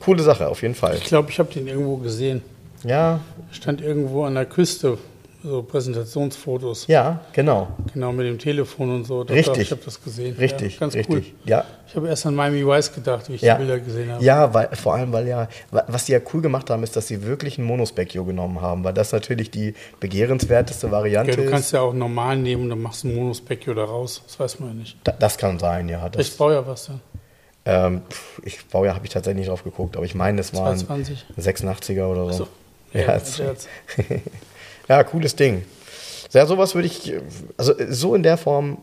Coole 0.00 0.22
Sache, 0.22 0.48
auf 0.48 0.60
jeden 0.62 0.74
Fall. 0.74 0.96
Ich 0.96 1.04
glaube, 1.04 1.30
ich 1.30 1.38
habe 1.38 1.52
den 1.52 1.66
irgendwo 1.66 1.96
gesehen. 1.96 2.42
Ja. 2.84 3.20
Stand 3.50 3.80
irgendwo 3.80 4.24
an 4.24 4.34
der 4.34 4.46
Küste 4.46 4.98
so 5.44 5.62
Präsentationsfotos. 5.62 6.86
Ja, 6.86 7.20
genau. 7.32 7.68
Genau, 7.92 8.12
mit 8.12 8.26
dem 8.26 8.38
Telefon 8.38 8.90
und 8.90 9.04
so. 9.04 9.24
Das 9.24 9.36
richtig. 9.36 9.58
ich 9.58 9.70
habe 9.72 9.82
das 9.84 10.02
gesehen. 10.02 10.34
Richtig, 10.36 10.74
ja, 10.74 10.80
ganz 10.80 10.94
richtig. 10.94 11.14
cool. 11.14 11.22
Ja. 11.44 11.64
Ich 11.86 11.94
habe 11.94 12.08
erst 12.08 12.24
an 12.24 12.34
Miami 12.34 12.66
Vice 12.66 12.92
gedacht, 12.94 13.28
wie 13.28 13.34
ich 13.34 13.42
ja. 13.42 13.54
die 13.54 13.58
Bilder 13.64 13.78
gesehen 13.78 14.10
habe. 14.10 14.24
Ja, 14.24 14.54
weil, 14.54 14.70
vor 14.74 14.94
allem, 14.94 15.12
weil 15.12 15.28
ja, 15.28 15.48
was 15.70 16.06
die 16.06 16.12
ja 16.12 16.20
cool 16.32 16.40
gemacht 16.40 16.70
haben, 16.70 16.82
ist, 16.82 16.96
dass 16.96 17.08
sie 17.08 17.24
wirklich 17.24 17.58
ein 17.58 17.64
Monospecchio 17.64 18.24
genommen 18.24 18.62
haben, 18.62 18.84
weil 18.84 18.94
das 18.94 19.12
natürlich 19.12 19.50
die 19.50 19.74
begehrenswerteste 20.00 20.90
Variante 20.90 21.32
ist. 21.32 21.36
Ja, 21.36 21.44
du 21.44 21.50
kannst 21.50 21.72
ja 21.72 21.80
auch 21.82 21.92
normal 21.92 22.38
nehmen 22.38 22.64
und 22.64 22.70
dann 22.70 22.80
machst 22.80 23.04
du 23.04 23.08
ein 23.08 23.14
Monospecchio 23.14 23.74
daraus. 23.74 24.22
Das 24.26 24.40
weiß 24.40 24.60
man 24.60 24.70
ja 24.70 24.74
nicht. 24.76 24.96
Da, 25.04 25.12
das 25.12 25.36
kann 25.36 25.58
sein, 25.58 25.90
ja. 25.90 26.08
Das, 26.08 26.26
ich 26.26 26.36
baue 26.38 26.54
ja 26.54 26.66
was 26.66 26.86
dann. 26.86 27.00
Ähm, 27.66 28.02
ich 28.42 28.64
Baujahr 28.66 28.94
habe 28.94 29.06
ich 29.06 29.12
tatsächlich 29.12 29.40
nicht 29.40 29.50
drauf 29.50 29.64
geguckt, 29.64 29.96
aber 29.96 30.04
ich 30.04 30.14
meine, 30.14 30.40
es 30.40 30.54
waren 30.54 30.76
22. 30.76 31.26
86er 31.38 32.06
oder 32.06 32.32
so. 32.32 32.44
so. 32.44 32.48
Ja, 32.94 33.20
ja, 34.88 35.04
cooles 35.04 35.36
Ding. 35.36 35.64
Ja, 36.32 36.46
sowas 36.46 36.74
würde 36.74 36.86
ich, 36.86 37.12
also 37.56 37.74
so 37.90 38.14
in 38.14 38.22
der 38.22 38.36
Form, 38.36 38.78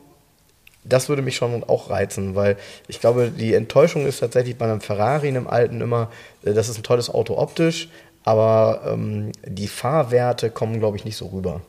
das 0.84 1.10
würde 1.10 1.21
mich 1.21 1.36
schon 1.36 1.63
auch 1.63 1.89
reizen, 1.89 2.36
weil 2.36 2.58
ich 2.88 3.00
glaube, 3.00 3.30
die 3.30 3.54
Enttäuschung 3.54 4.06
ist 4.06 4.19
tatsächlich 4.19 4.58
bei 4.58 4.65
einem 4.65 4.82
Ferrari, 4.82 5.28
einem 5.28 5.47
alten, 5.47 5.82
immer, 5.82 6.12
äh, 6.43 6.54
das 6.54 6.69
ist 6.69 6.78
ein 6.78 6.84
tolles 6.84 7.10
Auto 7.10 7.38
optisch, 7.38 7.89
aber 8.24 8.82
ähm, 8.86 9.32
die 9.45 9.67
Fahrwerte 9.67 10.50
kommen, 10.50 10.80
glaube 10.80 10.97
ich, 10.97 11.06
nicht 11.06 11.17
so 11.17 11.28
rüber. 11.28 11.62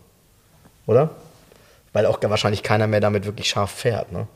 Oder? 0.87 1.11
Weil 1.93 2.07
auch 2.07 2.19
wahrscheinlich 2.23 2.63
keiner 2.63 2.87
mehr 2.87 3.01
damit 3.01 3.27
wirklich 3.27 3.49
scharf 3.49 3.71
fährt, 3.71 4.13
ne? 4.13 4.27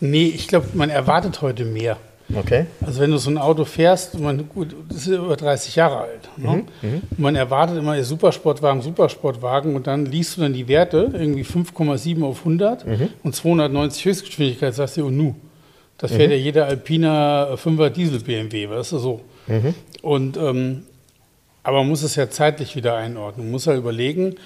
Nee, 0.00 0.28
ich 0.28 0.48
glaube, 0.48 0.68
man 0.72 0.88
erwartet 0.88 1.42
heute 1.42 1.64
mehr. 1.66 1.98
Okay. 2.36 2.66
Also 2.80 3.00
wenn 3.00 3.10
du 3.10 3.18
so 3.18 3.30
ein 3.30 3.38
Auto 3.38 3.64
fährst, 3.64 4.18
man, 4.18 4.48
gut, 4.48 4.74
das 4.88 4.98
ist 4.98 5.08
über 5.08 5.36
30 5.36 5.76
Jahre 5.76 5.98
alt. 5.98 6.28
Ne? 6.36 6.64
Mhm, 6.82 6.88
mhm. 6.88 7.02
man 7.16 7.36
erwartet 7.36 7.78
immer 7.78 8.02
Supersportwagen, 8.02 8.82
Supersportwagen 8.82 9.74
und 9.74 9.86
dann 9.86 10.06
liest 10.06 10.36
du 10.36 10.42
dann 10.42 10.52
die 10.52 10.68
Werte, 10.68 11.10
irgendwie 11.12 11.42
5,7 11.42 12.24
auf 12.24 12.38
100 12.40 12.86
mhm. 12.86 13.08
und 13.22 13.34
290 13.34 14.04
Höchstgeschwindigkeit, 14.04 14.74
sagst 14.74 14.96
du, 14.96 15.06
oh 15.06 15.10
nu, 15.10 15.34
das 15.98 16.12
fährt 16.12 16.28
mhm. 16.28 16.32
ja 16.32 16.38
jeder 16.38 16.66
Alpina 16.66 17.54
5er 17.54 17.90
Diesel 17.90 18.20
BMW, 18.20 18.68
weißt 18.68 18.92
du, 18.92 18.98
so. 18.98 19.20
Mhm. 19.46 19.74
Und, 20.02 20.36
ähm, 20.36 20.82
aber 21.62 21.78
man 21.78 21.88
muss 21.88 22.02
es 22.02 22.16
ja 22.16 22.30
zeitlich 22.30 22.74
wieder 22.74 22.96
einordnen. 22.96 23.46
Man 23.46 23.52
muss 23.52 23.66
ja 23.66 23.74
überlegen, 23.74 24.36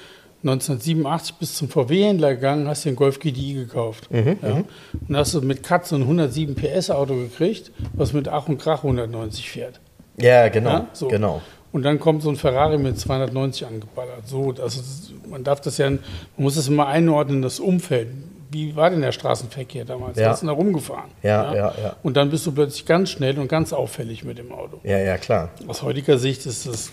1987 0.44 1.36
bis 1.36 1.54
zum 1.54 1.68
VW-Händler 1.68 2.34
gegangen, 2.34 2.68
hast 2.68 2.86
einen 2.86 2.96
Golf 2.96 3.18
GDI 3.18 3.54
gekauft. 3.54 4.10
Mhm, 4.10 4.38
ja. 4.42 4.64
Und 5.08 5.16
hast 5.16 5.32
du 5.32 5.40
mit 5.40 5.62
Katz 5.62 5.88
so 5.88 5.96
ein 5.96 6.02
107 6.02 6.54
PS 6.54 6.90
Auto 6.90 7.16
gekriegt, 7.16 7.72
was 7.94 8.12
mit 8.12 8.28
Ach 8.28 8.46
und 8.48 8.58
Krach 8.58 8.84
190 8.84 9.50
fährt. 9.50 9.80
Ja, 10.18 10.48
genau. 10.48 10.70
Ja, 10.70 10.88
so. 10.92 11.08
genau. 11.08 11.40
Und 11.72 11.82
dann 11.82 11.98
kommt 11.98 12.22
so 12.22 12.28
ein 12.28 12.36
Ferrari 12.36 12.78
mit 12.78 12.98
290 12.98 13.66
angeballert. 13.66 14.28
So, 14.28 14.54
also 14.62 14.80
man 15.28 15.42
darf 15.42 15.60
das 15.60 15.78
ja, 15.78 15.90
man 15.90 15.98
muss 16.36 16.54
das 16.54 16.68
immer 16.68 16.86
einordnen, 16.86 17.42
das 17.42 17.58
Umfeld. 17.58 18.08
Wie 18.50 18.76
war 18.76 18.90
denn 18.90 19.00
der 19.00 19.10
Straßenverkehr 19.10 19.84
damals? 19.84 20.16
Ja. 20.16 20.26
Du 20.26 20.30
hast 20.30 20.42
du 20.42 20.46
da 20.46 20.52
rumgefahren? 20.52 21.10
Ja, 21.24 21.52
ja, 21.52 21.74
ja. 21.82 21.96
Und 22.04 22.16
dann 22.16 22.30
bist 22.30 22.46
du 22.46 22.52
plötzlich 22.52 22.86
ganz 22.86 23.10
schnell 23.10 23.36
und 23.40 23.48
ganz 23.48 23.72
auffällig 23.72 24.22
mit 24.22 24.38
dem 24.38 24.52
Auto. 24.52 24.78
Ja, 24.84 24.98
ja, 24.98 25.18
klar. 25.18 25.48
Aus 25.66 25.82
heutiger 25.82 26.18
Sicht 26.18 26.46
ist 26.46 26.66
das, 26.66 26.92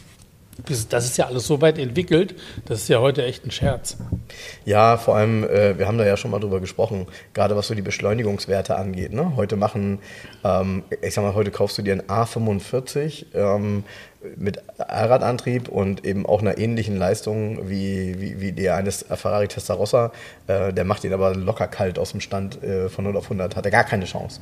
das 0.89 1.05
ist 1.05 1.17
ja 1.17 1.27
alles 1.27 1.47
so 1.47 1.61
weit 1.61 1.77
entwickelt, 1.77 2.35
das 2.65 2.83
ist 2.83 2.87
ja 2.89 2.99
heute 2.99 3.23
echt 3.23 3.45
ein 3.45 3.51
Scherz. 3.51 3.97
Ja, 4.65 4.97
vor 4.97 5.15
allem, 5.15 5.43
äh, 5.43 5.77
wir 5.77 5.87
haben 5.87 5.97
da 5.97 6.05
ja 6.05 6.17
schon 6.17 6.31
mal 6.31 6.39
drüber 6.39 6.59
gesprochen, 6.59 7.07
gerade 7.33 7.55
was 7.55 7.67
so 7.67 7.75
die 7.75 7.81
Beschleunigungswerte 7.81 8.75
angeht. 8.75 9.13
Ne? 9.13 9.35
Heute 9.35 9.55
machen, 9.55 9.99
ähm, 10.43 10.83
ich 11.01 11.13
sag 11.13 11.23
mal, 11.23 11.33
heute 11.33 11.51
kaufst 11.51 11.77
du 11.77 11.81
dir 11.81 11.93
ein 11.93 12.03
A45 12.03 13.25
ähm, 13.33 13.83
mit 14.35 14.61
Allradantrieb 14.77 15.67
und 15.67 16.05
eben 16.05 16.25
auch 16.25 16.41
einer 16.41 16.57
ähnlichen 16.57 16.97
Leistung 16.97 17.69
wie, 17.69 18.19
wie, 18.19 18.39
wie 18.39 18.51
der 18.51 18.75
eines 18.75 19.05
Ferrari 19.09 19.47
Testarossa. 19.47 20.11
Äh, 20.47 20.73
der 20.73 20.85
macht 20.85 21.03
ihn 21.03 21.13
aber 21.13 21.35
locker 21.35 21.67
kalt 21.67 21.97
aus 21.97 22.11
dem 22.11 22.21
Stand 22.21 22.63
äh, 22.63 22.89
von 22.89 23.05
0 23.05 23.17
auf 23.17 23.25
100, 23.25 23.55
hat 23.55 23.65
er 23.65 23.71
gar 23.71 23.83
keine 23.83 24.05
Chance. 24.05 24.39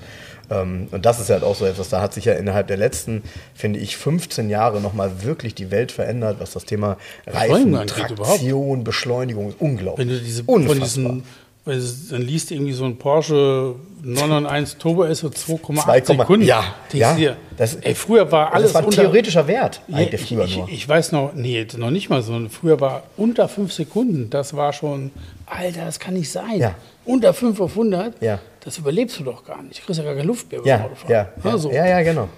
Ähm, 0.49 0.87
und 0.91 1.05
das 1.05 1.19
ist 1.19 1.29
halt 1.29 1.43
auch 1.43 1.55
so 1.55 1.65
etwas, 1.65 1.89
da 1.89 2.01
hat 2.01 2.13
sich 2.13 2.25
ja 2.25 2.33
innerhalb 2.33 2.67
der 2.67 2.77
letzten, 2.77 3.23
finde 3.53 3.79
ich, 3.79 3.97
15 3.97 4.49
Jahre 4.49 4.81
nochmal 4.81 5.23
wirklich 5.23 5.55
die 5.55 5.71
Welt 5.71 5.91
verändert, 5.91 6.37
was 6.39 6.51
das 6.51 6.65
Thema 6.65 6.97
Reifen. 7.25 7.87
Traktion, 7.87 8.83
Beschleunigung 8.83 9.53
unglaublich. 9.59 10.07
Wenn 10.07 10.13
du 10.13 10.21
diese 10.21 10.43
Unfassbar. 10.43 10.75
von 10.75 10.83
diesen, 10.83 11.23
weil 11.69 11.81
dann 12.09 12.21
liest 12.21 12.49
du 12.49 12.55
irgendwie 12.55 12.73
so 12.73 12.85
ein 12.85 12.97
Porsche 12.97 13.75
991 14.03 14.77
Turbo 14.77 15.03
S 15.05 15.19
so 15.19 15.27
2,8 15.27 15.81
2, 15.83 16.01
Sekunden. 16.17 16.45
ja, 16.45 16.63
ja, 16.93 17.13
dir, 17.15 17.37
das- 17.57 17.75
ey, 17.75 17.95
früher 17.95 18.31
war 18.31 18.53
alles 18.53 18.67
das 18.69 18.73
war 18.75 18.81
ein 18.81 18.85
unter, 18.87 19.01
theoretischer 19.03 19.47
Wert 19.47 19.81
Ja, 19.87 19.97
eigentlich 19.97 20.31
ich, 20.31 20.37
ich, 20.39 20.63
ich 20.73 20.89
weiß 20.89 21.11
noch, 21.11 21.33
nee, 21.33 21.65
noch 21.77 21.91
nicht 21.91 22.09
mal 22.09 22.21
so. 22.21 22.39
Früher 22.49 22.79
war 22.79 23.03
unter 23.17 23.47
5 23.47 23.71
Sekunden, 23.73 24.29
das 24.29 24.55
war 24.55 24.73
schon, 24.73 25.11
Alter, 25.45 25.85
das 25.85 25.99
kann 25.99 26.13
nicht 26.13 26.31
sein. 26.31 26.57
Ja. 26.59 26.75
Unter 27.05 27.33
5 27.33 27.59
auf 27.59 27.71
100, 27.71 28.21
Ja. 28.21 28.39
das 28.63 28.77
überlebst 28.77 29.19
du 29.19 29.23
doch 29.23 29.43
gar 29.45 29.61
nicht. 29.63 29.81
Du 29.81 29.85
kriegst 29.85 29.99
ja 29.99 30.05
gar 30.05 30.13
keine 30.15 30.27
Luft 30.27 30.51
mehr 30.51 30.61
beim 30.61 30.67
ja, 30.67 30.83
Autofahren. 30.85 31.11
ja, 31.11 31.29
ja, 31.43 31.57
so. 31.57 31.71
ja, 31.71 31.85
ja, 31.87 32.01
genau. 32.03 32.29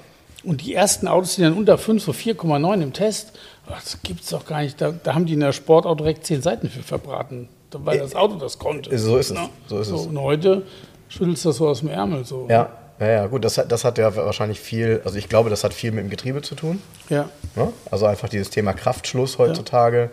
Und 0.44 0.62
die 0.66 0.74
ersten 0.74 1.08
Autos, 1.08 1.36
die 1.36 1.42
dann 1.44 1.54
unter 1.54 1.78
5, 1.78 2.02
so 2.04 2.12
4,9 2.14 2.82
im 2.82 2.94
Test, 2.94 3.34
ach, 3.70 3.80
das 3.84 4.00
gibt's 4.02 4.30
doch 4.30 4.46
gar 4.48 4.62
nicht. 4.64 4.82
Da, 4.82 4.92
da 4.92 5.14
haben 5.14 5.26
die 5.28 5.34
in 5.34 5.40
der 5.42 5.52
Sportauto 5.52 6.04
direkt 6.04 6.26
10 6.26 6.42
Seiten 6.42 6.68
für 6.70 6.82
verbraten, 6.82 7.48
weil 7.80 8.00
das 8.00 8.16
Auto 8.16 8.36
das 8.36 8.58
konnte. 8.60 8.98
So 8.98 9.18
ist 9.18 9.32
es, 9.32 9.38
Ja. 9.38 9.50
so 9.68 9.80
ist 9.80 9.90
es. 9.90 10.06
Und 10.08 10.20
heute 10.20 10.64
schüttelst 11.10 11.46
du 11.46 11.50
das 11.50 11.58
so 11.58 11.68
aus 11.68 11.80
dem 11.80 11.90
Ärmel. 11.90 12.26
So. 12.26 12.48
Ja, 12.50 12.70
ja, 13.00 13.08
ja, 13.08 13.28
gut, 13.28 13.44
das, 13.44 13.58
hat- 13.58 13.72
das 13.72 13.84
hat 13.84 13.98
ja 13.98 14.16
wahrscheinlich 14.16 14.60
viel, 14.60 15.02
also 15.06 15.18
ich 15.18 15.28
glaube, 15.30 15.50
das 15.50 15.64
hat 15.64 15.74
viel 15.74 15.92
mit 15.92 16.04
dem 16.04 16.10
Getriebe 16.10 16.42
zu 16.42 16.56
tun. 16.56 16.82
ja. 17.10 17.30
Ne? 17.56 17.74
Also 17.90 18.06
einfach 18.06 18.30
dieses 18.30 18.50
Thema 18.50 18.74
Kraftschluss 18.74 19.38
heutzutage. 19.38 20.10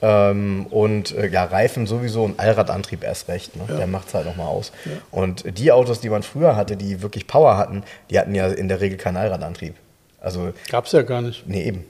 Ähm, 0.00 0.66
und 0.70 1.12
äh, 1.16 1.26
ja, 1.28 1.42
Reifen 1.44 1.88
sowieso 1.88 2.22
und 2.22 2.38
Allradantrieb 2.38 3.02
erst 3.02 3.26
recht. 3.26 3.56
Ne? 3.56 3.64
Der 3.76 3.88
macht 3.88 4.06
es 4.08 4.14
halt 4.14 4.26
nochmal 4.26 4.46
aus. 4.46 4.70
Und 5.10 5.58
die 5.58 5.72
Autos, 5.72 5.98
die 6.00 6.08
man 6.08 6.22
früher 6.22 6.54
hatte, 6.54 6.76
die 6.76 7.02
wirklich 7.02 7.26
Power 7.26 7.56
hatten, 7.56 7.82
die 8.08 8.18
hatten 8.20 8.32
ja 8.34 8.46
in 8.46 8.68
der 8.68 8.80
Regel 8.80 8.96
keinen 8.96 9.16
Allradantrieb. 9.16 9.74
Also, 10.20 10.52
Gab's 10.70 10.92
ja 10.92 11.02
gar 11.02 11.20
nicht. 11.20 11.48
nee, 11.48 11.64
eben. 11.64 11.84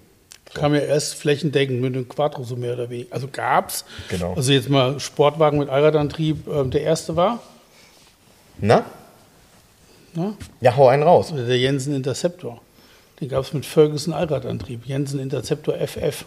Kam 0.55 0.75
ja 0.75 0.81
erst 0.81 1.15
flächendeckend 1.15 1.81
mit 1.81 1.95
dem 1.95 2.09
Quattro 2.09 2.43
so 2.43 2.57
mehr 2.57 2.75
oder 2.75 2.91
weniger. 2.91 3.15
Also 3.15 3.29
gab's. 3.31 3.85
Genau. 4.09 4.35
Also 4.35 4.53
jetzt 4.53 4.69
mal 4.69 4.99
Sportwagen 4.99 5.59
mit 5.59 5.69
Allradantrieb, 5.69 6.47
ähm, 6.49 6.71
der 6.71 6.83
erste 6.83 7.17
war. 7.17 7.41
Na? 8.61 8.85
Ne? 10.15 10.35
Ja, 10.61 10.77
hau 10.77 10.89
einen 10.89 11.03
raus. 11.03 11.33
Oder 11.33 11.47
der 11.47 11.59
Jensen 11.59 11.95
Interceptor. 11.95 12.61
Den 13.21 13.29
gab 13.29 13.45
es 13.45 13.53
mit 13.53 13.67
Ferguson 13.67 14.15
Allradantrieb. 14.15 14.87
Jensen 14.87 15.21
Interceptor 15.21 15.75
FF. 15.75 16.25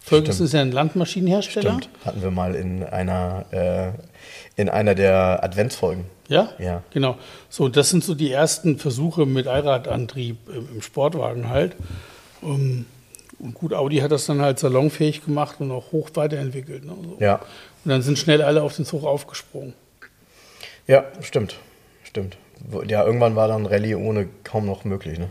Ferguson 0.00 0.34
Stimmt. 0.34 0.46
ist 0.46 0.52
ja 0.52 0.60
ein 0.60 0.72
Landmaschinenhersteller. 0.72 1.78
Stimmt. 1.78 1.88
Hatten 2.04 2.22
wir 2.22 2.30
mal 2.30 2.54
in 2.54 2.82
einer, 2.82 3.46
äh, 3.50 4.60
in 4.60 4.68
einer 4.68 4.94
der 4.94 5.42
Adventsfolgen. 5.42 6.04
Ja? 6.28 6.50
Ja. 6.58 6.82
Genau. 6.90 7.16
So, 7.48 7.68
das 7.68 7.90
sind 7.90 8.04
so 8.04 8.14
die 8.14 8.30
ersten 8.30 8.78
Versuche 8.78 9.26
mit 9.26 9.46
Allradantrieb 9.46 10.36
im, 10.48 10.68
im 10.74 10.82
Sportwagen 10.82 11.48
halt. 11.48 11.76
Um, 12.42 12.84
und 13.38 13.54
gut, 13.54 13.74
Audi 13.74 13.98
hat 13.98 14.12
das 14.12 14.26
dann 14.26 14.40
halt 14.40 14.58
salonfähig 14.58 15.24
gemacht 15.24 15.56
und 15.60 15.70
auch 15.70 15.92
hoch 15.92 16.10
weiterentwickelt. 16.14 16.84
Ne? 16.84 16.92
So. 17.02 17.16
Ja. 17.20 17.36
Und 17.84 17.90
dann 17.90 18.02
sind 18.02 18.18
schnell 18.18 18.42
alle 18.42 18.62
auf 18.62 18.76
den 18.76 18.84
Zug 18.84 19.04
aufgesprungen. 19.04 19.74
Ja, 20.86 21.04
stimmt. 21.20 21.56
Stimmt. 22.02 22.36
Ja, 22.86 23.04
irgendwann 23.04 23.36
war 23.36 23.48
dann 23.48 23.66
Rallye 23.66 23.94
ohne 23.94 24.28
kaum 24.44 24.66
noch 24.66 24.84
möglich, 24.84 25.18
ne? 25.18 25.28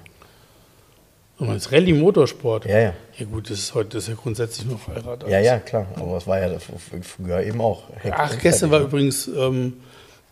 Und 1.39 1.55
das 1.55 1.71
Rallye 1.71 1.93
Motorsport. 1.93 2.65
Ja, 2.65 2.79
ja. 2.79 2.93
Ja 3.17 3.25
gut, 3.25 3.49
das 3.49 3.59
ist 3.59 3.73
heute 3.73 3.89
das 3.89 4.03
ist 4.03 4.09
ja 4.09 4.15
grundsätzlich 4.15 4.67
nur 4.67 4.77
Fahrrad. 4.77 5.27
Ja, 5.27 5.39
ja, 5.39 5.59
klar. 5.59 5.87
Aber 5.95 6.17
es 6.17 6.27
war 6.27 6.39
ja 6.39 6.57
früher 7.01 7.41
eben 7.41 7.59
auch. 7.59 7.83
Ach, 8.11 8.37
gestern 8.39 8.71
war 8.71 8.79
ne? 8.79 8.85
übrigens 8.85 9.27
ähm, 9.27 9.73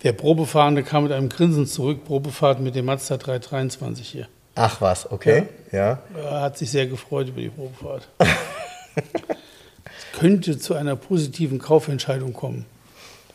der 0.04 0.14
Probefahrende 0.14 0.84
kam 0.84 1.04
mit 1.04 1.12
einem 1.12 1.30
Grinsen 1.30 1.66
zurück, 1.66 2.06
Probefahrt 2.06 2.60
mit 2.60 2.76
dem 2.76 2.86
Mazda 2.86 3.18
323 3.18 4.08
hier. 4.08 4.28
Ach 4.56 4.82
was, 4.82 5.12
okay. 5.12 5.48
Ja. 5.72 6.00
Er 6.16 6.42
hat 6.42 6.58
sich 6.58 6.70
sehr 6.70 6.88
gefreut 6.88 7.30
über 7.30 7.42
die 7.42 7.50
Probefahrt. 7.50 8.08
es 8.20 10.20
könnte 10.20 10.60
zu 10.60 10.74
einer 10.74 10.96
positiven 10.96 11.60
Kaufentscheidung 11.60 12.34
kommen, 12.34 12.66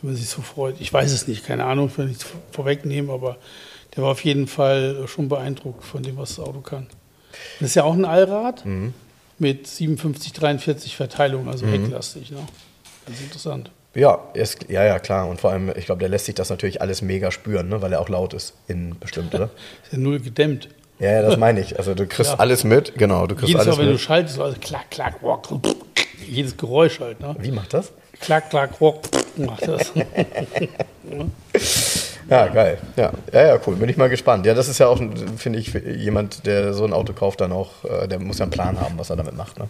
wenn 0.01 0.11
man 0.11 0.17
sich 0.17 0.29
so 0.29 0.43
freut. 0.43 0.77
Ich 0.81 0.93
weiß 0.93 1.13
es 1.13 1.27
nicht, 1.27 1.47
keine 1.47 1.65
Ahnung, 1.65 1.89
ich 1.89 1.99
will 1.99 2.07
nichts 2.07 2.27
vorwegnehmen, 2.53 3.11
aber 3.11 3.37
der 3.95 4.03
war 4.03 4.11
auf 4.11 4.25
jeden 4.25 4.47
Fall 4.47 5.09
schon 5.09 5.29
beeindruckt 5.29 5.85
von 5.85 6.03
dem, 6.03 6.19
was 6.19 6.37
das 6.37 6.45
Auto 6.45 6.61
kann. 6.61 6.87
Das 7.61 7.71
ist 7.71 7.75
ja 7.75 7.85
auch 7.85 7.95
ein 7.95 8.05
Allrad 8.05 8.65
mit 9.39 9.67
57, 9.67 10.33
43 10.33 10.97
Verteilung, 10.97 11.49
also 11.49 11.67
hecklastig. 11.67 12.31
Ne? 12.31 12.39
Ganz 13.07 13.21
interessant. 13.21 13.71
Ja, 13.95 14.21
ist, 14.35 14.69
ja, 14.69 14.85
ja, 14.85 14.99
klar. 14.99 15.27
Und 15.27 15.41
vor 15.41 15.51
allem, 15.51 15.73
ich 15.75 15.87
glaube, 15.87 16.01
der 16.01 16.11
lässt 16.11 16.27
sich 16.27 16.35
das 16.35 16.51
natürlich 16.51 16.83
alles 16.83 17.01
mega 17.01 17.31
spüren, 17.31 17.71
ne? 17.71 17.81
weil 17.81 17.95
er 17.95 18.01
auch 18.01 18.11
laut 18.11 18.35
ist, 18.35 18.55
innen 18.69 18.99
bestimmt, 18.99 19.35
oder? 19.35 19.49
Ist 19.85 19.93
ja 19.93 19.99
null 19.99 20.21
gedämmt. 20.21 20.69
Ja, 20.99 21.13
ja, 21.13 21.23
das 21.23 21.37
meine 21.37 21.61
ich. 21.61 21.79
Also 21.79 21.95
du 21.95 22.07
kriegst 22.07 22.33
Ja. 22.33 22.39
alles 22.39 22.65
mit, 22.65 22.95
genau, 22.97 23.27
du 23.27 23.35
kriegst 23.35 23.49
Jedes 23.49 23.63
alles 23.67 23.77
Mal, 23.77 23.81
wenn 23.83 23.87
du 23.89 23.93
mit. 23.93 24.01
schaltest, 24.01 24.41
also 24.41 24.57
klack, 24.61 24.91
klack, 24.91 25.23
rock, 25.23 25.47
jedes 26.27 26.57
Geräusch 26.57 27.01
halt. 27.01 27.21
Ne? 27.21 27.35
Wie 27.39 27.51
macht 27.51 27.75
das? 27.75 27.93
Klack, 28.21 28.49
klack, 28.51 28.81
rock, 28.81 29.01
macht 29.37 29.69
das. 29.69 29.93
Ja, 32.29 32.49
geil. 32.49 32.79
Ja. 32.97 33.13
ja, 33.33 33.47
ja, 33.47 33.59
cool. 33.67 33.77
Bin 33.77 33.89
ich 33.89 33.97
mal 33.97 34.09
gespannt. 34.09 34.47
Ja, 34.47 34.55
das 34.55 34.67
ist 34.67 34.79
ja 34.79 34.89
auch, 34.89 35.01
finde 35.37 35.61
ich, 35.61 35.73
jemand, 35.73 36.45
der 36.45 36.75
so 36.75 36.85
ein 36.85 36.93
Auto 36.93 37.13
kauft, 37.13 37.41
dann 37.41 37.53
auch, 37.53 37.85
äh, 37.85 38.09
der 38.09 38.19
muss 38.19 38.39
ja 38.39 38.45
einen 38.45 38.51
Plan 38.51 38.81
haben, 38.81 38.99
was 38.99 39.11
er 39.11 39.17
damit 39.17 39.37
macht. 39.37 39.59
Ne? 39.61 39.69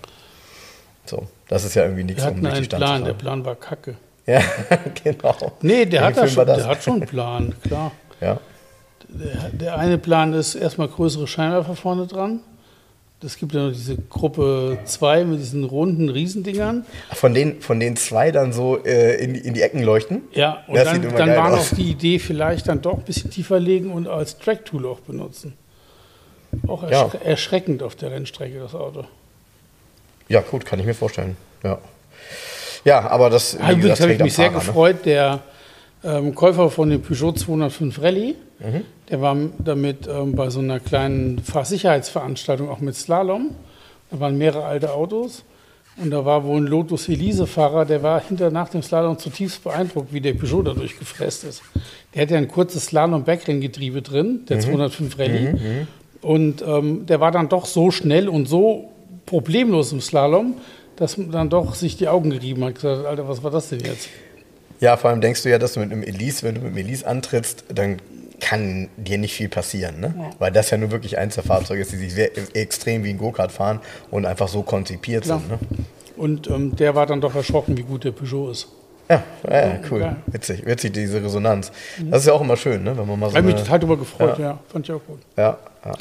So, 1.05 1.27
das 1.49 1.65
ist 1.65 1.75
ja 1.75 1.83
irgendwie 1.83 2.05
nichts, 2.05 2.25
um 2.25 2.41
durch 2.41 2.41
die 2.41 2.57
einen 2.57 2.65
Stadt 2.65 2.79
Plan, 2.81 3.05
der. 3.05 3.13
Plan 3.13 3.45
war 3.45 3.57
kacke. 3.57 3.97
Ja, 4.27 4.41
genau. 5.05 5.53
Nee, 5.61 5.85
der, 5.85 6.03
hat, 6.05 6.31
schon, 6.31 6.47
der 6.47 6.67
hat 6.67 6.83
schon 6.83 6.95
einen 6.95 7.07
Plan, 7.07 7.55
klar. 7.63 7.93
Ja. 8.23 8.39
Der, 9.09 9.51
der 9.51 9.79
eine 9.79 9.99
Plan 9.99 10.33
ist 10.33 10.55
erstmal 10.55 10.89
größere 10.89 11.27
Scheinwerfer 11.27 11.77
vorne 11.77 12.07
dran. 12.07 12.41
Es 13.23 13.39
gibt 13.39 13.55
ja 13.55 13.67
noch 13.67 13.73
diese 13.73 13.97
Gruppe 13.97 14.79
2 14.85 15.25
mit 15.25 15.41
diesen 15.41 15.65
runden 15.65 16.11
Riesendingern. 16.11 16.85
Von 17.13 17.35
den, 17.35 17.61
von 17.61 17.81
den 17.81 17.97
zwei 17.97 18.31
dann 18.31 18.53
so 18.53 18.85
äh, 18.85 19.17
in, 19.17 19.35
die, 19.35 19.41
in 19.41 19.55
die 19.55 19.63
Ecken 19.63 19.83
leuchten? 19.83 20.23
Ja, 20.33 20.63
und 20.69 20.77
Das 20.77 20.85
dann, 20.85 21.03
dann 21.17 21.37
war 21.37 21.51
noch 21.51 21.67
die 21.75 21.91
Idee, 21.91 22.19
vielleicht 22.21 22.69
dann 22.69 22.83
doch 22.83 22.99
ein 22.99 23.05
bisschen 23.05 23.31
tiefer 23.31 23.59
legen 23.59 23.91
und 23.91 24.07
als 24.07 24.39
Track-Tool 24.39 24.87
auch 24.87 25.01
benutzen. 25.01 25.55
Auch 26.69 26.83
Ja. 26.85 27.03
erschre 27.05 27.25
erschreckend 27.25 27.83
auf 27.83 27.97
der 27.97 28.13
Rennstrecke, 28.13 28.61
das 28.61 28.75
Auto. 28.75 29.05
Ja, 30.29 30.41
gut, 30.43 30.65
kann 30.65 30.79
ich 30.79 30.87
mir 30.87 30.95
vorstellen. 30.95 31.37
Ja, 31.65 31.79
ja 32.85 33.09
aber 33.09 33.31
das. 33.31 33.57
Ah, 33.57 33.73
Übrigens 33.73 33.83
gesagt, 33.83 34.01
habe 34.03 34.13
ich 34.13 34.21
mich 34.21 34.35
sehr 34.35 34.47
Fahrer, 34.51 34.59
ne? 34.61 34.67
gefreut, 34.67 34.97
der 35.05 35.41
ähm, 36.07 36.35
Käufer 36.35 36.71
von 36.71 36.89
dem 36.91 37.03
Peugeot 37.03 37.33
205 37.33 38.01
Rallye, 38.01 38.35
Mhm. 38.59 38.83
der 39.11 39.21
war 39.21 39.37
damit 39.59 40.09
ähm, 40.09 40.35
bei 40.35 40.49
so 40.49 40.61
einer 40.61 40.81
kleinen 40.81 41.41
Fahrsicherheitsveranstaltung 41.41 42.71
auch 42.71 42.81
mit 42.81 42.95
Slalom. 42.95 43.51
Da 44.11 44.21
waren 44.21 44.39
mehrere 44.39 44.65
alte 44.65 44.93
Autos. 44.95 45.45
Und 45.99 46.11
da 46.11 46.25
war 46.27 46.45
wohl 46.45 46.59
ein 46.61 46.67
Lotus 46.67 47.09
Elise-Fahrer, 47.09 47.87
der 47.87 48.03
war 48.03 48.21
hinter 48.21 48.51
nach 48.51 48.69
dem 48.69 48.83
Slalom 48.83 49.19
zutiefst 49.19 49.65
beeindruckt, 49.65 50.13
wie 50.13 50.21
der 50.21 50.35
Peugeot 50.35 50.63
dadurch 50.63 50.99
gefräst 50.99 51.45
ist. 51.45 51.63
Der 52.15 52.23
hat 52.23 52.31
ja 52.31 52.37
ein 52.37 52.49
kurzes 52.49 52.87
Slalom-Backrenngetriebe 52.87 54.03
drin, 54.03 54.41
Mhm. 54.43 54.47
der 54.47 54.61
205 54.61 55.19
Rallye. 55.19 55.55
Und 56.23 56.63
ähm, 56.67 57.07
der 57.07 57.21
war 57.21 57.31
dann 57.33 57.49
doch 57.49 57.65
so 57.67 57.91
schnell 57.91 58.29
und 58.29 58.47
so 58.47 58.91
problemlos 59.27 59.93
im 59.93 60.01
Slalom, 60.01 60.55
dass 60.97 61.17
man 61.19 61.31
dann 61.31 61.49
doch 61.51 61.75
sich 61.75 61.97
die 61.97 62.09
Augen 62.09 62.31
gerieben 62.31 62.65
hat. 62.65 62.75
Gesagt, 62.77 62.99
hat, 63.01 63.07
Alter, 63.07 63.29
was 63.29 63.43
war 63.43 63.51
das 63.51 63.69
denn 63.71 63.81
jetzt? 63.81 64.09
Ja, 64.81 64.97
vor 64.97 65.11
allem 65.11 65.21
denkst 65.21 65.43
du 65.43 65.51
ja, 65.51 65.59
dass 65.59 65.75
du 65.75 65.81
mit 65.81 65.93
einem 65.93 66.03
Elise, 66.03 66.43
wenn 66.43 66.55
du 66.55 66.61
mit 66.61 66.71
einem 66.71 66.79
Elise 66.79 67.07
antrittst, 67.07 67.65
dann 67.75 67.99
kann 68.41 68.89
dir 68.97 69.19
nicht 69.19 69.35
viel 69.35 69.49
passieren, 69.49 70.01
ne? 70.01 70.15
Weil 70.39 70.53
das 70.53 70.71
ja 70.71 70.77
nur 70.77 70.91
wirklich 70.91 71.17
eins 71.17 71.37
der 71.37 71.45
Fahrzeuge 71.45 71.83
ist, 71.83 71.93
die 71.93 71.97
sich 71.97 72.13
sehr 72.13 72.31
extrem 72.55 73.03
wie 73.05 73.11
ein 73.11 73.19
Go-Kart 73.19 73.51
fahren 73.51 73.81
und 74.11 74.27
einfach 74.27 74.49
so 74.49 74.63
konzipiert 74.63 75.25
Klar. 75.25 75.41
sind. 75.41 75.51
Ne? 75.51 75.85
Und 76.17 76.49
ähm, 76.49 76.77
der 76.77 76.95
war 76.95 77.07
dann 77.07 77.21
doch 77.21 77.35
erschrocken, 77.35 77.77
wie 77.77 77.83
gut 77.83 78.05
der 78.05 78.13
Peugeot 78.13 78.51
ist. 78.51 78.69
Ja, 79.09 79.23
ja, 79.49 79.79
cool. 79.91 80.01
Ja. 80.01 80.17
Witzig, 80.27 80.67
witzig, 80.67 80.93
diese 80.93 81.23
Resonanz. 81.23 81.71
Das 82.11 82.23
ist 82.23 82.27
ja 82.27 82.33
auch 82.33 82.41
immer 82.41 82.57
schön, 82.57 82.83
ne? 82.83 82.97
wenn 82.97 83.07
man 83.07 83.19
mal 83.21 83.27
so. 83.27 83.33
Ich 83.33 83.37
habe 83.37 83.47
mich 83.47 83.57
total 83.57 83.79
darüber 83.79 83.97
gefreut, 83.97 84.39
ja. 84.39 84.45
ja. 84.45 84.59
Fand 84.69 84.89
ich 84.89 84.93
auch 84.93 85.05
gut. 85.07 85.21
Ja, 85.37 85.59
ja. 85.85 85.93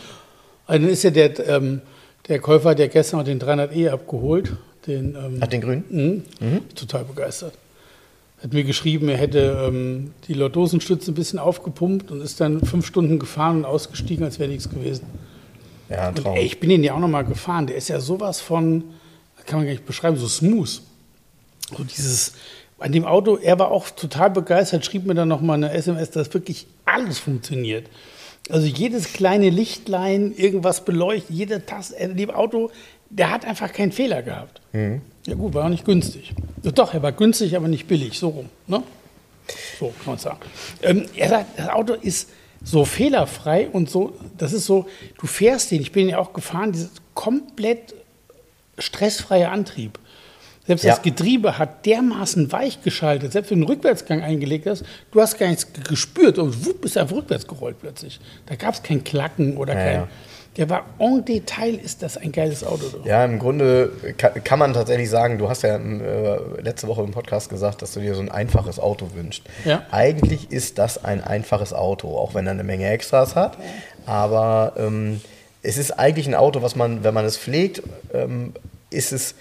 Also 0.66 0.82
dann 0.82 0.90
ist 0.90 1.04
ja 1.04 1.12
der, 1.12 1.48
ähm, 1.48 1.82
der 2.28 2.40
Käufer, 2.40 2.74
der 2.74 2.88
gestern 2.88 3.24
den 3.24 3.40
300e 3.40 3.92
abgeholt. 3.92 4.54
Den, 4.88 5.16
ähm, 5.16 5.42
Hat 5.42 5.54
den 5.54 5.62
grün? 5.62 5.84
Mhm. 5.90 6.24
Mhm. 6.40 6.76
Total 6.76 7.04
begeistert. 7.04 7.54
Hat 8.46 8.54
mir 8.54 8.64
geschrieben, 8.64 9.10
er 9.10 9.18
hätte 9.18 9.66
ähm, 9.68 10.12
die 10.28 10.36
Lordosenstütze 10.36 11.10
ein 11.10 11.16
bisschen 11.16 11.40
aufgepumpt 11.40 12.12
und 12.12 12.22
ist 12.22 12.40
dann 12.40 12.64
fünf 12.64 12.86
Stunden 12.86 13.18
gefahren 13.18 13.58
und 13.58 13.66
ausgestiegen, 13.66 14.24
als 14.24 14.38
wäre 14.38 14.52
nichts 14.52 14.70
gewesen. 14.70 15.08
Ja. 15.90 16.10
Und, 16.10 16.24
ey, 16.24 16.46
ich 16.46 16.60
bin 16.60 16.70
ihn 16.70 16.84
ja 16.84 16.94
auch 16.94 17.00
nochmal 17.00 17.26
gefahren. 17.26 17.66
Der 17.66 17.76
ist 17.76 17.88
ja 17.88 18.00
sowas 18.00 18.42
von, 18.42 18.84
kann 19.48 19.58
man 19.58 19.66
gar 19.66 19.72
nicht 19.72 19.88
beschreiben, 19.88 20.16
so 20.16 20.28
smooth. 20.28 20.80
So 21.76 21.84
dieses, 21.86 22.34
an 22.78 22.92
dem 22.92 23.06
Auto, 23.06 23.38
er 23.38 23.58
war 23.58 23.72
auch 23.72 23.90
total 23.90 24.30
begeistert, 24.30 24.86
schrieb 24.86 25.08
mir 25.08 25.16
dann 25.16 25.28
nochmal 25.28 25.56
eine 25.56 25.74
SMS, 25.74 26.12
dass 26.12 26.32
wirklich 26.32 26.68
alles 26.86 27.18
funktioniert. 27.18 27.88
Also 28.52 28.68
jedes 28.68 29.12
kleine 29.12 29.50
Lichtlein, 29.50 30.36
irgendwas 30.38 30.86
beleuchtet, 30.86 31.36
jede 31.36 31.66
Taste, 31.66 31.96
in 31.96 32.16
dem 32.16 32.30
Auto, 32.30 32.70
der 33.10 33.32
hat 33.32 33.44
einfach 33.44 33.74
keinen 33.74 33.92
Fehler 33.92 34.22
gehabt. 34.22 34.62
Mhm. 34.72 35.02
Ja 35.26 35.36
gut, 35.36 35.54
war 35.54 35.66
auch 35.66 35.70
nicht 35.70 35.86
günstig. 35.86 36.34
Doch, 36.62 36.94
er 36.94 37.02
war 37.02 37.12
günstig, 37.12 37.56
aber 37.56 37.68
nicht 37.68 37.88
billig, 37.88 38.20
so 38.20 38.30
rum. 38.30 38.50
Ne? 38.68 38.84
So 39.80 39.88
kann 39.88 40.14
man 40.14 40.18
sagen. 40.18 40.40
Ähm, 40.82 41.06
er 41.16 41.30
sagt, 41.30 41.60
das 41.60 41.70
Auto 41.70 41.94
ist 41.94 42.30
so 42.64 42.86
fehlerfrei 42.86 43.70
und 43.70 43.90
so, 43.90 44.18
das 44.38 44.54
ist 44.54 44.66
so, 44.66 44.88
du 45.20 45.28
fährst 45.28 45.72
den, 45.72 45.82
ich 45.82 45.92
bin 45.92 46.10
ja 46.10 46.18
auch 46.18 46.34
gefahren, 46.34 46.72
dieses 46.72 46.92
komplett 47.14 47.94
stressfreie 48.78 49.50
Antrieb. 49.50 50.00
Selbst 50.68 50.84
ja. 50.84 50.92
das 50.92 51.04
Getriebe 51.04 51.60
hat 51.60 51.86
dermaßen 51.86 52.52
weich 52.52 52.82
geschaltet, 52.82 53.34
selbst 53.34 53.52
wenn 53.52 53.60
du 53.60 53.68
einen 53.68 53.76
Rückwärtsgang 53.76 54.24
eingelegt 54.24 54.66
hast, 54.66 54.84
du 55.12 55.22
hast 55.22 55.38
gar 55.38 55.48
nichts 55.48 55.68
gespürt 55.88 56.40
und 56.40 56.66
wupp, 56.66 56.82
bist 56.82 56.98
einfach 56.98 57.18
rückwärts 57.18 57.46
gerollt 57.46 57.78
plötzlich. 57.80 58.20
Da 58.48 58.56
gab 58.56 58.74
es 58.74 58.82
kein 58.82 59.04
Klacken 59.04 59.58
oder 59.58 59.76
ja, 59.76 59.80
kein. 59.80 59.96
Ja. 59.96 60.08
Der 60.58 60.70
war 60.70 60.86
en 61.00 61.26
Detail, 61.26 61.76
ist 61.76 62.02
das 62.02 62.18
ein 62.18 62.32
geiles 62.32 62.64
Auto. 62.64 62.86
Doch. 62.88 63.06
Ja, 63.06 63.26
im 63.26 63.40
Grunde 63.40 63.92
kann, 64.18 64.44
kann, 64.44 64.60
man 64.60 64.74
tatsächlich 64.74 65.10
sagen, 65.10 65.38
du 65.38 65.50
hast 65.50 65.64
ja 65.64 65.76
äh, 65.76 66.62
letzte 66.62 66.88
Woche 66.88 67.04
im 67.04 67.12
Podcast 67.12 67.50
gesagt, 67.50 67.82
dass 67.82 67.94
du 67.94 68.00
dir 68.00 68.16
so 68.16 68.22
ein 68.22 68.32
einfaches 68.32 68.80
Auto 68.80 69.10
wünschst. 69.14 69.44
Ja. 69.66 69.84
Eigentlich 69.92 70.52
ist 70.52 70.78
das 70.78 71.04
ein 71.04 71.22
einfaches 71.22 71.74
Auto, 71.74 72.18
auch 72.18 72.34
wenn 72.34 72.48
er 72.48 72.52
eine 72.52 72.64
Menge 72.64 72.90
Extras 72.90 73.36
hat. 73.36 73.58
Aber 74.06 74.74
ähm, 74.78 75.20
es 75.62 75.78
ist 75.78 75.92
eigentlich 75.92 76.28
ein 76.28 76.36
Auto, 76.36 76.62
was 76.62 76.76
man, 76.76 77.04
wenn 77.04 77.14
man 77.14 77.26
es 77.26 77.38
pflegt, 77.38 77.84
ähm, 78.14 78.54
ist 78.90 79.12
es 79.12 79.36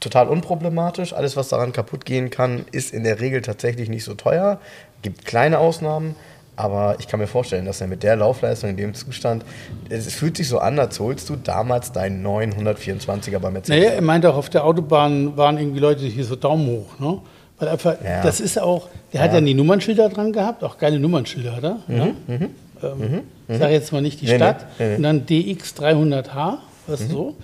total 0.00 0.28
unproblematisch. 0.28 1.12
Alles, 1.12 1.36
was 1.36 1.48
daran 1.48 1.72
kaputt 1.72 2.04
gehen 2.04 2.30
kann, 2.30 2.64
ist 2.72 2.92
in 2.92 3.04
der 3.04 3.20
Regel 3.20 3.42
tatsächlich 3.42 3.88
nicht 3.88 4.04
so 4.04 4.14
teuer. 4.14 4.60
Gibt 5.02 5.24
kleine 5.24 5.58
Ausnahmen, 5.58 6.16
aber 6.58 6.96
ich 6.98 7.08
kann 7.08 7.20
mir 7.20 7.26
vorstellen, 7.26 7.64
dass 7.64 7.80
er 7.80 7.86
mit 7.86 8.02
der 8.02 8.16
Laufleistung 8.16 8.70
in 8.70 8.76
dem 8.76 8.94
Zustand, 8.94 9.44
es 9.88 10.12
fühlt 10.12 10.36
sich 10.36 10.48
so 10.48 10.58
an, 10.58 10.78
als 10.78 10.98
holst 11.00 11.28
du 11.28 11.36
damals 11.36 11.92
deinen 11.92 12.26
924er 12.26 13.38
bei 13.38 13.50
Mercedes. 13.50 13.82
Naja, 13.84 13.94
er 13.94 14.02
meinte 14.02 14.30
auch, 14.30 14.36
auf 14.36 14.50
der 14.50 14.64
Autobahn 14.64 15.36
waren 15.36 15.58
irgendwie 15.58 15.80
Leute 15.80 16.04
hier 16.06 16.24
so 16.24 16.36
Daumen 16.36 16.66
hoch, 16.66 16.98
ne? 16.98 17.20
Weil 17.58 17.68
einfach, 17.68 17.96
ja. 18.04 18.22
das 18.22 18.40
ist 18.40 18.60
auch, 18.60 18.88
der 19.12 19.22
hat 19.22 19.32
ja 19.32 19.40
die 19.40 19.54
Nummernschilder 19.54 20.08
dran 20.10 20.32
gehabt, 20.32 20.62
auch 20.62 20.78
geile 20.78 21.00
Nummernschilder 21.00 21.56
hat 21.56 21.64
er. 21.64 21.78
Mhm, 21.88 21.96
ne? 21.96 22.14
mhm, 22.26 22.50
ähm, 22.82 22.98
mhm, 22.98 23.22
ich 23.48 23.58
sage 23.58 23.72
jetzt 23.72 23.92
mal 23.92 24.00
nicht 24.00 24.20
die 24.20 24.26
nee, 24.26 24.36
Stadt. 24.36 24.66
Nee, 24.78 24.90
nee. 24.90 24.96
Und 24.96 25.02
dann 25.02 25.26
DX 25.26 25.74
300H, 25.76 26.58
was 26.86 27.00
mhm. 27.00 27.10
so 27.10 27.36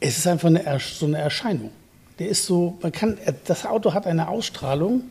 es 0.00 0.18
ist 0.18 0.26
einfach 0.26 0.48
eine, 0.48 0.62
so 0.80 1.06
eine 1.06 1.18
Erscheinung. 1.18 1.70
Der 2.18 2.28
ist 2.28 2.46
so, 2.46 2.78
man 2.82 2.92
kann, 2.92 3.18
das 3.46 3.64
Auto 3.66 3.94
hat 3.94 4.06
eine 4.06 4.28
Ausstrahlung, 4.28 5.02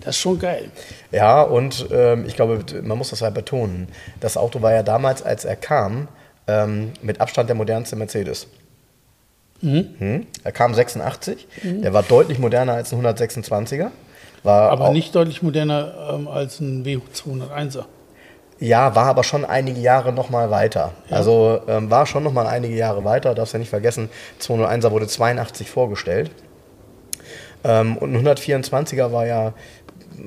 das 0.00 0.16
ist 0.16 0.20
schon 0.20 0.38
geil. 0.38 0.70
Ja, 1.10 1.42
und 1.42 1.86
ähm, 1.90 2.24
ich 2.26 2.36
glaube, 2.36 2.64
man 2.82 2.98
muss 2.98 3.10
das 3.10 3.22
halt 3.22 3.34
betonen. 3.34 3.88
Das 4.20 4.36
Auto 4.36 4.62
war 4.62 4.72
ja 4.72 4.82
damals, 4.82 5.22
als 5.22 5.44
er 5.44 5.56
kam, 5.56 6.08
ähm, 6.46 6.92
mit 7.02 7.20
Abstand 7.20 7.48
der 7.48 7.56
modernste 7.56 7.96
Mercedes. 7.96 8.46
Mhm. 9.62 9.94
Hm? 9.98 10.26
Er 10.44 10.52
kam 10.52 10.74
86, 10.74 11.46
mhm. 11.62 11.82
der 11.82 11.92
war 11.92 12.02
deutlich 12.02 12.38
moderner 12.38 12.74
als 12.74 12.92
ein 12.92 13.04
126er. 13.04 13.90
War 14.42 14.70
Aber 14.70 14.90
nicht 14.90 15.14
deutlich 15.14 15.42
moderner 15.42 16.12
ähm, 16.12 16.28
als 16.28 16.60
ein 16.60 16.84
W201er. 16.84 17.86
Ja, 18.58 18.94
war 18.94 19.06
aber 19.06 19.24
schon 19.24 19.44
einige 19.44 19.80
Jahre 19.80 20.12
noch 20.12 20.30
mal 20.30 20.50
weiter. 20.50 20.92
Ja. 21.10 21.16
Also 21.16 21.60
ähm, 21.68 21.90
war 21.90 22.06
schon 22.06 22.22
noch 22.22 22.32
mal 22.32 22.46
einige 22.46 22.74
Jahre 22.74 23.04
weiter. 23.04 23.34
Darfst 23.34 23.52
ja 23.52 23.58
nicht 23.58 23.68
vergessen, 23.68 24.08
201er 24.40 24.90
wurde 24.90 25.06
82 25.06 25.68
vorgestellt. 25.68 26.30
Ähm, 27.64 27.96
und 27.96 28.14
ein 28.14 28.26
124er 28.26 29.12
war 29.12 29.26
ja 29.26 29.52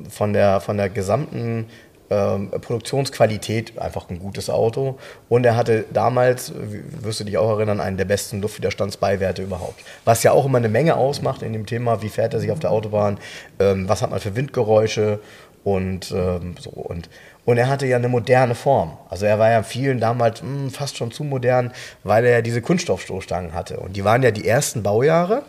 von 0.10 0.34
der, 0.34 0.62
von 0.62 0.78
der 0.78 0.90
gesamten 0.90 1.68
ähm, 2.10 2.50
Produktionsqualität 2.50 3.78
einfach 3.78 4.10
ein 4.10 4.20
gutes 4.20 4.50
Auto. 4.50 4.98
Und 5.30 5.46
er 5.46 5.56
hatte 5.56 5.86
damals, 5.94 6.52
wirst 6.56 7.20
du 7.20 7.24
dich 7.24 7.38
auch 7.38 7.50
erinnern, 7.50 7.80
einen 7.80 7.98
der 7.98 8.06
besten 8.06 8.42
Luftwiderstandsbeiwerte 8.42 9.44
überhaupt. 9.44 9.84
Was 10.06 10.24
ja 10.24 10.32
auch 10.32 10.46
immer 10.46 10.58
eine 10.58 10.70
Menge 10.70 10.96
ausmacht 10.96 11.44
in 11.44 11.54
dem 11.54 11.66
Thema, 11.66 12.02
wie 12.02 12.10
fährt 12.10 12.34
er 12.34 12.40
sich 12.40 12.52
auf 12.52 12.60
der 12.60 12.72
Autobahn, 12.72 13.20
ähm, 13.60 13.88
was 13.88 14.02
hat 14.02 14.10
man 14.10 14.20
für 14.20 14.36
Windgeräusche 14.36 15.20
und 15.64 16.12
ähm, 16.12 16.56
so. 16.60 16.72
Und 16.72 17.10
und 17.50 17.58
er 17.58 17.68
hatte 17.68 17.88
ja 17.88 17.98
eine 17.98 18.10
moderne 18.10 18.54
Form. 18.54 18.96
Also 19.10 19.26
er 19.26 19.40
war 19.40 19.50
ja 19.50 19.64
vielen 19.64 20.00
damals 20.00 20.44
mh, 20.44 20.48
hm, 20.48 20.70
fast 20.70 20.98
schon 20.98 21.12
zu 21.12 21.24
modern, 21.24 21.72
weil 22.04 22.24
er 22.24 22.32
ja 22.32 22.42
diese 22.44 22.62
Kunststoffstoßstangen 22.62 23.56
hatte. 23.56 23.80
Und 23.80 23.96
die 23.96 24.04
waren 24.04 24.22
ja 24.22 24.30
die 24.30 24.48
ersten 24.48 24.84
Baujahre. 24.84 25.42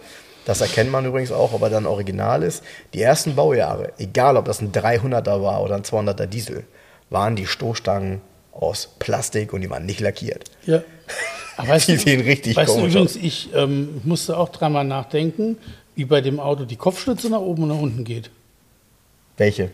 Das 0.45 0.61
erkennt 0.61 0.91
man 0.91 1.05
übrigens 1.05 1.33
auch, 1.33 1.53
ob 1.53 1.63
er 1.63 1.71
dann 1.71 1.87
original 1.87 2.43
ist. 2.43 2.63
Die 2.95 3.03
ersten 3.03 3.35
Baujahre, 3.37 3.93
egal 3.99 4.37
ob 4.37 4.47
das 4.47 4.61
ein 4.61 4.73
300er 4.73 5.43
war 5.43 5.63
oder 5.63 5.77
ein 5.77 5.83
200er 5.83 6.27
Diesel, 6.27 6.65
waren 7.11 7.37
die 7.37 7.47
Stoßstangen 7.47 8.21
aus 8.53 8.89
Plastik 8.99 9.53
und 9.53 9.61
die 9.61 9.71
waren 9.71 9.87
nicht 9.87 10.01
lackiert. 10.01 10.51
Ja. 10.67 10.83
Aber 11.57 11.69
weißt 11.69 11.89
die 11.89 11.97
sehen 11.97 12.21
richtig 12.23 12.57
weißt 12.57 12.73
komisch 12.73 12.93
du, 12.93 13.01
übrigens, 13.01 13.17
aus. 13.17 13.23
Ich 13.23 13.51
ähm, 13.55 14.01
musste 14.05 14.37
auch 14.37 14.49
dreimal 14.49 14.85
nachdenken, 14.85 15.59
wie 15.95 16.05
bei 16.05 16.21
dem 16.21 16.41
Auto 16.41 16.65
die 16.65 16.77
Kopfstütze 16.77 17.31
nach 17.31 17.41
oben 17.41 17.65
und 17.65 17.69
nach 17.69 17.79
unten 17.79 18.05
geht. 18.05 18.31
Welche? 19.37 19.71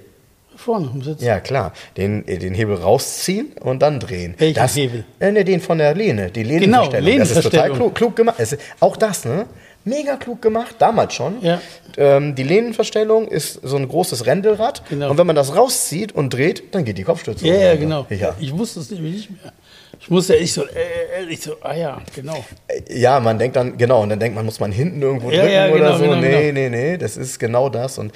Vorne 0.56 0.88
am 0.90 1.02
Sitz. 1.02 1.22
Ja, 1.22 1.38
klar. 1.40 1.72
Den, 1.96 2.26
äh, 2.26 2.38
den 2.38 2.54
Hebel 2.54 2.76
rausziehen 2.76 3.52
und 3.60 3.80
dann 3.80 4.00
drehen. 4.00 4.34
Welchen 4.38 4.54
das, 4.54 4.74
Hebel? 4.76 5.04
Äh, 5.20 5.32
ne, 5.32 5.44
den 5.44 5.60
von 5.60 5.78
der 5.78 5.94
Lehne, 5.94 6.30
die 6.30 6.42
Lehnenverstellung. 6.42 7.04
Genau, 7.04 7.18
das 7.18 7.30
ist 7.30 7.42
total 7.42 7.72
klug, 7.72 7.94
klug 7.94 8.16
gemacht. 8.16 8.38
Auch 8.80 8.96
das, 8.96 9.24
ne? 9.24 9.46
Mega 9.86 10.16
klug 10.16 10.42
gemacht, 10.42 10.74
damals 10.80 11.14
schon. 11.14 11.40
Ja. 11.42 11.60
Ähm, 11.96 12.34
die 12.34 12.42
Lehnenverstellung 12.42 13.28
ist 13.28 13.60
so 13.62 13.76
ein 13.76 13.86
großes 13.86 14.26
Rändelrad. 14.26 14.82
Genau. 14.90 15.10
Und 15.10 15.16
wenn 15.16 15.28
man 15.28 15.36
das 15.36 15.54
rauszieht 15.54 16.10
und 16.10 16.34
dreht, 16.34 16.74
dann 16.74 16.84
geht 16.84 16.98
die 16.98 17.04
Kopfstütze. 17.04 17.46
Ja, 17.46 17.54
ja, 17.54 17.76
genau. 17.76 18.04
Ja. 18.10 18.34
Ich 18.40 18.52
wusste 18.52 18.80
es 18.80 18.90
nämlich 18.90 19.14
nicht 19.14 19.30
mehr. 19.30 19.52
Ich 20.00 20.10
musste 20.10 20.34
ja, 20.34 20.42
ich 20.42 20.52
so, 20.52 20.64
äh, 20.64 21.22
äh, 21.22 21.30
ich 21.30 21.40
so, 21.40 21.52
ah 21.62 21.74
ja, 21.74 22.02
genau. 22.16 22.44
Äh, 22.66 22.98
ja, 22.98 23.20
man 23.20 23.38
denkt 23.38 23.54
dann, 23.54 23.78
genau, 23.78 24.02
und 24.02 24.08
dann 24.08 24.18
denkt 24.18 24.34
man, 24.34 24.44
muss 24.44 24.58
man 24.58 24.72
hinten 24.72 25.00
irgendwo 25.00 25.30
drücken 25.30 25.48
ja, 25.48 25.68
genau, 25.68 25.76
oder 25.78 25.96
so. 25.96 26.02
Genau, 26.02 26.16
nee, 26.16 26.50
genau. 26.50 26.52
nee, 26.52 26.68
nee, 26.68 26.98
das 26.98 27.16
ist 27.16 27.38
genau 27.38 27.68
das. 27.68 27.98
Und 27.98 28.12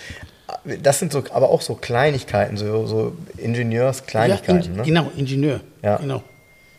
das 0.83 0.99
sind 0.99 1.13
so, 1.13 1.23
aber 1.31 1.51
auch 1.51 1.63
so 1.63 1.77
Kleinigkeiten, 1.77 2.57
so, 2.57 2.87
so 2.87 3.13
Ingenieurskleinigkeiten. 3.37 4.63
Ja, 4.63 4.71
in, 4.71 4.77
ne? 4.77 4.83
Genau, 4.83 5.11
Ingenieur. 5.17 5.61
Ja. 5.83 5.99
Genau. 5.99 6.23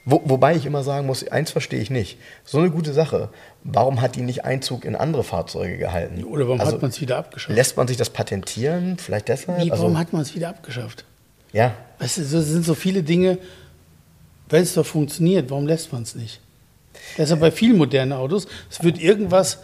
Wo, 0.04 0.22
wobei 0.26 0.56
ich 0.56 0.66
immer 0.66 0.84
sagen 0.84 1.06
muss, 1.06 1.28
eins 1.28 1.52
verstehe 1.52 1.80
ich 1.80 1.90
nicht. 1.92 2.18
So 2.44 2.58
eine 2.58 2.72
gute 2.72 2.92
Sache. 2.92 3.30
Warum 3.64 4.02
hat 4.02 4.16
die 4.16 4.22
nicht 4.22 4.44
Einzug 4.44 4.86
in 4.86 4.96
andere 4.96 5.24
Fahrzeuge 5.24 5.78
gehalten? 5.78 6.24
Oder 6.24 6.46
warum 6.46 6.60
also, 6.60 6.74
hat 6.74 6.82
man 6.82 6.90
es 6.90 7.00
wieder 7.00 7.18
abgeschafft? 7.18 7.56
Lässt 7.56 7.78
man 7.78 7.88
sich 7.88 7.98
das 7.98 8.10
patentieren? 8.10 8.98
Vielleicht 8.98 9.28
deshalb? 9.28 9.60
Nee, 9.60 9.70
warum 9.70 9.88
also, 9.88 9.98
hat 10.00 10.14
man 10.14 10.22
es 10.24 10.34
wieder 10.34 10.50
abgeschafft? 10.50 11.06
Ja. 11.54 11.76
Weißt 12.00 12.18
du, 12.18 12.22
es 12.22 12.30
sind 12.30 12.66
so 12.66 12.74
viele 12.74 13.04
Dinge, 13.04 13.38
wenn 14.50 14.64
es 14.64 14.74
doch 14.74 14.86
funktioniert, 14.86 15.50
warum 15.50 15.68
lässt 15.68 15.94
man 15.94 16.04
es 16.04 16.16
nicht? 16.16 16.40
Das 17.18 17.26
ist 17.26 17.30
ja 17.30 17.36
bei 17.36 17.52
vielen 17.52 17.78
modernen 17.78 18.14
Autos. 18.14 18.48
Es 18.70 18.84
wird 18.84 19.00
irgendwas 19.00 19.60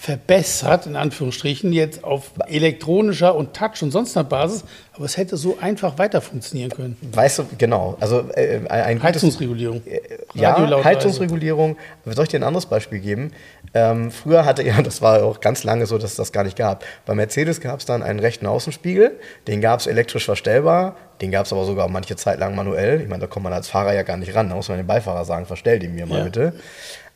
verbessert, 0.00 0.86
in 0.86 0.94
Anführungsstrichen, 0.94 1.72
jetzt 1.72 2.04
auf 2.04 2.30
elektronischer 2.46 3.34
und 3.34 3.52
Touch 3.52 3.82
und 3.82 3.90
sonst 3.90 4.14
Basis, 4.28 4.62
aber 4.92 5.04
es 5.04 5.16
hätte 5.16 5.36
so 5.36 5.58
einfach 5.60 5.98
weiter 5.98 6.20
funktionieren 6.20 6.70
können. 6.70 6.96
Weißt 7.12 7.40
du, 7.40 7.46
genau. 7.58 7.96
Also 7.98 8.30
äh, 8.34 8.60
ein 8.68 9.02
Heizungsregulierung. 9.02 9.82
Äh, 9.84 10.00
ja, 10.34 10.56
Heizungsregulierung. 10.84 11.76
Soll 12.04 12.22
ich 12.22 12.30
dir 12.30 12.38
ein 12.38 12.44
anderes 12.44 12.66
Beispiel 12.66 13.00
geben? 13.00 13.32
Ähm, 13.74 14.12
früher 14.12 14.44
hatte 14.44 14.62
ja, 14.66 14.80
das 14.82 15.02
war 15.02 15.24
auch 15.24 15.40
ganz 15.40 15.64
lange 15.64 15.84
so, 15.86 15.98
dass 15.98 16.12
es 16.12 16.16
das 16.16 16.30
gar 16.30 16.44
nicht 16.44 16.56
gab. 16.56 16.84
Bei 17.04 17.16
Mercedes 17.16 17.60
gab 17.60 17.80
es 17.80 17.84
dann 17.84 18.04
einen 18.04 18.20
rechten 18.20 18.46
Außenspiegel, 18.46 19.18
den 19.48 19.60
gab 19.60 19.80
es 19.80 19.88
elektrisch 19.88 20.26
verstellbar, 20.26 20.94
den 21.20 21.32
gab 21.32 21.46
es 21.46 21.52
aber 21.52 21.64
sogar 21.64 21.88
manche 21.88 22.14
Zeit 22.14 22.38
lang 22.38 22.54
manuell. 22.54 23.00
Ich 23.00 23.08
meine, 23.08 23.22
da 23.22 23.26
kommt 23.26 23.42
man 23.42 23.52
als 23.52 23.68
Fahrer 23.68 23.94
ja 23.94 24.04
gar 24.04 24.16
nicht 24.16 24.32
ran. 24.32 24.48
Da 24.48 24.54
muss 24.54 24.68
man 24.68 24.78
dem 24.78 24.86
Beifahrer 24.86 25.24
sagen, 25.24 25.44
verstell 25.46 25.80
den 25.80 25.96
mir 25.96 26.06
mal 26.06 26.18
ja. 26.18 26.24
bitte. 26.24 26.52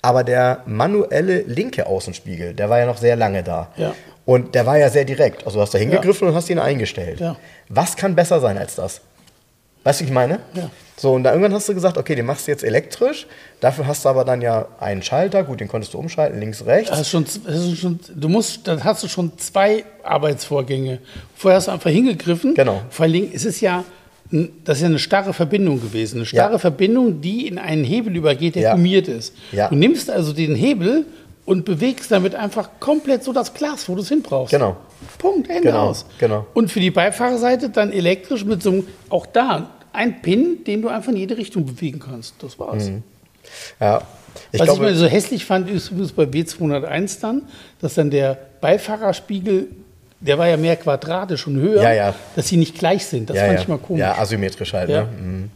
Aber 0.02 0.24
der 0.24 0.62
manuelle 0.66 1.42
linke 1.42 1.86
Außenspiegel, 1.86 2.54
der 2.54 2.68
war 2.68 2.80
ja 2.80 2.86
noch 2.86 2.98
sehr 2.98 3.14
lange 3.14 3.42
da. 3.44 3.68
Ja. 3.76 3.94
Und 4.24 4.54
der 4.54 4.66
war 4.66 4.76
ja 4.76 4.88
sehr 4.90 5.04
direkt. 5.04 5.46
Also 5.46 5.58
du 5.58 5.62
hast 5.62 5.74
da 5.74 5.78
hingegriffen 5.78 6.26
ja. 6.26 6.30
und 6.30 6.36
hast 6.36 6.50
ihn 6.50 6.58
eingestellt. 6.58 7.20
Ja. 7.20 7.36
Was 7.68 7.96
kann 7.96 8.14
besser 8.14 8.40
sein 8.40 8.58
als 8.58 8.74
das? 8.74 9.00
Weißt 9.84 10.00
du, 10.00 10.04
wie 10.04 10.08
ich 10.08 10.14
meine? 10.14 10.40
Ja. 10.54 10.70
So, 10.96 11.12
und 11.14 11.24
da 11.24 11.30
irgendwann 11.30 11.54
hast 11.54 11.68
du 11.68 11.74
gesagt, 11.74 11.96
okay, 11.98 12.14
den 12.14 12.26
machst 12.26 12.46
du 12.46 12.52
jetzt 12.52 12.62
elektrisch. 12.62 13.26
Dafür 13.60 13.86
hast 13.86 14.04
du 14.04 14.08
aber 14.08 14.24
dann 14.24 14.40
ja 14.40 14.66
einen 14.78 15.02
Schalter. 15.02 15.42
Gut, 15.42 15.60
den 15.60 15.66
konntest 15.66 15.94
du 15.94 15.98
umschalten, 15.98 16.38
links, 16.38 16.64
rechts. 16.66 16.90
Das 16.90 17.00
ist 17.00 17.10
schon, 17.10 17.24
das 17.24 17.56
ist 17.56 17.78
schon, 17.78 17.98
du 18.14 18.28
musst, 18.28 18.68
dann 18.68 18.84
hast 18.84 19.02
du 19.02 19.08
schon 19.08 19.36
zwei 19.38 19.84
Arbeitsvorgänge. 20.04 20.98
Vorher 21.34 21.56
hast 21.56 21.66
du 21.66 21.72
einfach 21.72 21.90
hingegriffen. 21.90 22.54
Genau. 22.54 22.82
Vor 22.90 23.04
allen 23.04 23.12
Dingen, 23.12 23.32
es 23.34 23.44
ist 23.44 23.60
ja, 23.60 23.78
ein- 23.78 23.84
das 24.64 24.78
ist 24.78 24.82
ja 24.82 24.88
eine 24.88 24.98
starre 24.98 25.32
Verbindung 25.32 25.80
gewesen. 25.80 26.16
Eine 26.18 26.26
starre 26.26 26.52
Ja. 26.52 26.58
Verbindung, 26.58 27.20
die 27.20 27.46
in 27.46 27.58
einen 27.58 27.84
Hebel 27.84 28.16
übergeht, 28.16 28.54
der 28.54 28.62
Ja. 28.62 28.72
gummiert 28.74 29.08
ist. 29.08 29.34
Ja. 29.52 29.68
Du 29.68 29.74
nimmst 29.76 30.10
also 30.10 30.32
den 30.32 30.54
Hebel 30.54 31.04
und 31.44 31.64
bewegst 31.64 32.10
damit 32.10 32.34
einfach 32.34 32.70
komplett 32.80 33.24
so 33.24 33.32
das 33.32 33.52
Glas, 33.52 33.88
wo 33.88 33.94
du 33.94 34.00
es 34.02 34.08
hin 34.08 34.22
brauchst. 34.22 34.52
Genau. 34.52 34.76
Punkt, 35.18 35.50
Ende 35.50 35.62
Genau, 35.68 35.90
aus. 35.90 36.06
genau. 36.18 36.46
Und 36.54 36.70
für 36.70 36.80
die 36.80 36.90
Beifahrerseite 36.90 37.68
dann 37.70 37.92
elektrisch 37.92 38.44
mit 38.44 38.62
so 38.62 38.70
einem, 38.70 38.86
auch 39.10 39.26
da, 39.26 39.70
ein 39.92 40.22
Pin, 40.22 40.64
den 40.66 40.80
du 40.82 40.88
einfach 40.88 41.10
in 41.12 41.18
jede 41.18 41.36
Richtung 41.36 41.66
bewegen 41.66 41.98
kannst. 41.98 42.34
Das 42.40 42.58
war's. 42.58 42.90
ja. 43.80 44.02
Ich 44.50 44.60
Was 44.60 44.66
glaube, 44.66 44.84
ich 44.86 44.92
mal 44.92 44.94
so 44.94 45.06
hässlich 45.06 45.44
fand, 45.44 45.68
ist 45.68 45.90
übrigens 45.90 46.12
bei 46.12 46.22
W201 46.24 47.20
dann, 47.20 47.42
dass 47.82 47.94
dann 47.94 48.10
der 48.10 48.38
Beifahrerspiegel, 48.62 49.68
der 50.22 50.38
war 50.38 50.48
ja 50.48 50.56
mehr 50.56 50.76
quadratisch 50.76 51.46
und 51.46 51.56
höher, 51.56 51.82
Ja, 51.82 51.92
ja. 51.92 52.14
dass 52.36 52.48
sie 52.48 52.56
nicht 52.56 52.78
gleich 52.78 53.04
sind. 53.04 53.28
Das 53.28 53.36
ja, 53.36 53.46
fand 53.46 53.60
ich 53.60 53.68
mal 53.68 53.78
komisch. 53.78 54.00
Ja, 54.00 54.18
asymmetrisch 54.18 54.72
halt. 54.72 54.88
Ne? 54.88 55.06
Mhm. 55.20 55.50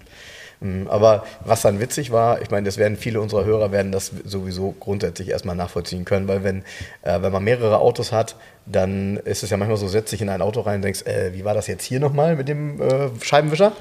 Mhm. 0.60 0.86
Aber 0.88 1.24
was 1.44 1.62
dann 1.62 1.80
witzig 1.80 2.12
war, 2.12 2.40
ich 2.40 2.50
meine, 2.50 2.64
das 2.64 2.78
werden 2.78 2.96
viele 2.96 3.20
unserer 3.20 3.44
Hörer 3.44 3.72
werden 3.72 3.92
das 3.92 4.12
sowieso 4.24 4.74
grundsätzlich 4.78 5.28
erstmal 5.28 5.56
nachvollziehen 5.56 6.04
können, 6.04 6.28
weil 6.28 6.44
wenn, 6.44 6.62
äh, 7.02 7.20
wenn 7.20 7.32
man 7.32 7.44
mehrere 7.44 7.78
Autos 7.78 8.12
hat, 8.12 8.36
dann 8.66 9.16
ist 9.18 9.42
es 9.42 9.50
ja 9.50 9.56
manchmal 9.56 9.76
so, 9.76 9.86
setzt 9.86 10.12
dich 10.12 10.22
in 10.22 10.28
ein 10.28 10.42
Auto 10.42 10.60
rein 10.60 10.76
und 10.76 10.82
denkst, 10.82 11.02
äh, 11.02 11.32
wie 11.32 11.44
war 11.44 11.54
das 11.54 11.68
jetzt 11.68 11.84
hier 11.84 12.00
nochmal 12.00 12.36
mit 12.36 12.48
dem 12.48 12.80
äh, 12.80 13.08
Scheibenwischer? 13.22 13.72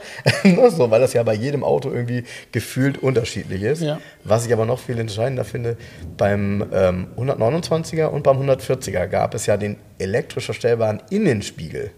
so, 0.69 0.91
weil 0.91 1.01
das 1.01 1.13
ja 1.13 1.23
bei 1.23 1.33
jedem 1.33 1.63
Auto 1.63 1.91
irgendwie 1.91 2.23
gefühlt 2.51 2.99
unterschiedlich 2.99 3.63
ist. 3.63 3.81
Ja. 3.81 3.99
Was 4.23 4.45
ich 4.45 4.53
aber 4.53 4.65
noch 4.65 4.79
viel 4.79 4.99
entscheidender 4.99 5.43
finde, 5.43 5.77
beim 6.17 6.65
ähm, 6.71 7.07
129er 7.17 8.05
und 8.05 8.23
beim 8.23 8.37
140er 8.41 9.07
gab 9.07 9.33
es 9.33 9.47
ja 9.47 9.57
den 9.57 9.77
elektrisch 9.97 10.45
verstellbaren 10.45 11.01
Innenspiegel. 11.09 11.91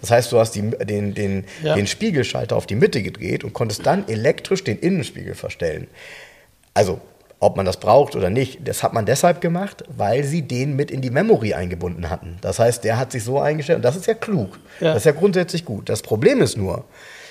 Das 0.00 0.10
heißt, 0.10 0.32
du 0.32 0.38
hast 0.38 0.52
die, 0.52 0.62
den, 0.62 1.14
den, 1.14 1.44
Ja. 1.62 1.74
den 1.74 1.86
Spiegelschalter 1.86 2.56
auf 2.56 2.66
die 2.66 2.74
Mitte 2.74 3.02
gedreht 3.02 3.44
und 3.44 3.52
konntest 3.52 3.86
dann 3.86 4.08
elektrisch 4.08 4.64
den 4.64 4.78
Innenspiegel 4.78 5.34
verstellen. 5.34 5.86
Also, 6.74 7.00
ob 7.40 7.56
man 7.56 7.66
das 7.66 7.78
braucht 7.78 8.14
oder 8.14 8.30
nicht, 8.30 8.60
das 8.68 8.82
hat 8.84 8.92
man 8.92 9.04
deshalb 9.04 9.40
gemacht, 9.40 9.82
weil 9.88 10.22
sie 10.22 10.42
den 10.42 10.76
mit 10.76 10.90
in 10.92 11.00
die 11.00 11.10
Memory 11.10 11.54
eingebunden 11.54 12.08
hatten. 12.08 12.38
Das 12.40 12.60
heißt, 12.60 12.84
der 12.84 12.98
hat 12.98 13.10
sich 13.10 13.24
so 13.24 13.40
eingestellt 13.40 13.76
und 13.76 13.82
das 13.84 13.96
ist 13.96 14.06
ja 14.06 14.14
klug. 14.14 14.58
Ja. 14.80 14.88
Das 14.94 14.98
ist 14.98 15.06
ja 15.06 15.12
grundsätzlich 15.12 15.64
gut. 15.64 15.88
Das 15.88 16.02
Problem 16.02 16.40
ist 16.40 16.56
nur, 16.56 16.84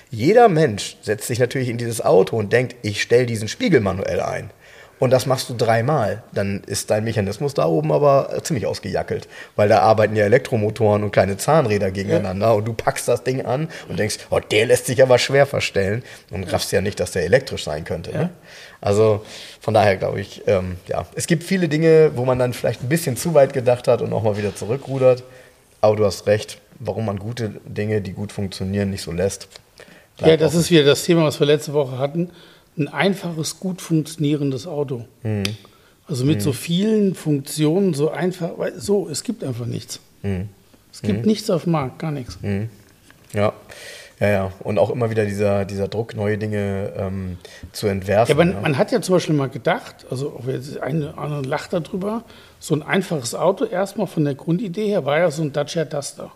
jeder 0.10 0.50
Mensch 0.50 0.98
setzt 1.02 1.28
sich 1.28 1.40
natürlich 1.40 1.70
in 1.70 1.78
dieses 1.78 2.02
Auto 2.04 2.36
und 2.36 2.52
denkt, 2.52 2.76
ich 2.82 3.02
stelle 3.02 3.26
diesen 3.26 3.48
Spiegel 3.48 3.80
manuell 3.80 4.20
ein. 4.20 4.50
Und 5.02 5.10
das 5.10 5.26
machst 5.26 5.50
du 5.50 5.56
dreimal. 5.56 6.22
Dann 6.32 6.62
ist 6.68 6.92
dein 6.92 7.04
Mechanismus 7.04 7.56
da 7.56 7.66
oben 7.66 7.92
aber 7.92 8.38
ziemlich 8.44 8.68
ausgejackelt. 8.68 9.28
Weil 9.56 9.68
da 9.68 9.80
arbeiten 9.80 10.16
ja 10.16 10.26
Elektromotoren 10.26 11.04
und 11.04 11.10
kleine 11.10 11.38
Zahnräder 11.38 11.90
gegeneinander. 11.90 12.54
Und 12.54 12.66
du 12.66 12.74
packst 12.74 13.08
das 13.08 13.24
Ding 13.24 13.44
an 13.44 13.68
und 13.90 13.98
denkst, 13.98 14.20
oh, 14.30 14.40
der 14.40 14.68
lässt 14.68 14.86
sich 14.86 15.02
aber 15.02 15.18
schwer 15.18 15.48
verstellen. 15.48 16.04
Und 16.30 16.44
raffst 16.54 16.72
ja 16.72 16.82
nicht, 16.82 17.00
dass 17.00 17.14
der 17.14 17.24
elektrisch 17.24 17.64
sein 17.64 17.84
könnte. 17.84 18.12
Ne? 18.12 18.30
Also 18.80 19.26
von 19.60 19.74
daher 19.74 19.98
glaube 19.98 20.22
ich, 20.22 20.44
ähm, 20.46 20.78
ja, 20.86 21.08
es 21.16 21.26
gibt 21.26 21.46
viele 21.46 21.68
Dinge, 21.68 22.12
wo 22.14 22.24
man 22.24 22.38
dann 22.38 22.54
vielleicht 22.54 22.84
ein 22.84 22.90
bisschen 22.90 23.18
zu 23.18 23.34
weit 23.34 23.54
gedacht 23.54 23.88
hat 23.88 24.04
und 24.04 24.14
auch 24.14 24.22
mal 24.22 24.38
wieder 24.38 24.56
zurückrudert. 24.56 25.24
Aber 25.82 25.96
du 25.96 26.06
hast 26.06 26.28
recht, 26.28 26.60
warum 26.78 27.08
man 27.08 27.18
gute 27.18 27.56
Dinge, 27.66 28.02
die 28.02 28.14
gut 28.14 28.32
funktionieren, 28.32 28.92
nicht 28.92 29.02
so 29.02 29.12
lässt. 29.12 29.48
ja, 30.20 30.38
das 30.38 30.50
offen. 30.50 30.60
ist 30.60 30.70
wieder 30.70 30.84
das 30.84 31.06
Thema, 31.06 31.24
was 31.24 31.40
wir 31.40 31.48
letzte 31.48 31.74
Woche 31.74 31.98
hatten. 31.98 32.30
Ein 32.78 32.88
einfaches, 32.88 33.60
gut 33.60 33.82
funktionierendes 33.82 34.66
Auto. 34.68 35.06
Mhm. 35.24 35.44
Also 36.08 36.26
mit 36.26 36.42
so 36.42 36.52
vielen 36.54 37.16
Funktionen, 37.16 37.94
so 37.94 38.12
einfach, 38.12 38.52
weil- 38.58 38.80
so, 38.80 39.08
es 39.10 39.24
gibt 39.24 39.44
einfach 39.44 39.66
nichts. 39.66 40.00
Mhm. 40.24 40.50
Es 40.92 41.02
gibt 41.02 41.26
nichts 41.26 41.50
auf 41.50 41.64
dem 41.64 41.72
Markt, 41.74 42.00
gar 42.00 42.12
nichts. 42.12 42.38
Ja. 43.34 43.54
Ja, 44.20 44.28
ja. 44.30 44.52
Und 44.60 44.78
auch 44.78 44.90
immer 44.92 45.10
wieder 45.10 45.26
dieser, 45.26 45.66
dieser 45.66 45.88
Druck, 45.88 46.16
neue 46.16 46.38
Dinge 46.38 46.94
ähm, 46.96 47.38
zu 47.72 47.88
entwerfen. 47.88 48.30
Ja, 48.32 48.36
man, 48.38 48.54
ne? 48.54 48.62
man 48.62 48.78
hat 48.78 48.92
ja 48.92 49.02
zum 49.02 49.16
Beispiel 49.16 49.34
mal 49.36 49.50
gedacht, 49.50 50.06
also 50.12 50.38
auch 50.38 50.48
jetzt 50.48 50.78
eine 50.80 51.18
andere 51.18 51.42
lacht 51.42 51.74
darüber, 51.74 52.24
so 52.60 52.76
ein 52.76 52.84
einfaches 52.84 53.34
Auto 53.34 53.66
erstmal 53.66 54.06
von 54.08 54.24
der 54.24 54.36
Grundidee 54.36 54.88
her 54.88 55.06
war 55.06 55.18
ja 55.18 55.32
so 55.32 55.42
ein 55.42 55.54
Dacia 55.54 55.86
Duster. 55.86 56.32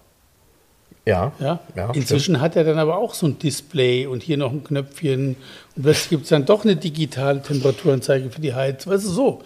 Ja. 1.05 1.31
Ja? 1.39 1.59
ja 1.75 1.91
Inzwischen 1.91 2.41
hat 2.41 2.55
er 2.55 2.63
dann 2.63 2.77
aber 2.77 2.97
auch 2.97 3.13
so 3.13 3.27
ein 3.27 3.39
Display 3.39 4.05
und 4.07 4.23
hier 4.23 4.37
noch 4.37 4.51
ein 4.51 4.63
Knöpfchen 4.63 5.35
und 5.75 5.83
plötzlich 5.83 6.09
gibt 6.09 6.23
es 6.23 6.29
dann 6.29 6.45
doch 6.45 6.63
eine 6.63 6.75
digitale 6.75 7.41
Temperaturanzeige 7.41 8.29
für 8.31 8.41
die 8.41 8.53
Heizung. 8.53 8.93
Weißt 8.93 9.05
du, 9.05 9.09
so. 9.09 9.41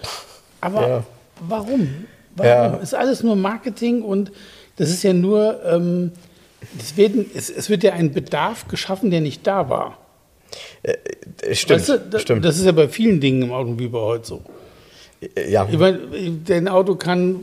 Aber 0.61 0.87
Ja. 0.87 1.03
warum? 1.41 2.05
Warum? 2.35 2.73
Ja. 2.73 2.75
Ist 2.77 2.95
alles 2.95 3.23
nur 3.23 3.35
Marketing 3.35 4.01
und 4.01 4.31
das 4.77 4.89
ist 4.89 5.03
ja 5.03 5.13
nur, 5.13 5.63
ähm, 5.65 6.11
es, 6.79 6.95
werden, 6.97 7.25
es, 7.35 7.49
es 7.49 7.69
wird 7.69 7.83
ja 7.83 7.93
ein 7.93 8.11
Bedarf 8.13 8.67
geschaffen, 8.67 9.11
der 9.11 9.21
nicht 9.21 9.45
da 9.45 9.69
war. 9.69 9.97
Äh, 10.83 11.55
Stimmt, 11.55 11.79
weißt 11.79 11.89
du, 11.89 11.99
da, 11.99 12.19
stimmt. 12.19 12.45
Das 12.45 12.57
ist 12.57 12.65
ja 12.65 12.71
bei 12.71 12.87
vielen 12.87 13.19
Dingen 13.19 13.43
im 13.43 13.51
Automobil 13.51 13.91
heute 13.91 14.25
so. 14.25 14.41
Äh, 15.21 15.51
ja. 15.51 15.67
Ich 15.69 15.77
meine, 15.77 15.99
dein 16.45 16.67
Auto 16.67 16.95
kann, 16.95 17.35
äh, 17.35 17.41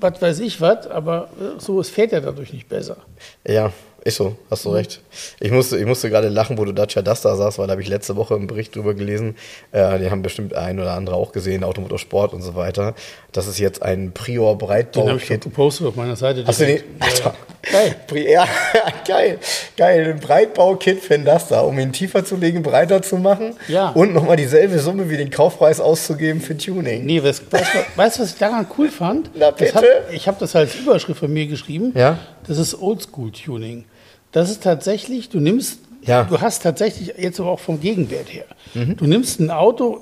was 0.00 0.20
weiß 0.20 0.40
ich 0.40 0.60
was, 0.60 0.86
aber 0.86 1.28
äh, 1.40 1.60
so, 1.60 1.80
es 1.80 1.90
fährt 1.90 2.12
ja 2.12 2.20
dadurch 2.20 2.52
nicht 2.52 2.68
besser. 2.68 2.98
ja, 3.46 3.72
ist 4.08 4.16
so, 4.16 4.36
hast 4.50 4.64
Mhm. 4.64 4.70
du 4.70 4.74
recht. 4.76 5.00
Ich 5.40 5.50
musste, 5.50 5.78
ich 5.78 5.86
musste 5.86 6.10
gerade 6.10 6.28
lachen, 6.28 6.58
wo 6.58 6.64
du 6.64 6.72
Dacia 6.72 7.02
Duster 7.02 7.36
sagst, 7.36 7.58
weil 7.58 7.66
da 7.66 7.72
habe 7.72 7.82
ich 7.82 7.88
letzte 7.88 8.16
Woche 8.16 8.34
einen 8.34 8.46
Bericht 8.46 8.74
drüber 8.74 8.94
gelesen. 8.94 9.36
Äh, 9.72 9.98
die 9.98 10.10
haben 10.10 10.22
bestimmt 10.22 10.54
ein 10.54 10.78
oder 10.80 10.92
andere 10.92 11.16
auch 11.16 11.32
gesehen, 11.32 11.64
Automotorsport 11.64 12.32
und 12.32 12.42
so 12.42 12.54
weiter. 12.54 12.94
Das 13.32 13.46
ist 13.46 13.58
jetzt 13.58 13.82
ein 13.82 14.12
Prior 14.12 14.56
Den 14.58 15.08
habe 15.08 15.18
ich 15.18 15.28
gepostet 15.28 15.86
auf 15.86 15.96
meiner 15.96 16.16
Seite. 16.16 16.44
Hast 16.46 16.60
du 16.60 16.66
den? 16.66 16.82
Alter. 16.98 17.34
Geil. 17.70 17.96
Pri- 18.08 18.30
Ja, 18.30 18.46
geil, 19.06 19.38
geil. 19.76 20.12
Ein 20.14 20.20
Breitbau-Kit 20.20 21.00
für 21.00 21.14
den 21.18 21.24
Duster, 21.24 21.64
um 21.66 21.78
ihn 21.78 21.92
tiefer 21.92 22.24
zu 22.24 22.36
legen, 22.36 22.62
breiter 22.62 23.02
zu 23.02 23.16
machen. 23.16 23.54
Ja. 23.68 23.90
Und 23.90 24.14
nochmal 24.14 24.36
dieselbe 24.36 24.78
Summe 24.78 25.10
wie 25.10 25.16
den 25.16 25.30
Kaufpreis 25.30 25.80
auszugeben 25.80 26.40
für 26.40 26.56
Tuning. 26.56 27.04
Nee, 27.04 27.22
was, 27.22 27.42
weißt 27.50 27.74
du, 27.74 27.78
du, 27.78 28.22
was 28.22 28.32
ich 28.32 28.38
daran 28.38 28.66
cool 28.78 28.88
fand? 28.90 29.30
Na, 29.34 29.50
Das 29.50 29.74
hab, 29.74 29.82
bitte? 29.82 30.04
ich 30.12 30.26
habe 30.26 30.36
das 30.40 30.56
als 30.56 30.74
Überschrift 30.76 31.20
von 31.20 31.32
mir 31.32 31.46
geschrieben. 31.46 31.92
Ja. 31.94 32.18
Das 32.46 32.56
ist 32.58 32.80
Oldschool-Tuning. 32.80 33.84
Das 34.32 34.50
ist 34.50 34.62
tatsächlich, 34.62 35.28
du 35.28 35.40
nimmst, 35.40 35.80
Ja. 36.02 36.24
du 36.24 36.40
hast 36.40 36.62
tatsächlich 36.62 37.14
jetzt 37.18 37.40
aber 37.40 37.50
auch 37.50 37.60
vom 37.60 37.80
Gegenwert 37.80 38.32
her. 38.32 38.44
Mhm. 38.74 38.96
Du 38.96 39.06
nimmst 39.06 39.40
ein 39.40 39.50
Auto 39.50 40.00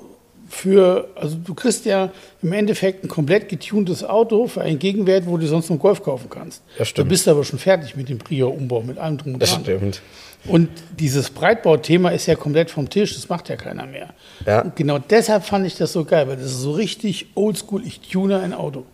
für, 0.49 1.09
also 1.15 1.35
du 1.35 1.53
kriegst 1.53 1.85
ja 1.85 2.09
im 2.41 2.53
Endeffekt 2.53 3.03
ein 3.03 3.09
komplett 3.09 3.49
getuntes 3.49 4.03
Auto 4.03 4.47
für 4.47 4.61
einen 4.61 4.79
Gegenwert, 4.79 5.25
wo 5.27 5.37
du 5.37 5.45
sonst 5.47 5.65
noch 5.65 5.71
einen 5.71 5.79
Golf 5.79 6.01
kaufen 6.03 6.29
kannst. 6.29 6.61
Das 6.77 6.87
stimmt. 6.89 7.05
Du 7.05 7.09
bist 7.09 7.27
aber 7.27 7.43
schon 7.43 7.59
fertig 7.59 7.95
mit 7.97 8.07
dem 8.09 8.17
Prior-Umbau, 8.19 8.81
mit 8.81 8.97
allem 8.97 9.17
drum 9.17 9.33
und 9.33 9.41
Das 9.41 9.51
dran. 9.51 9.63
stimmt. 9.63 10.01
Und 10.45 10.69
dieses 10.97 11.29
Breitbauthema 11.31 12.09
ist 12.09 12.27
ja 12.27 12.35
komplett 12.35 12.71
vom 12.71 12.89
Tisch, 12.89 13.15
das 13.15 13.27
macht 13.27 13.49
ja 13.49 13.57
keiner 13.57 13.85
mehr. 13.85 14.09
Ja. 14.45 14.61
Und 14.61 14.75
genau 14.77 14.99
deshalb 14.99 15.43
fand 15.43 15.65
ich 15.67 15.75
das 15.75 15.91
so 15.91 16.05
geil, 16.05 16.27
weil 16.29 16.37
das 16.37 16.45
ist 16.45 16.61
so 16.61 16.71
richtig 16.71 17.27
oldschool, 17.35 17.85
ich 17.85 17.99
tune 17.99 18.39
ein 18.39 18.53
Auto. 18.53 18.85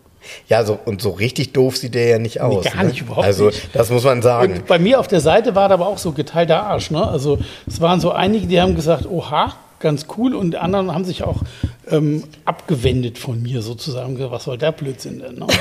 Ja, 0.47 0.63
so, 0.65 0.80
und 0.86 1.01
so 1.01 1.11
richtig 1.11 1.53
doof 1.53 1.78
sieht 1.78 1.95
der 1.95 2.07
ja 2.07 2.19
nicht 2.19 2.41
aus. 2.41 2.65
gar 2.65 2.84
ne? 2.84 2.89
nicht, 2.89 3.01
überhaupt 3.01 3.26
also, 3.26 3.47
nicht. 3.47 3.69
das 3.74 3.89
muss 3.89 4.03
man 4.03 4.21
sagen. 4.21 4.53
Und 4.53 4.67
bei 4.67 4.80
mir 4.80 4.99
auf 4.99 5.07
der 5.07 5.21
Seite 5.21 5.55
war 5.55 5.69
da 5.69 5.76
aber 5.76 5.88
auch 5.88 5.97
so 5.97 6.11
geteilter 6.11 6.63
Arsch. 6.63 6.91
Ne? 6.91 7.05
Also 7.05 7.39
es 7.67 7.82
waren 7.82 7.99
so 7.99 8.11
einige, 8.11 8.47
die 8.47 8.59
haben 8.59 8.76
gesagt, 8.76 9.05
oha, 9.05 9.55
ganz 9.80 10.07
cool. 10.17 10.36
Und 10.36 10.51
die 10.51 10.57
anderen 10.57 10.93
haben 10.93 11.05
sich 11.05 11.24
auch 11.24 11.41
ähm, 11.89 12.24
abgewendet 12.45 13.17
von 13.17 13.41
mir 13.41 13.61
sozusagen. 13.61 14.17
Was 14.32 14.45
soll 14.45 14.57
der 14.57 14.71
Blödsinn 14.71 15.19
denn? 15.19 15.36
Ne? 15.36 15.47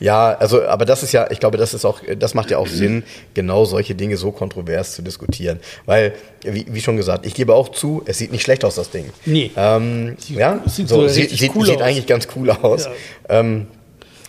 Ja, 0.00 0.36
also, 0.38 0.64
aber 0.66 0.84
das 0.84 1.02
ist 1.02 1.12
ja, 1.12 1.30
ich 1.30 1.40
glaube, 1.40 1.58
das 1.58 1.74
ist 1.74 1.84
auch, 1.84 2.00
das 2.18 2.34
macht 2.34 2.50
ja 2.50 2.58
auch 2.58 2.66
Sinn, 2.66 3.04
genau 3.34 3.64
solche 3.64 3.94
Dinge 3.94 4.16
so 4.16 4.32
kontrovers 4.32 4.94
zu 4.94 5.02
diskutieren. 5.02 5.60
Weil, 5.84 6.14
wie, 6.42 6.66
wie 6.68 6.80
schon 6.80 6.96
gesagt, 6.96 7.26
ich 7.26 7.34
gebe 7.34 7.54
auch 7.54 7.68
zu, 7.70 8.02
es 8.06 8.18
sieht 8.18 8.32
nicht 8.32 8.42
schlecht 8.42 8.64
aus, 8.64 8.74
das 8.76 8.90
Ding. 8.90 9.10
Nee. 9.24 9.50
Ähm, 9.56 10.16
Sieht- 10.18 10.36
ja, 10.38 10.60
sieht 10.66 10.88
so, 10.88 11.06
sieht, 11.08 11.30
sieht, 11.30 11.54
cool 11.54 11.66
sieht 11.66 11.82
eigentlich 11.82 12.06
ganz 12.06 12.28
cool 12.36 12.50
aus. 12.50 12.84
Ja. 12.86 13.40
Ähm, 13.40 13.66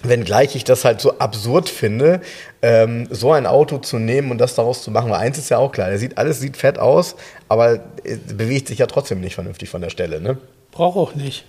Wenngleich 0.04 0.56
ich 0.56 0.64
das 0.64 0.86
halt 0.86 1.02
so 1.02 1.18
absurd 1.18 1.68
finde, 1.70 2.22
ähm, 2.62 3.08
so 3.10 3.32
ein 3.34 3.48
Auto 3.48 3.80
zu 3.80 3.98
nehmen 3.98 4.30
und 4.30 4.38
das 4.38 4.54
daraus 4.54 4.84
zu 4.84 4.92
machen. 4.92 5.10
Weil 5.10 5.18
eins 5.20 5.40
ist 5.40 5.50
ja 5.50 5.58
auch 5.58 5.72
klar, 5.72 5.90
der 5.90 5.98
sieht, 5.98 6.20
alles 6.20 6.40
sieht 6.40 6.56
fett 6.56 6.78
aus, 6.78 7.16
aber 7.50 7.74
äh, 8.04 8.16
bewegt 8.28 8.68
sich 8.68 8.78
ja 8.78 8.86
trotzdem 8.86 9.22
nicht 9.22 9.34
vernünftig 9.34 9.70
von 9.70 9.82
der 9.82 9.90
Stelle, 9.90 10.22
ne? 10.22 10.38
Brauch 10.72 10.96
auch 10.96 11.16
nicht. 11.16 11.46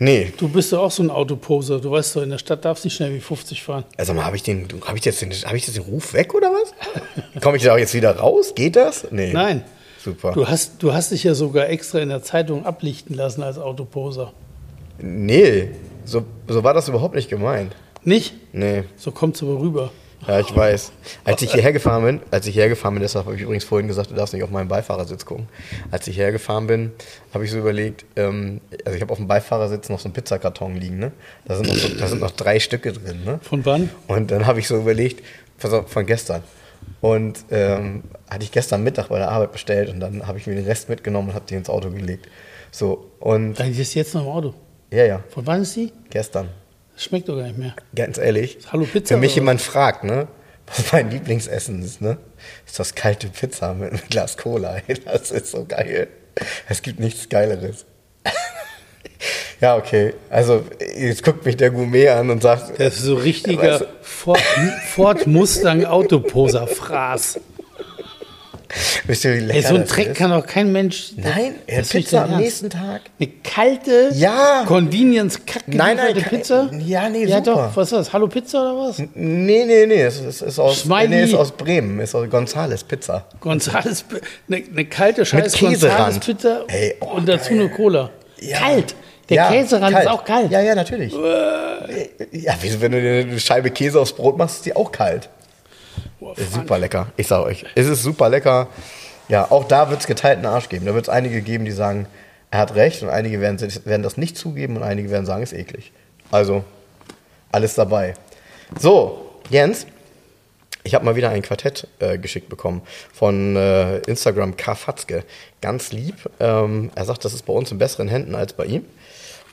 Nee. 0.00 0.32
Du 0.36 0.48
bist 0.48 0.70
ja 0.70 0.78
auch 0.78 0.90
so 0.90 1.02
ein 1.02 1.10
Autoposer. 1.10 1.80
Du 1.80 1.90
weißt 1.90 2.16
doch, 2.16 2.22
in 2.22 2.30
der 2.30 2.38
Stadt 2.38 2.64
darfst 2.64 2.84
du 2.84 2.86
nicht 2.86 2.94
schnell 2.94 3.12
wie 3.12 3.20
50 3.20 3.62
fahren. 3.62 3.84
Also 3.96 4.14
mal, 4.14 4.24
habe 4.24 4.36
ich 4.36 4.44
den, 4.44 4.68
habe 4.86 4.96
ich 4.96 5.04
jetzt 5.04 5.20
den, 5.20 5.32
habe 5.32 5.56
ich 5.56 5.66
jetzt 5.66 5.76
den 5.76 5.84
Ruf 5.84 6.14
weg 6.14 6.34
oder 6.34 6.50
was? 6.50 6.72
Komme 7.42 7.56
ich 7.56 7.64
da 7.64 7.76
jetzt 7.76 7.94
wieder 7.94 8.16
raus? 8.16 8.54
Geht 8.54 8.76
das? 8.76 9.08
Nee. 9.10 9.32
Nein. 9.32 9.64
Super. 9.98 10.32
Du 10.32 10.46
hast, 10.46 10.82
du 10.82 10.92
hast 10.94 11.10
dich 11.10 11.24
ja 11.24 11.34
sogar 11.34 11.68
extra 11.68 11.98
in 11.98 12.08
der 12.08 12.22
Zeitung 12.22 12.64
ablichten 12.64 13.16
lassen 13.16 13.42
als 13.42 13.58
Autoposer. 13.58 14.32
Nee, 15.00 15.70
so, 16.04 16.24
so 16.46 16.62
war 16.64 16.74
das 16.74 16.88
überhaupt 16.88 17.14
nicht 17.14 17.28
gemeint. 17.28 17.74
Nicht? 18.04 18.34
Nee. 18.52 18.84
So 18.96 19.10
kommt's 19.10 19.42
aber 19.42 19.60
rüber. 19.60 19.90
Ja, 20.26 20.40
ich 20.40 20.54
weiß. 20.54 20.92
Als 21.24 21.42
ich 21.42 21.52
hierher 21.52 21.72
gefahren 21.72 22.04
bin, 22.04 22.20
als 22.30 22.46
ich 22.46 22.54
hierher 22.54 22.68
gefahren 22.68 22.94
bin, 22.94 23.02
deshalb 23.02 23.26
habe 23.26 23.36
ich 23.36 23.42
übrigens 23.42 23.64
vorhin 23.64 23.86
gesagt, 23.88 24.10
du 24.10 24.14
darfst 24.14 24.34
nicht 24.34 24.42
auf 24.42 24.50
meinen 24.50 24.68
Beifahrersitz 24.68 25.24
gucken. 25.24 25.48
Als 25.90 26.06
ich 26.08 26.16
hierher 26.16 26.32
gefahren 26.32 26.66
bin, 26.66 26.92
habe 27.32 27.44
ich 27.44 27.50
so 27.50 27.58
überlegt, 27.58 28.04
ähm, 28.16 28.60
also 28.84 28.96
ich 28.96 29.00
habe 29.00 29.12
auf 29.12 29.18
dem 29.18 29.28
Beifahrersitz 29.28 29.88
noch 29.88 30.00
so 30.00 30.06
einen 30.06 30.14
Pizzakarton 30.14 30.76
liegen, 30.76 30.98
ne? 30.98 31.12
Da 31.44 31.56
sind 31.56 31.68
noch, 31.68 31.76
so, 31.76 31.88
da 31.88 32.06
sind 32.08 32.20
noch 32.20 32.32
drei 32.32 32.58
Stücke 32.58 32.92
drin, 32.92 33.22
ne? 33.24 33.38
Von 33.42 33.64
wann? 33.64 33.90
Und 34.08 34.30
dann 34.30 34.46
habe 34.46 34.58
ich 34.58 34.66
so 34.68 34.76
überlegt, 34.76 35.24
von 35.58 36.04
gestern. 36.06 36.42
Und 37.00 37.38
ähm, 37.50 38.02
hatte 38.28 38.42
ich 38.42 38.50
gestern 38.52 38.82
Mittag 38.82 39.08
bei 39.08 39.18
der 39.18 39.30
Arbeit 39.30 39.52
bestellt 39.52 39.88
und 39.88 40.00
dann 40.00 40.26
habe 40.26 40.38
ich 40.38 40.46
mir 40.46 40.54
den 40.56 40.64
Rest 40.64 40.88
mitgenommen 40.88 41.28
und 41.28 41.34
habe 41.34 41.44
die 41.48 41.54
ins 41.54 41.68
Auto 41.70 41.90
gelegt. 41.90 42.28
So, 42.70 43.06
und 43.20 43.54
Dann 43.58 43.70
ist 43.72 43.94
jetzt 43.94 44.14
noch 44.14 44.22
im 44.22 44.28
Auto. 44.28 44.54
ja, 44.90 45.04
ja, 45.04 45.22
Von 45.30 45.46
wann 45.46 45.62
ist 45.62 45.76
die? 45.76 45.92
gestern. 46.10 46.48
Das 46.98 47.04
schmeckt 47.04 47.28
doch 47.28 47.36
gar 47.36 47.44
nicht 47.44 47.58
mehr. 47.58 47.74
Ganz 47.94 48.18
ehrlich, 48.18 48.58
Hallo 48.72 48.84
Pizza 48.84 49.14
wenn 49.14 49.20
mich 49.20 49.36
jemand 49.36 49.60
fragt, 49.62 50.02
ne, 50.02 50.26
was 50.66 50.90
mein 50.92 51.08
Lieblingsessen 51.12 51.80
ist, 51.80 52.00
ne, 52.00 52.18
ist 52.66 52.76
das 52.80 52.96
kalte 52.96 53.28
Pizza 53.28 53.72
mit 53.72 53.92
einem 53.92 54.00
Glas 54.10 54.36
Cola. 54.36 54.78
Das 55.04 55.30
ist 55.30 55.52
so 55.52 55.64
geil. 55.64 56.08
Es 56.68 56.82
gibt 56.82 56.98
nichts 56.98 57.28
Geileres. 57.28 57.84
ja, 59.60 59.76
okay. 59.76 60.14
Also, 60.28 60.64
jetzt 60.96 61.22
guckt 61.22 61.46
mich 61.46 61.56
der 61.56 61.70
Gourmet 61.70 62.08
an 62.08 62.30
und 62.30 62.42
sagt, 62.42 62.80
Das 62.80 62.96
ist 62.96 63.02
so 63.04 63.14
richtiger 63.14 63.74
Weißt 63.74 63.80
du- 63.82 63.86
Ford, 64.02 64.40
Ford 64.92 65.26
Mustang 65.28 65.84
Autoposer-Fraß. 65.84 67.38
wisst 69.06 69.24
ihr, 69.24 69.34
wie 69.34 69.38
lecker 69.40 69.54
Ey, 69.54 69.62
so 69.62 69.74
ein 69.76 69.80
das 69.82 69.90
Dreck 69.90 70.08
ist? 70.08 70.16
kann 70.16 70.30
doch 70.30 70.46
kein 70.46 70.70
Mensch. 70.72 71.12
Nein, 71.16 71.54
er 71.66 71.78
nicht 71.78 71.90
Pizza 71.90 72.24
am 72.24 72.36
nächsten 72.36 72.68
Tag. 72.70 73.00
Eine 73.18 73.30
kalte, 73.42 74.10
Ja. 74.12 74.64
convenience 74.66 75.40
kack 75.46 75.62
Nein, 75.66 75.96
nein, 75.96 76.14
kein- 76.14 76.24
Pizza? 76.24 76.70
ja, 76.84 77.08
nee, 77.08 77.24
Ja, 77.24 77.38
super. 77.38 77.68
doch, 77.68 77.76
was 77.76 77.92
ist 77.92 77.98
das? 77.98 78.12
Hallo 78.12 78.26
Pizza 78.28 78.60
oder 78.60 78.88
was? 78.88 78.98
Nee, 78.98 79.64
nee, 79.64 79.86
nee, 79.86 80.02
es 80.02 80.20
ist, 80.20 80.42
ist, 80.42 80.58
aus, 80.58 80.84
nee, 80.84 81.24
ist 81.24 81.34
aus 81.34 81.52
Bremen, 81.52 81.98
ist 82.00 82.14
aus 82.14 82.28
Gonzales 82.28 82.84
Pizza. 82.84 83.24
Gonzales, 83.40 84.04
eine, 84.48 84.62
eine 84.70 84.84
kalte 84.84 85.24
scheiß 85.24 85.54
Käserand. 85.54 85.80
Gonzales 85.80 86.18
Pizza 86.18 86.64
Ey, 86.68 86.94
oh, 87.00 87.06
und 87.16 87.28
dazu 87.28 87.50
geil. 87.50 87.60
eine 87.60 87.70
Cola. 87.70 88.10
Ja. 88.40 88.58
Kalt. 88.58 88.94
Der 89.30 89.36
Ja, 89.36 89.50
Käserand 89.50 89.98
ist 89.98 90.08
auch 90.08 90.24
kalt. 90.24 90.50
Ja, 90.50 90.60
ja, 90.60 90.74
natürlich. 90.74 91.12
Ja, 92.32 92.54
wieso, 92.60 92.80
wenn 92.80 92.92
du 92.92 93.00
dir 93.00 93.20
eine 93.30 93.38
Scheibe 93.40 93.70
Käse 93.70 94.00
aufs 94.00 94.12
Brot 94.12 94.38
machst, 94.38 94.56
ist 94.56 94.66
die 94.66 94.74
auch 94.76 94.90
kalt. 94.92 95.28
Super 96.36 96.78
lecker. 96.78 97.08
Ich 97.16 97.26
sag 97.26 97.44
euch, 97.44 97.64
es 97.74 97.86
ist 97.86 98.02
super 98.02 98.28
lecker. 98.28 98.68
Ja, 99.28 99.50
auch 99.50 99.64
da 99.64 99.90
wird 99.90 100.00
es 100.00 100.06
geteilten 100.06 100.46
Arsch 100.46 100.68
geben. 100.68 100.86
Da 100.86 100.94
wird 100.94 101.04
es 101.04 101.08
einige 101.08 101.42
geben, 101.42 101.64
die 101.64 101.70
sagen, 101.70 102.06
er 102.50 102.60
hat 102.60 102.74
recht 102.74 103.02
und 103.02 103.10
einige 103.10 103.40
werden, 103.40 103.60
werden 103.84 104.02
das 104.02 104.16
nicht 104.16 104.36
zugeben 104.36 104.76
und 104.76 104.82
einige 104.82 105.10
werden 105.10 105.26
sagen, 105.26 105.42
es 105.42 105.52
ist 105.52 105.58
eklig. 105.58 105.92
Also, 106.30 106.64
alles 107.52 107.74
dabei. 107.74 108.14
So, 108.78 109.30
Jens, 109.50 109.86
ich 110.84 110.94
habe 110.94 111.04
mal 111.04 111.16
wieder 111.16 111.30
ein 111.30 111.42
Quartett 111.42 111.86
äh, 111.98 112.16
geschickt 112.16 112.48
bekommen 112.48 112.82
von 113.12 113.56
äh, 113.56 113.98
Instagram 113.98 114.56
Karfatzke. 114.56 115.24
Ganz 115.60 115.92
lieb. 115.92 116.14
Ähm, 116.40 116.90
er 116.94 117.04
sagt, 117.04 117.24
das 117.24 117.34
ist 117.34 117.44
bei 117.44 117.52
uns 117.52 117.70
in 117.70 117.78
besseren 117.78 118.08
Händen 118.08 118.34
als 118.34 118.54
bei 118.54 118.64
ihm. 118.64 118.84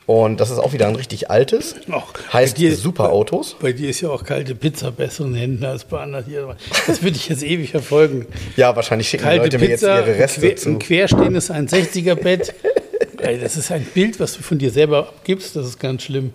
Und 0.07 0.39
das 0.39 0.51
ist 0.51 0.59
auch 0.59 0.71
wieder 0.73 0.87
ein 0.87 0.95
richtig 0.95 1.31
altes. 1.31 1.75
Och, 1.91 2.13
heißt 2.31 2.55
bei 2.55 2.59
dir- 2.59 2.75
Super 2.75 3.11
Autos. 3.11 3.55
Bei 3.59 3.71
dir 3.73 3.89
ist 3.89 4.01
ja 4.01 4.09
auch 4.09 4.23
kalte 4.23 4.53
Pizza 4.53 4.91
besseren 4.91 5.33
Händen 5.33 5.65
als 5.65 5.83
bei 5.85 5.99
anderen 5.99 6.25
hier. 6.25 6.55
Das 6.85 7.01
würde 7.01 7.17
ich 7.17 7.27
jetzt 7.29 7.41
ewig 7.43 7.71
verfolgen. 7.71 8.27
Ja, 8.55 8.75
wahrscheinlich 8.75 9.09
schicken 9.09 9.23
die 9.23 9.29
Kalte 9.29 9.43
Leute 9.45 9.57
mir 9.59 9.69
jetzt 9.69 9.79
Pizza, 9.81 9.99
ihre 10.07 10.17
Reste 10.19 10.41
quer, 10.41 10.55
zu. 10.57 10.69
ein 10.69 10.79
querstehendes 10.79 11.49
1,60er-Bett. 11.51 12.53
Ey, 13.17 13.39
Das 13.39 13.57
ist 13.57 13.71
ein 13.71 13.83
Bild, 13.83 14.19
was 14.19 14.33
du 14.33 14.43
von 14.43 14.59
dir 14.59 14.69
selber 14.69 14.99
abgibst. 14.99 15.55
Das 15.55 15.65
ist 15.65 15.79
ganz 15.79 16.03
schlimm. 16.03 16.33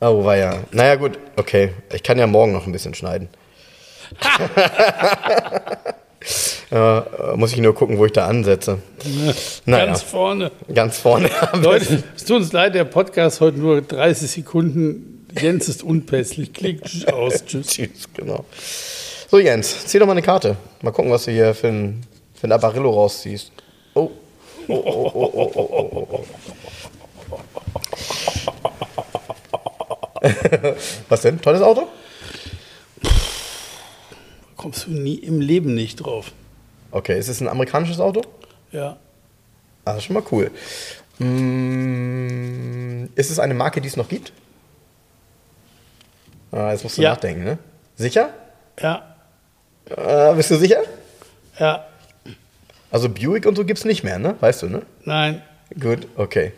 Oh, 0.00 0.24
war 0.24 0.36
ja. 0.36 0.58
Naja, 0.72 0.96
gut, 0.96 1.18
okay. 1.36 1.70
Ich 1.92 2.02
kann 2.02 2.18
ja 2.18 2.26
morgen 2.26 2.52
noch 2.52 2.66
ein 2.66 2.72
bisschen 2.72 2.94
schneiden. 2.94 3.28
äh, 6.70 7.00
muss 7.36 7.52
ich 7.52 7.58
nur 7.58 7.74
gucken, 7.74 7.98
wo 7.98 8.06
ich 8.06 8.12
da 8.12 8.26
ansetze. 8.26 8.78
Naja. 9.66 9.86
Ganz 9.86 10.02
vorne. 10.02 10.50
Ganz 10.72 10.98
vorne. 10.98 11.30
Leute, 11.54 12.02
es 12.16 12.24
tut 12.24 12.38
uns 12.38 12.52
leid, 12.52 12.74
der 12.74 12.84
Podcast 12.84 13.40
heute 13.40 13.58
nur 13.58 13.82
30 13.82 14.30
Sekunden. 14.30 15.26
Jens 15.40 15.68
ist 15.68 15.82
unpässlich. 15.82 16.52
Klick 16.52 16.84
tschüss, 16.84 17.06
aus. 17.08 17.44
Tschüss. 17.46 17.66
Tschüss, 17.66 18.08
genau. 18.14 18.44
So, 19.30 19.38
Jens, 19.38 19.86
zieh 19.86 19.98
doch 19.98 20.06
mal 20.06 20.12
eine 20.12 20.22
Karte. 20.22 20.56
Mal 20.82 20.92
gucken, 20.92 21.10
was 21.10 21.24
du 21.24 21.32
hier 21.32 21.54
für 21.54 21.68
ein, 21.68 22.02
für 22.34 22.46
ein 22.46 22.52
Apparillo 22.52 22.90
rausziehst. 22.90 23.52
Oh. 23.94 24.10
Oh, 24.68 24.74
oh, 24.74 25.10
oh, 25.14 25.30
oh, 25.34 25.52
oh, 25.54 25.68
oh, 25.70 25.88
oh, 25.92 26.08
oh. 26.10 26.24
was 31.08 31.20
denn? 31.20 31.40
Tolles 31.40 31.60
Auto? 31.60 31.88
Kommst 34.64 34.86
du 34.86 34.92
nie 34.92 35.16
im 35.16 35.42
Leben 35.42 35.74
nicht 35.74 35.96
drauf. 35.96 36.32
Okay, 36.90 37.18
ist 37.18 37.28
es 37.28 37.42
ein 37.42 37.48
amerikanisches 37.48 38.00
Auto? 38.00 38.22
Ja. 38.72 38.96
Das 39.84 39.98
ist 39.98 40.04
schon 40.04 40.14
mal 40.14 40.22
cool. 40.32 40.50
Mm, 41.18 43.10
ist 43.14 43.30
es 43.30 43.38
eine 43.38 43.52
Marke, 43.52 43.82
die 43.82 43.88
es 43.88 43.98
noch 43.98 44.08
gibt? 44.08 44.32
Ah, 46.50 46.70
jetzt 46.72 46.82
musst 46.82 46.96
du 46.96 47.02
Ja. 47.02 47.10
nachdenken, 47.10 47.44
ne? 47.44 47.58
Sicher? 47.96 48.30
Ja. 48.80 49.14
Äh, 49.90 50.32
bist 50.32 50.50
du 50.50 50.56
sicher? 50.56 50.80
Ja. 51.58 51.84
Also 52.90 53.10
Buick 53.10 53.44
und 53.44 53.56
so 53.56 53.66
gibt 53.66 53.80
es 53.80 53.84
nicht 53.84 54.02
mehr, 54.02 54.18
ne? 54.18 54.34
Weißt 54.40 54.62
du, 54.62 54.70
ne? 54.70 54.80
Nein. 55.04 55.42
Gut, 55.78 56.06
okay. 56.16 56.54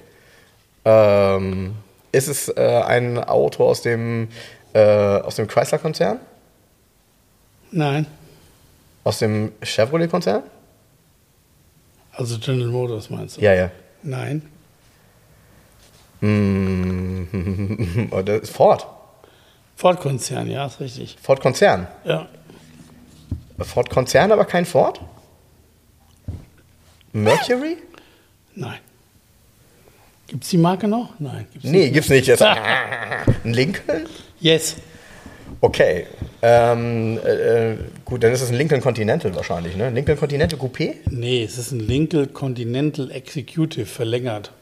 Ähm, 0.85 1.75
ist 2.13 2.29
es 2.29 2.49
äh, 2.51 2.83
ein 2.87 3.19
Auto 3.19 3.65
aus 3.65 3.83
dem, 3.83 4.29
äh, 4.75 4.79
aus 4.79 5.35
dem 5.35 5.49
Chrysler-Konzern? 5.49 6.21
Nein. 7.71 8.07
Aus 9.05 9.19
dem 9.19 9.53
Chevrolet-Konzern? 9.63 10.43
Also 12.13 12.39
General 12.39 12.69
Motors 12.71 13.11
meinst 13.11 13.37
du? 13.37 13.41
Ja, 13.43 13.55
ja. 13.55 13.71
Nein. 14.03 14.43
Mm, 16.21 18.09
das 18.25 18.41
ist 18.43 18.51
Ford. 18.51 18.87
Ford-Konzern, 19.77 20.49
ja, 20.51 20.67
ist 20.67 20.81
richtig. 20.81 21.17
Ford-Konzern. 21.21 21.87
Ja. 22.05 22.29
Ford-Konzern, 23.59 24.33
aber 24.33 24.45
kein 24.47 24.65
Ford? 24.65 25.01
Mercury? 27.13 27.77
Nein. 28.55 28.79
Gibt 30.29 30.45
es 30.45 30.51
die 30.51 30.59
Marke 30.59 30.89
noch? 30.89 31.11
Nein. 31.19 31.47
Gibt's 31.53 31.69
Nee, 31.69 31.79
nicht. 31.85 31.93
gibt's 31.95 32.09
nicht. 32.09 32.27
Jetzt. 32.27 32.43
Ein 33.45 33.53
Lincoln? 33.53 34.07
Yes. 34.41 34.77
Okay. 35.61 36.07
Ähm, 36.43 37.19
äh, 37.25 37.77
gut, 38.05 38.23
dann 38.23 38.33
ist 38.33 38.43
es 38.43 38.51
ein 38.51 38.57
Lincoln 38.57 38.81
Continental 38.81 39.35
wahrscheinlich, 39.35 39.77
ne? 39.77 39.91
Lincoln 39.91 40.19
Continental 40.19 40.59
Coupé? 40.59 40.95
Nee, 41.11 41.45
es 41.45 41.59
ist 41.59 41.73
ein 41.73 41.81
Lincoln 41.81 42.33
Continental 42.33 43.11
Executive 43.11 43.87
verlängert. 43.87 44.53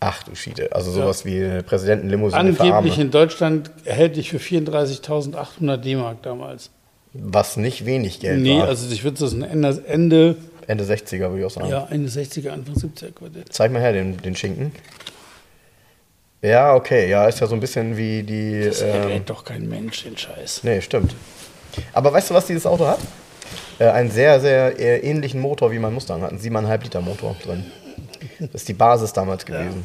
Ach 0.00 0.24
du 0.24 0.34
Schiete. 0.34 0.74
Also 0.74 0.90
sowas 0.90 1.24
wie 1.24 1.62
Präsidentenlimousine 1.62 2.40
Angeblich 2.40 2.98
in 2.98 3.12
Deutschland 3.12 3.70
erhältlich 3.84 4.30
für 4.30 4.38
34.800 4.38 5.76
D-Mark 5.76 6.22
damals. 6.22 6.70
Was 7.14 7.56
nicht 7.56 7.86
wenig 7.86 8.18
Geld 8.18 8.40
nee, 8.40 8.58
war. 8.58 8.68
also 8.68 8.92
ich 8.92 9.04
würde 9.04 9.18
das 9.20 9.32
ein 9.32 9.42
Ende, 9.42 9.82
Ende, 9.86 10.36
Ende 10.66 10.84
60er 10.84 11.18
würde 11.18 11.40
ich 11.40 11.44
auch 11.44 11.50
sagen. 11.50 11.68
ja, 11.68 11.86
Ende 11.90 12.08
60er, 12.08 12.48
Anfang 12.48 12.74
70er 12.74 13.12
Quartett. 13.12 13.52
Zeig 13.52 13.70
mal 13.70 13.80
her 13.80 13.92
den, 13.92 14.16
den 14.16 14.34
Schinken. 14.34 14.72
Ja, 16.42 16.74
okay. 16.74 17.08
Ja, 17.08 17.26
ist 17.26 17.40
ja 17.40 17.46
so 17.46 17.54
ein 17.54 17.60
bisschen 17.60 17.96
wie 17.96 18.22
die. 18.24 18.64
Das 18.64 18.82
ähm, 18.82 18.88
erwähnt 18.88 19.30
doch 19.30 19.44
kein 19.44 19.68
Mensch, 19.68 20.02
den 20.02 20.16
Scheiß. 20.16 20.64
Nee, 20.64 20.80
stimmt. 20.80 21.14
Aber 21.92 22.12
weißt 22.12 22.30
du, 22.30 22.34
was 22.34 22.46
dieses 22.46 22.66
Auto 22.66 22.86
hat? 22.86 22.98
Äh, 23.78 23.88
einen 23.88 24.10
sehr, 24.10 24.40
sehr 24.40 24.78
äh, 24.78 24.98
ähnlichen 24.98 25.40
Motor 25.40 25.70
wie 25.70 25.78
mein 25.78 25.94
Mustang. 25.94 26.20
Hat 26.22 26.30
einen 26.30 26.40
7,5 26.40 26.82
Liter 26.82 27.00
Motor 27.00 27.36
drin. 27.42 27.70
Das 28.40 28.54
ist 28.54 28.68
die 28.68 28.74
Basis 28.74 29.12
damals 29.12 29.46
gewesen. 29.46 29.84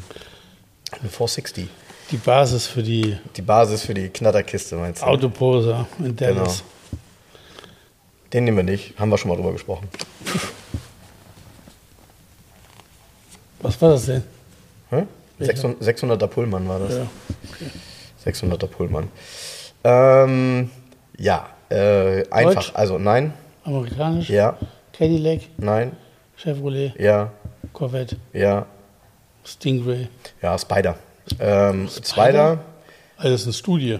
Ein 0.92 1.10
460. 1.10 1.68
Die 2.12 2.18
Basis 2.18 2.66
für 2.66 2.82
die 2.82 3.18
Die 3.36 3.42
Basis 3.42 3.84
für 3.84 3.94
die 3.94 4.10
Knatterkiste, 4.10 4.76
meinst 4.78 5.02
du? 5.02 5.06
Autoposer 5.06 5.88
in 6.00 6.16
Dallas. 6.16 6.64
Den 8.34 8.46
nehmen 8.46 8.58
wir 8.58 8.64
nicht. 8.64 8.98
Haben 9.00 9.10
wir 9.10 9.18
schon 9.18 9.30
mal 9.30 9.36
drüber 9.36 9.52
gesprochen. 9.52 9.88
Was 13.62 13.82
war 13.82 13.90
das 13.92 14.06
denn? 14.06 14.24
Hä? 14.90 15.04
600, 15.40 15.82
600er 15.82 16.28
Pullman 16.28 16.68
war 16.68 16.80
das. 16.80 16.96
Ja. 16.96 17.08
600er 18.26 18.68
Pullman. 18.68 19.10
Ähm, 19.84 20.70
ja, 21.18 21.48
äh, 21.70 22.24
einfach. 22.30 22.74
Also 22.76 22.98
nein, 22.98 23.34
Amerikanisch? 23.64 24.30
ja, 24.30 24.58
Cadillac, 24.94 25.42
nein, 25.58 25.92
Chevrolet, 26.36 26.94
ja, 27.00 27.32
Corvette, 27.74 28.18
ja, 28.34 28.66
Stingray. 29.44 30.08
ja, 30.42 30.58
Spider. 30.58 30.96
Ähm, 31.40 31.88
Spider? 31.90 32.60
Also 33.18 33.32
das 33.32 33.42
ist 33.42 33.48
eine 33.48 33.54
Studie. 33.54 34.00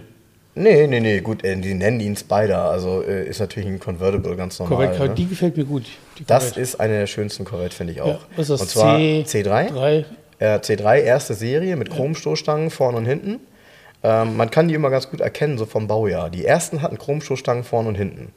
Nee, 0.54 0.88
nee, 0.88 0.98
nee, 0.98 1.20
gut, 1.20 1.44
äh, 1.44 1.56
die 1.56 1.74
nennen 1.74 2.00
ihn 2.00 2.16
Spider. 2.16 2.64
Also 2.70 3.02
äh, 3.02 3.28
ist 3.28 3.38
natürlich 3.38 3.68
ein 3.68 3.78
Convertible 3.78 4.34
ganz 4.34 4.58
normal. 4.58 4.88
Corvette, 4.88 5.08
ne? 5.08 5.14
die 5.14 5.26
gefällt 5.26 5.56
mir 5.56 5.64
gut. 5.64 5.84
Das 6.26 6.56
ist 6.56 6.80
eine 6.80 6.98
der 6.98 7.06
schönsten 7.06 7.44
Corvette, 7.44 7.76
finde 7.76 7.92
ich 7.92 8.00
auch. 8.00 8.08
ja, 8.08 8.18
was 8.34 8.50
ist 8.50 8.50
das? 8.50 8.60
Und 8.62 8.70
zwar 8.70 8.96
C 8.96 9.24
C3. 9.24 9.72
Drei. 9.72 10.04
Äh, 10.38 10.58
C3, 10.58 11.00
erste 11.00 11.34
Serie 11.34 11.76
mit 11.76 11.90
Chromstoßstangen 11.90 12.70
vorne 12.70 12.98
und 12.98 13.06
hinten. 13.06 13.40
Ähm, 14.02 14.36
man 14.36 14.50
kann 14.50 14.68
die 14.68 14.74
immer 14.74 14.90
ganz 14.90 15.10
gut 15.10 15.20
erkennen, 15.20 15.58
so 15.58 15.66
vom 15.66 15.88
Baujahr. 15.88 16.30
Die 16.30 16.44
ersten 16.44 16.82
hatten 16.82 16.98
Chromstoßstangen 16.98 17.64
vorne 17.64 17.88
und 17.88 17.94
hinten. 17.96 18.32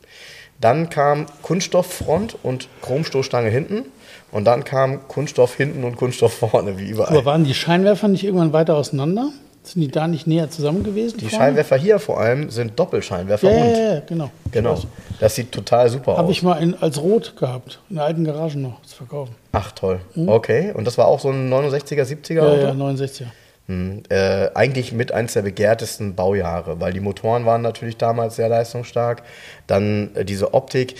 Dann 0.60 0.90
kam 0.90 1.26
Kunststofffront 1.42 2.38
und 2.44 2.68
Chromstoßstange 2.82 3.50
hinten. 3.50 3.86
Und 4.32 4.46
dann 4.46 4.64
kam 4.64 5.08
Kunststoff 5.08 5.56
hinten 5.56 5.84
und 5.84 5.98
Kunststoff 5.98 6.34
vorne, 6.34 6.78
wie 6.78 6.90
überall. 6.90 7.10
Aber 7.16 7.26
waren 7.26 7.44
die 7.44 7.54
Scheinwerfer 7.54 8.08
nicht 8.08 8.24
irgendwann 8.24 8.54
weiter 8.54 8.76
auseinander? 8.76 9.30
Sind 9.64 9.82
die 9.82 9.90
da 9.90 10.08
nicht 10.08 10.26
näher 10.26 10.50
zusammen 10.50 10.84
gewesen? 10.84 11.18
Die 11.20 11.30
vorne? 11.30 11.46
Scheinwerfer 11.46 11.78
hier 11.78 12.00
vor 12.00 12.20
allem 12.20 12.50
sind 12.50 12.80
Doppelscheinwerfer 12.80 13.52
Ja, 13.52 13.64
und. 13.64 13.72
ja, 13.72 13.94
ja, 13.96 14.00
genau. 14.08 14.32
Genau. 14.52 14.80
Das 15.20 15.36
sieht 15.36 15.52
total 15.52 15.88
super 15.90 16.18
Habe 16.18 16.28
aus. 16.30 16.32
ich 16.32 16.42
mal 16.42 16.56
in, 16.62 16.74
als 16.82 17.00
Rot 17.00 17.36
gehabt, 17.38 17.80
in 17.90 17.98
der 17.98 18.06
alten 18.06 18.24
Garage 18.24 18.58
noch 18.58 18.82
zu 18.82 18.96
verkaufen. 18.96 19.36
Ach 19.52 19.72
toll. 19.72 20.00
Okay. 20.16 20.72
Und 20.74 20.86
das 20.86 20.98
war 20.98 21.08
auch 21.08 21.20
so 21.20 21.30
ein 21.30 21.52
69er, 21.54 22.04
70er 22.04 22.34
Ja, 22.34 22.42
Auto? 22.44 22.62
ja, 22.62 22.72
69er. 22.72 23.26
Hm, 23.68 24.02
äh, 24.10 24.50
eigentlich 24.56 24.94
mit 24.94 25.12
eins 25.12 25.34
der 25.34 25.44
begehrtesten 25.44 26.16
Baujahre, 26.16 26.80
weil 26.80 26.92
die 26.94 27.00
Motoren 27.00 27.46
waren 27.46 27.62
natürlich 27.62 27.98
damals 27.98 28.38
sehr 28.38 28.50
leistungsstark. 28.50 29.22
Dann 29.68 30.10
äh, 30.16 30.26
diese 30.26 30.56
Optik. 30.56 30.96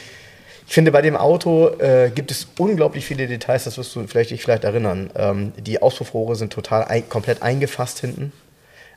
Ich 0.68 0.74
finde, 0.76 0.92
bei 0.92 1.02
dem 1.02 1.18
Auto 1.18 1.70
äh, 1.80 2.12
gibt 2.14 2.30
es 2.32 2.48
unglaublich 2.60 3.06
viele 3.06 3.26
Details, 3.28 3.64
das 3.66 3.78
wirst 3.80 3.94
du 3.96 4.06
vielleicht, 4.08 4.30
dich 4.30 4.42
vielleicht 4.44 4.64
erinnern. 4.64 5.10
Ähm, 5.18 5.52
die 5.60 5.82
Auspuffrohre 5.82 6.36
sind 6.36 6.54
total 6.54 6.86
ein, 6.86 7.10
komplett 7.10 7.42
eingefasst 7.42 8.00
hinten. 8.00 8.32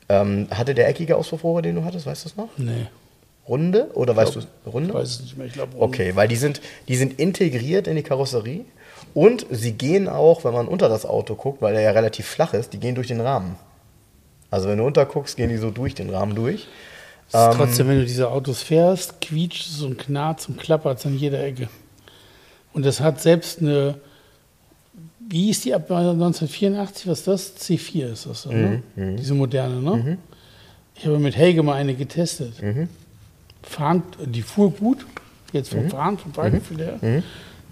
Ähm, 0.07 0.47
hatte 0.51 0.75
der 0.75 0.87
eckige 0.87 1.17
Auspuffrohre, 1.17 1.61
den 1.61 1.75
du 1.75 1.83
hattest, 1.83 2.05
weißt 2.05 2.25
du 2.25 2.29
es 2.29 2.37
noch? 2.37 2.49
Nee, 2.57 2.87
Runde? 3.47 3.89
Oder 3.93 4.15
weißt 4.15 4.35
du 4.35 4.41
Runde? 4.69 4.89
ich 4.89 4.95
weiß 4.95 5.09
es 5.09 5.21
nicht 5.21 5.37
mehr. 5.37 5.47
Ich 5.47 5.53
glaube, 5.53 5.73
Okay, 5.79 6.15
weil 6.15 6.27
die 6.27 6.35
sind, 6.35 6.61
die 6.87 6.95
sind 6.95 7.19
integriert 7.19 7.87
in 7.87 7.95
die 7.95 8.03
Karosserie 8.03 8.65
und 9.13 9.45
sie 9.49 9.73
gehen 9.73 10.07
auch, 10.07 10.43
wenn 10.43 10.53
man 10.53 10.67
unter 10.67 10.89
das 10.89 11.05
Auto 11.05 11.35
guckt, 11.35 11.61
weil 11.61 11.75
er 11.75 11.81
ja 11.81 11.91
relativ 11.91 12.25
flach 12.25 12.53
ist, 12.53 12.73
die 12.73 12.79
gehen 12.79 12.95
durch 12.95 13.07
den 13.07 13.21
Rahmen. 13.21 13.55
Also 14.51 14.69
wenn 14.69 14.77
du 14.77 14.85
unterguckst, 14.85 15.37
gehen 15.37 15.49
die 15.49 15.57
so 15.57 15.71
durch 15.71 15.95
den 15.95 16.09
Rahmen 16.09 16.35
durch. 16.35 16.67
Es 17.31 17.39
ist 17.39 17.57
trotzdem, 17.57 17.87
wenn 17.87 17.99
du 17.99 18.05
diese 18.05 18.29
Autos 18.29 18.61
fährst, 18.61 19.19
quietscht 19.19 19.67
es 19.67 19.81
und 19.81 19.97
knarzt 19.97 20.47
und 20.47 20.59
klappert 20.59 21.03
an 21.05 21.17
jeder 21.17 21.43
Ecke. 21.43 21.69
Und 22.73 22.85
das 22.85 22.99
hat 22.99 23.19
selbst 23.21 23.61
eine, 23.61 23.95
wie 25.27 25.45
hieß 25.45 25.61
die 25.61 25.73
ab 25.73 25.89
1984, 25.89 27.07
was 27.07 27.19
ist 27.19 27.27
das? 27.27 27.57
C4 27.57 28.11
ist 28.13 28.25
das, 28.25 28.45
ne? 28.45 28.83
Diese 28.95 29.33
moderne, 29.33 29.81
ne? 29.81 30.17
Ich 30.95 31.05
habe 31.05 31.19
mit 31.19 31.35
Helge 31.35 31.63
mal 31.63 31.73
eine 31.73 31.93
getestet. 31.95 32.53
Fahren, 33.63 34.03
die 34.25 34.41
fuhr 34.41 34.71
gut, 34.71 35.05
jetzt 35.51 35.69
vom 35.71 35.89
Fahren, 35.89 36.17
vom 36.17 36.33
Fahrgefühl 36.33 36.77
her. 36.79 37.23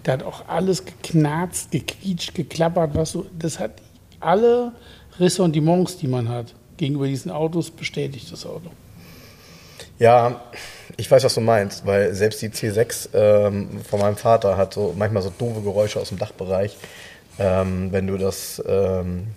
Der 0.04 0.14
hat 0.14 0.22
auch 0.22 0.48
alles 0.48 0.84
geknarzt, 0.84 1.70
gequietscht, 1.70 2.34
geklappert, 2.34 2.94
was 2.94 3.12
so, 3.12 3.26
das 3.38 3.58
hat 3.58 3.72
alle 4.20 4.72
Ressentiments, 5.18 5.96
die 5.96 6.08
man 6.08 6.28
hat, 6.28 6.54
gegenüber 6.76 7.06
diesen 7.06 7.30
Autos 7.30 7.70
bestätigt, 7.70 8.30
das 8.30 8.44
Auto. 8.44 8.70
Ja, 9.98 10.40
ich 10.96 11.10
weiß, 11.10 11.24
was 11.24 11.34
du 11.34 11.40
meinst, 11.40 11.86
weil 11.86 12.14
selbst 12.14 12.42
die 12.42 12.48
C6 12.48 13.10
ähm, 13.14 13.80
von 13.88 14.00
meinem 14.00 14.16
Vater 14.16 14.56
hat 14.56 14.74
so 14.74 14.94
manchmal 14.96 15.22
so 15.22 15.32
doofe 15.38 15.62
Geräusche 15.62 16.00
aus 16.00 16.08
dem 16.08 16.18
Dachbereich, 16.18 16.76
ähm, 17.38 17.92
wenn 17.92 18.06
du 18.06 18.16
das, 18.16 18.62
ähm, 18.66 19.28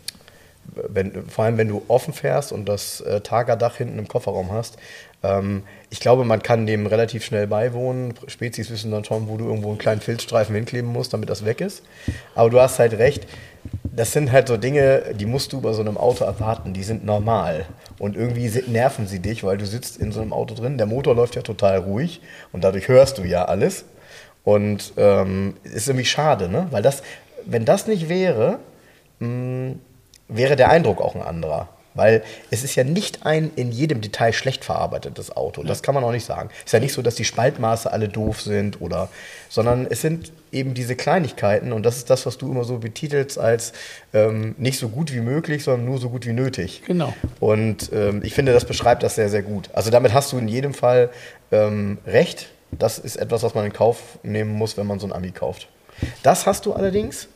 wenn, 0.88 1.28
vor 1.28 1.46
allem 1.46 1.58
wenn 1.58 1.68
du 1.68 1.84
offen 1.88 2.14
fährst 2.14 2.52
und 2.52 2.68
das 2.68 3.02
äh, 3.02 3.22
Tagerdach 3.22 3.78
hinten 3.78 4.00
im 4.00 4.08
Kofferraum 4.08 4.52
hast. 4.52 4.78
Ähm, 5.24 5.64
ich 5.90 6.00
glaube, 6.00 6.24
man 6.26 6.42
kann 6.44 6.68
dem 6.68 6.86
relativ 6.86 7.24
schnell 7.24 7.48
beiwohnen. 7.48 8.14
Spezies 8.28 8.70
wissen 8.70 8.92
dann 8.92 9.06
schon, 9.06 9.28
wo 9.28 9.38
du 9.38 9.46
irgendwo 9.46 9.70
einen 9.70 9.78
kleinen 9.78 10.02
Filzstreifen 10.02 10.54
hinkleben 10.54 10.92
musst, 10.92 11.14
damit 11.14 11.30
das 11.30 11.46
weg 11.46 11.62
ist. 11.62 11.84
Aber 12.36 12.50
du 12.50 12.60
hast 12.60 12.80
halt 12.80 12.94
recht, 12.94 13.26
das 13.84 14.12
sind 14.12 14.32
halt 14.32 14.48
so 14.48 14.58
Dinge, 14.58 15.16
die 15.16 15.26
musst 15.26 15.54
du 15.54 15.62
bei 15.62 15.74
so 15.74 15.82
einem 15.82 15.98
Auto 15.98 16.24
erwarten, 16.24 16.74
die 16.74 16.84
sind 16.84 17.06
normal. 17.06 17.66
Und 17.98 18.16
irgendwie 18.16 18.48
nerven 18.68 19.08
sie 19.08 19.20
dich, 19.20 19.44
weil 19.44 19.58
du 19.58 19.66
sitzt 19.66 19.98
in 19.98 20.12
so 20.12 20.22
einem 20.22 20.34
Auto 20.34 20.54
drin, 20.54 20.78
der 20.78 20.86
Motor 20.86 21.16
läuft 21.16 21.36
ja 21.36 21.42
total 21.42 21.80
ruhig 21.80 22.22
und 22.52 22.64
dadurch 22.64 22.88
hörst 22.88 23.18
du 23.18 23.24
ja 23.24 23.46
alles. 23.46 23.86
Und 24.44 24.94
ähm, 24.96 25.56
ist 25.64 25.90
irgendwie 25.90 26.06
schade, 26.06 26.48
ne? 26.48 26.68
Weil 26.72 26.82
das, 26.82 27.04
wenn 27.48 27.66
das 27.66 27.88
nicht 27.88 28.10
wäre, 28.10 28.60
mh, 29.20 29.76
wäre 30.28 30.56
der 30.56 30.70
Eindruck 30.70 31.02
auch 31.02 31.16
ein 31.16 31.22
anderer. 31.22 31.70
Weil 31.94 32.22
es 32.52 32.64
ist 32.64 32.76
ja 32.76 32.84
nicht 32.84 33.26
ein 33.26 33.50
in 33.56 33.72
jedem 33.72 34.02
Detail 34.02 34.32
schlecht 34.32 34.64
verarbeitetes 34.64 35.36
Auto. 35.36 35.64
Das 35.64 35.82
kann 35.82 35.96
man 35.96 36.04
auch 36.04 36.12
nicht 36.12 36.26
sagen. 36.26 36.52
Es 36.60 36.66
ist 36.66 36.74
ja 36.74 36.80
nicht 36.80 36.94
so, 36.94 37.02
dass 37.02 37.16
die 37.16 37.26
Spaltmaße 37.26 37.92
alle 37.92 38.08
doof 38.08 38.40
sind 38.40 38.82
oder, 38.82 39.10
sondern 39.50 39.88
es 39.90 40.02
sind 40.02 40.32
eben 40.52 40.76
diese 40.76 40.96
Kleinigkeiten 40.96 41.74
und 41.74 41.84
das 41.84 41.98
ist 41.98 42.12
das, 42.12 42.28
was 42.28 42.38
du 42.38 42.52
immer 42.52 42.66
so 42.66 42.78
betitelst 42.78 43.40
als 43.40 43.74
ähm, 44.14 44.54
nicht 44.60 44.78
so 44.78 44.90
gut 44.90 45.12
wie 45.12 45.22
möglich, 45.22 45.64
sondern 45.64 45.86
nur 45.86 45.98
so 45.98 46.12
gut 46.12 46.28
wie 46.28 46.34
nötig. 46.34 46.84
Genau. 46.86 47.16
Und 47.40 47.90
ähm, 47.92 48.22
ich 48.24 48.36
finde, 48.36 48.54
das 48.54 48.66
beschreibt 48.66 49.02
das 49.02 49.16
sehr, 49.16 49.30
sehr 49.30 49.42
gut. 49.42 49.72
Also 49.74 49.90
damit 49.90 50.14
hast 50.14 50.32
du 50.32 50.38
in 50.38 50.48
jedem 50.48 50.76
Fall 50.76 51.10
ähm, 51.52 51.98
recht. 52.06 52.50
Das 52.72 53.00
ist 53.00 53.16
etwas, 53.16 53.42
was 53.42 53.56
man 53.56 53.66
in 53.66 53.74
Kauf 53.74 54.20
nehmen 54.22 54.52
muss, 54.54 54.78
wenn 54.78 54.86
man 54.86 55.00
so 55.00 55.08
ein 55.08 55.14
Ami 55.14 55.32
kauft. 55.32 55.68
Das 56.22 56.46
hast 56.46 56.68
du 56.68 56.74
allerdings, 56.74 57.28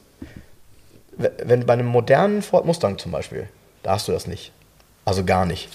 wenn 1.18 1.66
bei 1.66 1.74
einem 1.74 1.88
modernen 1.88 2.42
Ford 2.42 2.66
Mustang 2.66 2.98
zum 2.98 3.12
Beispiel, 3.12 3.48
da 3.84 3.92
hast 3.92 4.08
du 4.08 4.12
das 4.12 4.28
nicht. 4.28 4.52
Also 5.04 5.24
gar 5.24 5.46
nicht. 5.46 5.70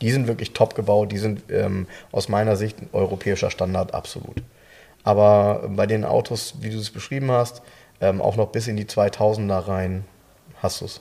Die 0.00 0.10
sind 0.10 0.26
wirklich 0.26 0.52
top 0.52 0.74
gebaut, 0.74 1.12
die 1.12 1.18
sind 1.18 1.42
ähm, 1.50 1.86
aus 2.10 2.28
meiner 2.28 2.56
Sicht 2.56 2.80
ein 2.80 2.88
europäischer 2.92 3.50
Standard 3.50 3.94
absolut. 3.94 4.42
Aber 5.04 5.68
bei 5.68 5.86
den 5.86 6.04
Autos, 6.04 6.54
wie 6.60 6.70
du 6.70 6.78
es 6.78 6.90
beschrieben 6.90 7.30
hast, 7.30 7.62
ähm, 8.00 8.20
auch 8.20 8.36
noch 8.36 8.48
bis 8.48 8.66
in 8.66 8.76
die 8.76 8.84
2000er 8.84 9.68
rein, 9.68 10.04
hast 10.60 10.80
du 10.80 10.86
es. 10.86 11.00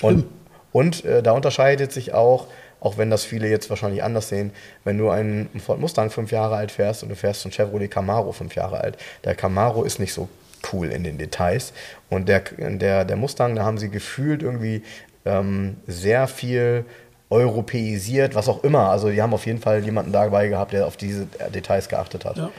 Und, 0.00 0.26
und 0.72 1.04
äh, 1.04 1.22
da 1.22 1.32
unterscheidet 1.32 1.92
sich 1.92 2.12
auch, 2.12 2.46
auch 2.80 2.96
wenn 2.98 3.10
das 3.10 3.24
viele 3.24 3.48
jetzt 3.48 3.70
wahrscheinlich 3.70 4.02
anders 4.02 4.28
sehen, 4.28 4.52
wenn 4.84 4.98
du 4.98 5.10
einen 5.10 5.48
Ford 5.64 5.78
Mustang 5.78 6.10
fünf 6.10 6.32
Jahre 6.32 6.56
alt 6.56 6.72
fährst 6.72 7.02
und 7.02 7.10
du 7.10 7.16
fährst 7.16 7.44
einen 7.44 7.52
Chevrolet 7.52 7.88
Camaro 7.88 8.32
fünf 8.32 8.54
Jahre 8.54 8.80
alt. 8.80 8.96
Der 9.24 9.34
Camaro 9.34 9.84
ist 9.84 9.98
nicht 9.98 10.12
so 10.12 10.28
cool 10.72 10.88
in 10.88 11.04
den 11.04 11.18
Details. 11.18 11.72
Und 12.08 12.28
der, 12.28 12.40
der, 12.58 13.04
der 13.04 13.16
Mustang, 13.16 13.54
da 13.56 13.64
haben 13.64 13.78
sie 13.78 13.88
gefühlt 13.90 14.42
irgendwie 14.42 14.82
ähm, 15.24 15.76
sehr 15.86 16.26
viel 16.26 16.84
europäisiert, 17.30 18.34
was 18.34 18.48
auch 18.48 18.64
immer. 18.64 18.90
Also 18.90 19.08
die 19.08 19.22
haben 19.22 19.32
auf 19.32 19.46
jeden 19.46 19.60
Fall 19.60 19.84
jemanden 19.84 20.10
dabei 20.10 20.48
gehabt, 20.48 20.72
der 20.72 20.86
auf 20.86 20.96
diese 20.96 21.26
Details 21.54 21.88
geachtet 21.88 22.24
hat. 22.24 22.36
Ja. 22.36 22.50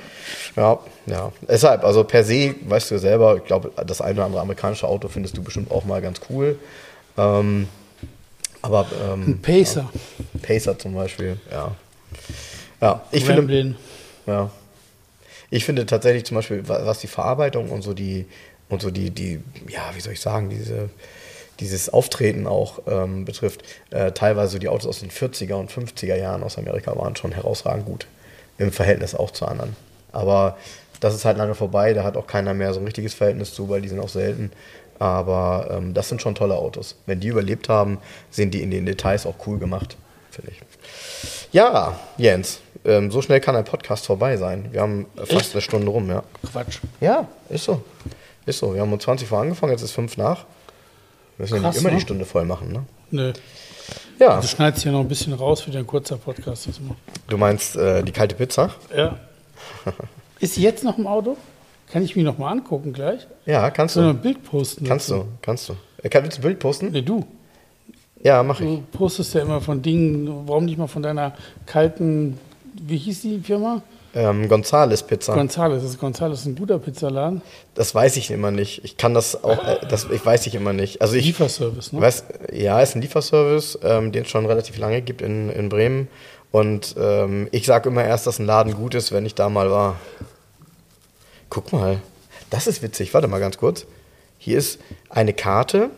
Ja, 0.56 0.80
ja. 1.08 1.32
Deshalb, 1.42 1.84
also 1.84 2.06
per 2.06 2.24
se, 2.24 2.56
weißt 2.66 2.92
du 2.92 2.98
selber, 2.98 3.36
ich 3.38 3.44
glaube, 3.44 3.72
das 3.86 4.00
eine 4.00 4.14
oder 4.14 4.26
andere 4.26 4.42
amerikanische 4.42 4.88
Auto 4.88 5.10
findest 5.10 5.36
du 5.36 5.44
bestimmt 5.44 5.72
auch 5.72 5.84
mal 5.84 6.02
ganz 6.02 6.22
cool. 6.30 6.58
Ähm, 7.18 7.68
aber 8.62 8.86
ähm, 9.04 9.24
Ein 9.28 9.42
Pacer, 9.42 9.90
Pacer 10.42 10.80
zum 10.80 10.94
Beispiel, 10.94 11.38
ja. 11.52 11.76
Ja, 12.80 13.02
ich 13.12 13.26
finde, 13.26 13.42
Ramblin. 13.42 13.76
ja. 14.26 14.50
Ich 15.52 15.66
finde 15.66 15.86
tatsächlich 15.86 16.26
zum 16.26 16.36
Beispiel, 16.36 16.68
wa- 16.68 16.82
was 16.86 17.00
die 17.00 17.08
Verarbeitung 17.08 17.70
und 17.70 17.84
so 17.84 17.94
die, 17.94 18.26
und 18.70 18.82
so 18.82 18.90
die, 18.90 19.12
die, 19.12 19.40
ja, 19.68 19.82
wie 19.94 20.00
soll 20.02 20.14
ich 20.14 20.22
sagen, 20.22 20.50
diese, 20.50 20.90
dieses 21.60 21.90
Auftreten 21.90 22.48
auch 22.48 22.80
ähm, 22.88 23.26
betrifft, 23.26 23.62
äh, 23.92 24.12
teilweise 24.14 24.58
die 24.58 24.70
Autos 24.70 24.88
aus 24.88 25.00
den 25.02 25.12
40er 25.12 25.54
und 25.54 25.70
50er 25.72 26.16
Jahren 26.16 26.42
aus 26.42 26.58
Amerika 26.58 26.96
waren 26.98 27.16
schon 27.16 27.32
herausragend 27.34 27.86
gut. 27.86 28.08
Im 28.58 28.72
Verhältnis 28.72 29.14
auch 29.14 29.32
zu 29.32 29.46
anderen. 29.46 29.76
Aber 30.12 30.58
das 31.00 31.16
ist 31.16 31.26
halt 31.26 31.38
lange 31.38 31.56
vorbei, 31.56 31.94
da 31.94 32.04
hat 32.04 32.16
auch 32.18 32.28
keiner 32.28 32.54
mehr 32.54 32.74
so 32.74 32.80
ein 32.80 32.86
richtiges 32.86 33.14
Verhältnis 33.14 33.54
zu, 33.54 33.70
weil 33.70 33.82
die 33.82 33.88
sind 33.90 34.00
auch 34.00 34.10
selten. 34.10 34.52
Aber 35.00 35.68
ähm, 35.72 35.94
das 35.96 36.10
sind 36.10 36.22
schon 36.22 36.36
tolle 36.36 36.56
Autos. 36.56 36.96
Wenn 37.08 37.20
die 37.20 37.30
überlebt 37.30 37.70
haben, 37.70 37.98
sind 38.30 38.54
die 38.54 38.62
in 38.62 38.70
den 38.72 38.86
Details 38.86 39.26
auch 39.26 39.36
cool 39.48 39.58
gemacht, 39.58 39.98
finde 40.30 40.52
ich. 40.52 40.62
Ja, 41.52 42.00
Jens, 42.18 42.60
ähm, 42.86 43.12
so 43.12 43.22
schnell 43.22 43.40
kann 43.40 43.56
ein 43.56 43.64
Podcast 43.66 44.06
vorbei 44.06 44.38
sein. 44.38 44.70
Wir 44.72 44.82
haben 44.82 45.06
fast 45.16 45.32
Echt? 45.32 45.52
eine 45.54 45.62
Stunde 45.62 45.90
rum, 45.90 46.10
ja. 46.10 46.24
Quatsch. 46.52 46.80
Ja, 47.00 47.28
ist 47.50 47.66
so. 47.66 47.82
Ist 48.46 48.60
so. 48.60 48.74
Wir 48.74 48.82
haben 48.82 48.92
um 48.94 49.00
20 49.00 49.28
vor 49.28 49.40
angefangen, 49.42 49.72
jetzt 49.72 49.82
ist 49.84 49.92
5 49.92 50.18
nach. 50.18 50.46
Wir 51.38 51.44
müssen 51.44 51.56
ja 51.56 51.62
Krass, 51.62 51.76
nicht 51.76 51.82
immer 51.82 51.90
ne? 51.92 51.96
die 51.98 52.02
Stunde 52.02 52.26
voll 52.26 52.46
machen, 52.46 52.72
ne? 52.72 52.84
Nö. 53.12 53.34
Ja, 54.20 54.40
Du 54.40 54.48
schneidest 54.48 54.84
hier 54.84 54.92
noch 54.92 55.00
ein 55.02 55.08
bisschen 55.08 55.34
raus 55.34 55.62
für 55.62 55.72
dein 55.72 55.86
kurzer 55.88 56.18
Podcast. 56.18 56.70
Du 57.28 57.38
meinst 57.38 57.76
äh, 57.76 58.04
die 58.04 58.12
kalte 58.12 58.36
Pizza? 58.36 58.70
Ja. 58.96 59.18
Ist 60.40 60.56
sie 60.56 60.62
jetzt 60.64 60.84
noch 60.84 60.98
im 60.98 61.08
Auto? 61.08 61.38
Kann 61.92 62.04
ich 62.04 62.16
mich 62.16 62.24
noch 62.24 62.38
mal 62.38 62.50
angucken 62.52 62.94
gleich? 62.94 63.28
Ja, 63.46 63.70
kannst 63.70 63.96
du. 63.96 64.02
noch 64.02 64.10
ein 64.12 64.22
Bild 64.22 64.44
posten? 64.44 64.86
Kannst 64.86 65.10
dazu? 65.10 65.22
du, 65.24 65.28
kannst 65.42 65.70
du. 65.70 65.76
Äh, 66.04 66.10
kann- 66.10 66.24
Willst 66.24 66.38
du 66.38 66.42
ein 66.42 66.44
Bild 66.44 66.60
posten? 66.60 66.92
Nee, 66.92 67.02
du. 67.02 67.26
Ja, 68.24 68.44
mach 68.44 68.60
ich. 68.62 68.68
Du 68.68 68.84
postest 68.98 69.34
ja 69.34 69.42
immer 69.42 69.60
von 69.62 69.82
Dingen, 69.82 70.48
warum 70.48 70.66
nicht 70.66 70.78
mal 70.78 70.88
von 70.88 71.02
deiner 71.02 71.34
kalten, 71.66 72.38
wie 72.74 72.98
hieß 72.98 73.22
die 73.22 73.40
Firma? 73.40 73.82
Ähm, 74.14 74.50
Gonzales 74.50 75.04
Pizza. 75.04 75.34
Gonzales. 75.34 75.84
Ist 75.84 76.00
Gonzales 76.00 76.46
ein 76.46 76.56
guter 76.56 76.80
Pizzaladen? 76.80 77.42
Das 77.76 77.96
weiß 77.96 78.18
ich 78.18 78.30
immer 78.30 78.52
nicht. 78.52 78.84
Ich 78.84 78.98
kann 78.98 79.14
das 79.14 79.42
auch, 79.44 79.66
äh, 79.66 79.78
das 79.88 80.08
ich 80.12 80.26
weiß 80.26 80.48
ich 80.48 80.56
immer 80.56 80.74
nicht. 80.74 81.02
Also 81.02 81.16
ich 81.16 81.26
Lieferservice, 81.26 81.94
ne? 81.94 82.02
weiß, 82.02 82.26
ja, 82.52 82.82
ist 82.82 82.96
ein 82.96 83.02
Lieferservice, 83.02 83.80
ähm, 83.84 84.12
den 84.12 84.24
es 84.24 84.30
schon 84.30 84.46
relativ 84.46 84.78
lange 84.78 85.02
gibt 85.02 85.22
in, 85.22 85.50
in 85.50 85.70
Bremen. 85.70 86.10
Und 86.52 86.96
ähm, 87.00 87.48
ich 87.52 87.66
sage 87.66 87.88
immer 87.88 88.04
erst, 88.04 88.28
dass 88.28 88.40
ein 88.40 88.46
Laden 88.46 88.74
gut 88.74 88.96
ist, 88.96 89.14
wenn 89.14 89.26
ich 89.26 89.36
da 89.36 89.48
mal 89.48 89.72
war. 89.72 89.98
Guck 91.50 91.72
mal, 91.72 92.02
das 92.50 92.68
ist 92.68 92.82
witzig. 92.82 93.14
Warte 93.14 93.30
mal 93.30 93.40
ganz 93.40 93.58
kurz. 93.58 93.86
Hier 94.38 94.58
ist 94.58 94.80
eine 95.10 95.34
Karte. 95.34 95.90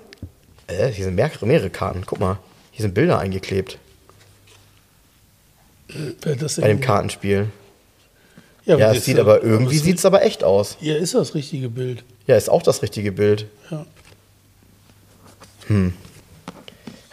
Äh, 0.68 0.90
hier 0.90 1.06
sind 1.06 1.16
mehrere, 1.16 1.48
mehrere 1.48 1.72
Karten. 1.72 2.04
Guck 2.06 2.20
mal, 2.20 2.38
hier 2.72 2.84
sind 2.84 2.94
Bilder 2.94 3.18
eingeklebt. 3.18 3.80
Das 6.22 6.56
bei 6.56 6.68
dem 6.68 6.82
Kartenspiel. 6.82 7.48
Ja, 8.66 8.78
Ja, 8.78 8.94
es 8.94 9.06
sieht 9.06 9.20
aber 9.20 9.44
irgendwie 9.44 9.78
sieht 9.78 9.98
es 9.98 10.06
aber 10.06 10.24
echt 10.24 10.44
aus. 10.44 10.78
Ja, 10.80 10.96
ist 10.96 11.14
das 11.14 11.36
richtige 11.36 11.70
Bild. 11.70 12.04
Ja, 12.28 12.38
ist 12.38 12.50
auch 12.50 12.64
das 12.64 12.82
richtige 12.82 13.12
Bild. 13.12 13.48
Ja. 13.70 13.86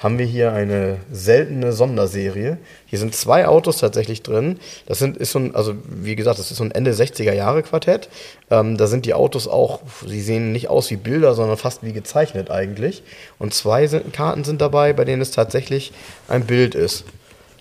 haben 0.01 0.19
wir 0.19 0.25
hier 0.25 0.53
eine 0.53 0.99
seltene 1.13 1.73
Sonderserie. 1.73 2.59
Hier 2.87 2.99
sind 2.99 3.15
zwei 3.15 3.47
Autos 3.47 3.79
tatsächlich 3.79 4.23
drin. 4.23 4.59
Das 4.87 4.99
sind, 4.99 5.17
ist 5.19 5.33
so 5.33 5.39
ein, 5.39 5.55
also 5.55 5.75
wie 5.87 6.17
gesagt, 6.17 6.39
das 6.39 6.51
ist 6.51 6.57
so 6.57 6.65
ein 6.65 6.71
Ende 6.71 6.93
60er 6.93 7.35
Jahre 7.35 7.63
Quartett. 7.63 8.09
Ähm, 8.51 8.79
da 8.79 8.87
sind 8.87 9.05
die 9.05 9.13
Autos 9.13 9.47
auch, 9.47 9.81
sie 10.07 10.23
sehen 10.23 10.53
nicht 10.53 10.69
aus 10.69 10.91
wie 10.91 10.97
Bilder, 10.97 11.35
sondern 11.35 11.59
fast 11.59 11.83
wie 11.83 11.93
gezeichnet 11.93 12.51
eigentlich. 12.51 13.03
Und 13.39 13.53
zwei 13.53 13.87
sind, 13.89 14.13
Karten 14.15 14.43
sind 14.45 14.63
dabei, 14.63 14.95
bei 14.95 15.05
denen 15.05 15.21
es 15.21 15.33
tatsächlich 15.33 15.93
ein 16.29 16.47
Bild 16.47 16.75
ist. 16.75 17.05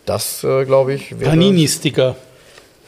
Das, 0.06 0.43
äh, 0.43 0.66
glaube 0.66 0.93
ich, 0.93 1.20
wäre... 1.20 1.32
Panini-Sticker. 1.32 2.16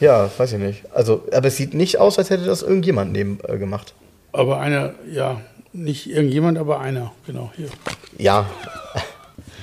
Ja, 0.00 0.28
weiß 0.36 0.54
ich 0.54 0.58
nicht. 0.58 0.82
Also, 0.92 1.22
aber 1.32 1.48
es 1.48 1.56
sieht 1.56 1.74
nicht 1.74 1.98
aus, 1.98 2.18
als 2.18 2.30
hätte 2.30 2.44
das 2.44 2.62
irgendjemand 2.62 3.12
neben 3.12 3.38
äh, 3.46 3.58
gemacht. 3.58 3.94
Aber 4.32 4.58
einer, 4.58 4.94
ja, 5.12 5.40
nicht 5.72 6.10
irgendjemand, 6.10 6.58
aber 6.58 6.80
einer. 6.80 7.12
Genau, 7.26 7.52
hier. 7.56 7.68
Ja. 8.18 8.46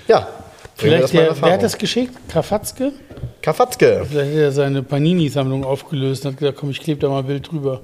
Ja. 0.08 0.28
Vielleicht 0.76 1.14
der, 1.14 1.42
wer 1.42 1.54
hat 1.54 1.64
das 1.64 1.78
geschickt? 1.78 2.14
Krafatzke? 2.30 2.94
Kafatzke. 3.42 4.06
Vielleicht 4.10 4.32
hat 4.32 4.38
er 4.38 4.52
seine 4.52 4.82
Panini-Sammlung 4.82 5.66
aufgelöst 5.66 6.26
und 6.26 6.32
hat 6.32 6.40
gesagt, 6.40 6.58
komm, 6.58 6.70
ich 6.70 6.80
klebe 6.80 7.02
da 7.02 7.10
mal 7.10 7.20
ein 7.20 7.28
Bild 7.28 7.52
drüber. 7.52 7.82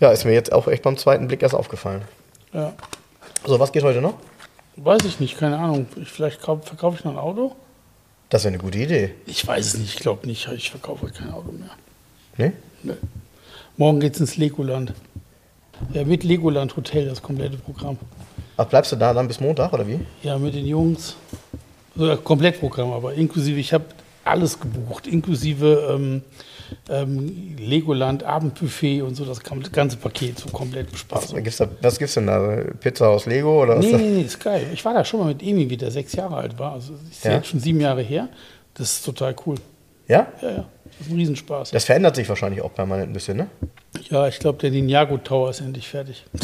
Ja, 0.00 0.10
ist 0.10 0.24
mir 0.24 0.32
jetzt 0.32 0.52
auch 0.52 0.68
echt 0.68 0.82
beim 0.82 0.96
zweiten 0.96 1.28
Blick 1.28 1.42
erst 1.42 1.54
aufgefallen. 1.54 2.02
Ja. 2.52 2.72
So, 3.46 3.60
was 3.60 3.72
geht 3.72 3.82
heute 3.82 4.00
noch? 4.00 4.14
Weiß 4.76 5.04
ich 5.04 5.20
nicht, 5.20 5.36
keine 5.38 5.58
Ahnung. 5.58 5.86
Ich, 6.00 6.08
vielleicht 6.08 6.40
kauf, 6.40 6.64
verkaufe 6.64 6.96
ich 6.98 7.04
noch 7.04 7.12
ein 7.12 7.18
Auto? 7.18 7.54
Das 8.30 8.44
wäre 8.44 8.54
eine 8.54 8.62
gute 8.62 8.78
Idee. 8.78 9.14
Ich 9.26 9.46
weiß 9.46 9.66
es 9.66 9.78
nicht, 9.78 9.94
ich 9.94 10.00
glaube 10.00 10.26
nicht. 10.26 10.48
Ich 10.54 10.70
verkaufe 10.70 11.06
kein 11.08 11.30
Auto 11.32 11.52
mehr. 11.52 11.70
Ne? 12.36 12.52
Nee. 12.82 12.92
Morgen 13.76 14.00
geht's 14.00 14.20
ins 14.20 14.36
Legoland. 14.36 14.92
Ja, 15.92 16.04
mit 16.04 16.24
Legoland 16.24 16.76
Hotel, 16.76 17.06
das 17.06 17.22
komplette 17.22 17.56
Programm. 17.56 17.96
Ach, 18.56 18.66
bleibst 18.66 18.92
du 18.92 18.96
da 18.96 19.14
dann 19.14 19.28
bis 19.28 19.40
Montag 19.40 19.72
oder 19.72 19.86
wie? 19.86 20.00
Ja, 20.22 20.36
mit 20.36 20.54
den 20.54 20.66
Jungs. 20.66 21.16
So, 21.96 22.06
ja, 22.06 22.16
Komplettprogramm, 22.16 22.92
aber 22.92 23.14
inklusive, 23.14 23.58
ich 23.58 23.72
habe 23.72 23.84
alles 24.24 24.58
gebucht, 24.60 25.06
inklusive 25.06 25.88
ähm, 25.94 26.22
ähm, 26.90 27.56
Legoland, 27.58 28.22
Abendbuffet 28.24 29.02
und 29.02 29.14
so, 29.14 29.24
das 29.24 29.40
das 29.40 29.72
ganze 29.72 29.96
Paket, 29.96 30.38
so 30.38 30.48
komplett 30.50 30.90
Bespaßung. 30.90 31.36
Was 31.36 31.42
gibt's, 31.44 31.56
da, 31.58 31.68
was 31.82 31.98
gibt's 31.98 32.14
denn 32.14 32.26
da? 32.26 32.62
Pizza 32.80 33.08
aus 33.08 33.26
Lego 33.26 33.62
oder 33.62 33.76
was? 33.78 33.84
Nee, 33.84 33.92
da? 33.92 33.98
nee, 33.98 34.10
nee, 34.10 34.22
ist 34.22 34.40
geil. 34.40 34.66
Ich 34.72 34.84
war 34.84 34.94
da 34.94 35.04
schon 35.04 35.20
mal 35.20 35.26
mit 35.26 35.42
Emi, 35.42 35.68
wie 35.70 35.76
der 35.76 35.90
sechs 35.90 36.12
Jahre 36.14 36.36
alt 36.36 36.58
war. 36.58 36.72
Also, 36.72 36.94
sehe 37.10 37.32
Ja. 37.32 37.36
jetzt 37.38 37.48
schon 37.48 37.60
sieben 37.60 37.80
Jahre 37.80 38.02
her. 38.02 38.28
Das 38.74 38.92
ist 38.92 39.04
total 39.04 39.34
cool. 39.46 39.56
Ja? 40.06 40.26
Ja, 40.40 40.50
ja, 40.50 40.64
das 40.84 41.06
ist 41.06 41.10
ein 41.12 41.16
Riesenspaß. 41.16 41.70
Das 41.70 41.84
verändert 41.84 42.16
sich 42.16 42.28
wahrscheinlich 42.28 42.62
auch 42.62 42.72
permanent 42.72 43.10
ein 43.10 43.12
bisschen, 43.12 43.36
ne? 43.36 43.46
Ja, 44.08 44.26
ich 44.28 44.38
glaube, 44.38 44.58
der 44.58 44.70
Ninjago 44.70 45.18
Tower 45.18 45.50
ist 45.50 45.60
endlich 45.60 45.88
fertig. 45.88 46.24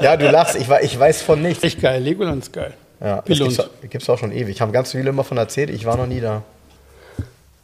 Ja, 0.00 0.16
du 0.16 0.30
lachst, 0.30 0.54
ich, 0.56 0.68
ich 0.82 0.98
weiß 0.98 1.22
von 1.22 1.42
nichts. 1.42 1.64
Echt 1.64 1.80
geil, 1.80 2.02
Legoland 2.02 2.44
ist 2.44 2.52
geil. 2.52 2.74
Ja, 3.00 3.16
das 3.16 3.24
Billund. 3.24 3.56
gibt's, 3.56 3.70
gibt's 3.90 4.10
auch 4.10 4.18
schon 4.18 4.30
ewig. 4.32 4.60
Haben 4.60 4.70
ganz 4.72 4.92
viele 4.92 5.10
immer 5.10 5.24
von 5.24 5.36
erzählt, 5.38 5.70
ich 5.70 5.84
war 5.86 5.96
noch 5.96 6.06
nie 6.06 6.20
da. 6.20 6.42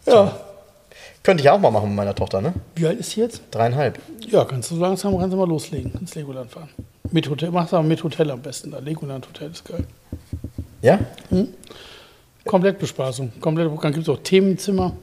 Ja. 0.07 0.37
Könnte 1.23 1.43
ich 1.43 1.45
ja 1.47 1.53
auch 1.53 1.59
mal 1.61 1.71
machen 1.71 1.89
mit 1.91 1.97
meiner 1.97 2.15
Tochter, 2.15 2.41
ne? 2.41 2.55
Wie 2.77 2.87
alt 2.87 2.99
ist 2.99 3.11
sie 3.11 3.21
jetzt? 3.21 3.43
Dreieinhalb. 3.51 3.99
Ja, 4.27 4.45
kannst 4.45 4.71
du 4.71 4.77
langsam 4.77 5.19
kannst 5.19 5.33
du 5.35 5.37
mal 5.39 5.47
loslegen, 5.49 5.93
ins 6.01 6.15
Legoland 6.15 6.51
fahren. 6.51 6.71
Mit 7.11 7.29
Hotel, 7.29 7.51
mach's 7.51 7.75
aber 7.75 7.83
mit 7.83 8.03
Hotel 8.03 8.31
am 8.31 8.41
besten. 8.41 8.71
Da 8.71 8.79
Legoland 8.79 9.27
Hotel 9.29 9.51
ist 9.51 9.65
geil. 9.65 9.85
Ja? 10.81 10.99
Komplett 12.47 12.79
Bespaßung. 12.79 13.33
Komplett 13.41 13.69
Programm. 13.69 13.93
Gibt 13.93 14.09
es 14.09 14.15
auch 14.15 14.21
Themenzimmer. 14.23 14.95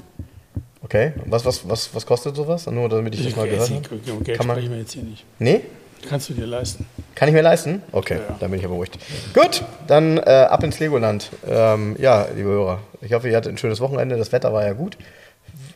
Okay. 0.81 1.13
Und 1.23 1.31
Was, 1.31 1.45
was, 1.45 1.67
was, 1.69 1.93
was 1.93 2.05
kostet 2.05 2.35
sowas? 2.35 2.65
Nur 2.67 2.89
damit 2.89 3.13
ich 3.15 3.23
das 3.25 3.35
mal 3.35 3.47
gehört 3.47 3.69
habe. 3.69 3.81
Geld, 4.23 4.37
Kann 4.37 4.47
man- 4.47 4.55
sprechen 4.57 4.71
wir 4.71 4.79
jetzt 4.79 4.93
hier 4.93 5.03
nicht. 5.03 5.23
Nee? 5.37 5.61
Kannst 6.07 6.29
du 6.29 6.33
dir 6.33 6.45
leisten. 6.45 6.85
Kann 7.15 7.27
ich 7.27 7.33
mir 7.33 7.41
leisten? 7.41 7.81
Okay, 7.91 8.19
Ja. 8.27 8.35
dann 8.39 8.51
bin 8.51 8.57
ich 8.59 8.63
ja 8.63 8.69
beruhigt. 8.69 8.97
Gut, 9.33 9.63
dann 9.87 10.17
äh, 10.17 10.21
ab 10.49 10.63
ins 10.63 10.79
Legoland. 10.79 11.29
Ähm, 11.47 11.95
ja, 11.99 12.27
liebe 12.35 12.49
Hörer, 12.49 12.79
ich 13.01 13.13
hoffe, 13.13 13.27
ihr 13.29 13.35
hattet 13.35 13.51
ein 13.53 13.57
schönes 13.57 13.81
Wochenende. 13.81 14.15
Das 14.15 14.31
Wetter 14.31 14.53
war 14.53 14.63
ja 14.63 14.73
gut. 14.73 14.95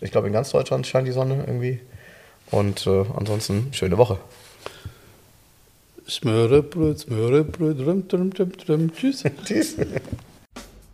Ich 0.01 0.11
glaube, 0.11 0.27
in 0.27 0.33
ganz 0.33 0.51
Deutschland 0.51 0.87
scheint 0.87 1.07
die 1.07 1.11
Sonne 1.11 1.43
irgendwie. 1.45 1.79
Und 2.49 2.85
äh, 2.87 3.05
ansonsten, 3.15 3.67
schöne 3.71 3.97
Woche. 3.97 4.17
Smörebröt, 6.07 6.99
Smörebröt, 6.99 7.79
rum, 7.79 8.03
rum, 8.11 8.31
rum, 8.37 8.51
rum. 8.67 8.93
Tschüss. 8.93 9.23
Tschüss. 9.45 9.77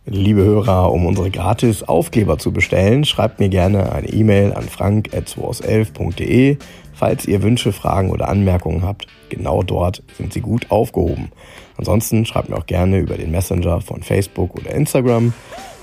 Liebe 0.06 0.42
Hörer, 0.42 0.90
um 0.92 1.04
unsere 1.04 1.30
gratis 1.30 1.82
Aufkleber 1.82 2.38
zu 2.38 2.52
bestellen, 2.52 3.04
schreibt 3.04 3.40
mir 3.40 3.48
gerne 3.48 3.92
eine 3.92 4.08
E-Mail 4.08 4.54
an 4.54 4.68
frank.2aus11.de. 4.68 6.56
Falls 6.94 7.26
ihr 7.26 7.42
Wünsche, 7.42 7.72
Fragen 7.72 8.10
oder 8.10 8.28
Anmerkungen 8.28 8.82
habt, 8.82 9.06
genau 9.28 9.62
dort 9.62 10.02
sind 10.16 10.32
sie 10.32 10.40
gut 10.40 10.70
aufgehoben. 10.70 11.30
Ansonsten 11.76 12.24
schreibt 12.24 12.48
mir 12.48 12.56
auch 12.56 12.66
gerne 12.66 12.98
über 12.98 13.16
den 13.16 13.30
Messenger 13.30 13.80
von 13.80 14.02
Facebook 14.02 14.54
oder 14.54 14.70
Instagram. 14.70 15.32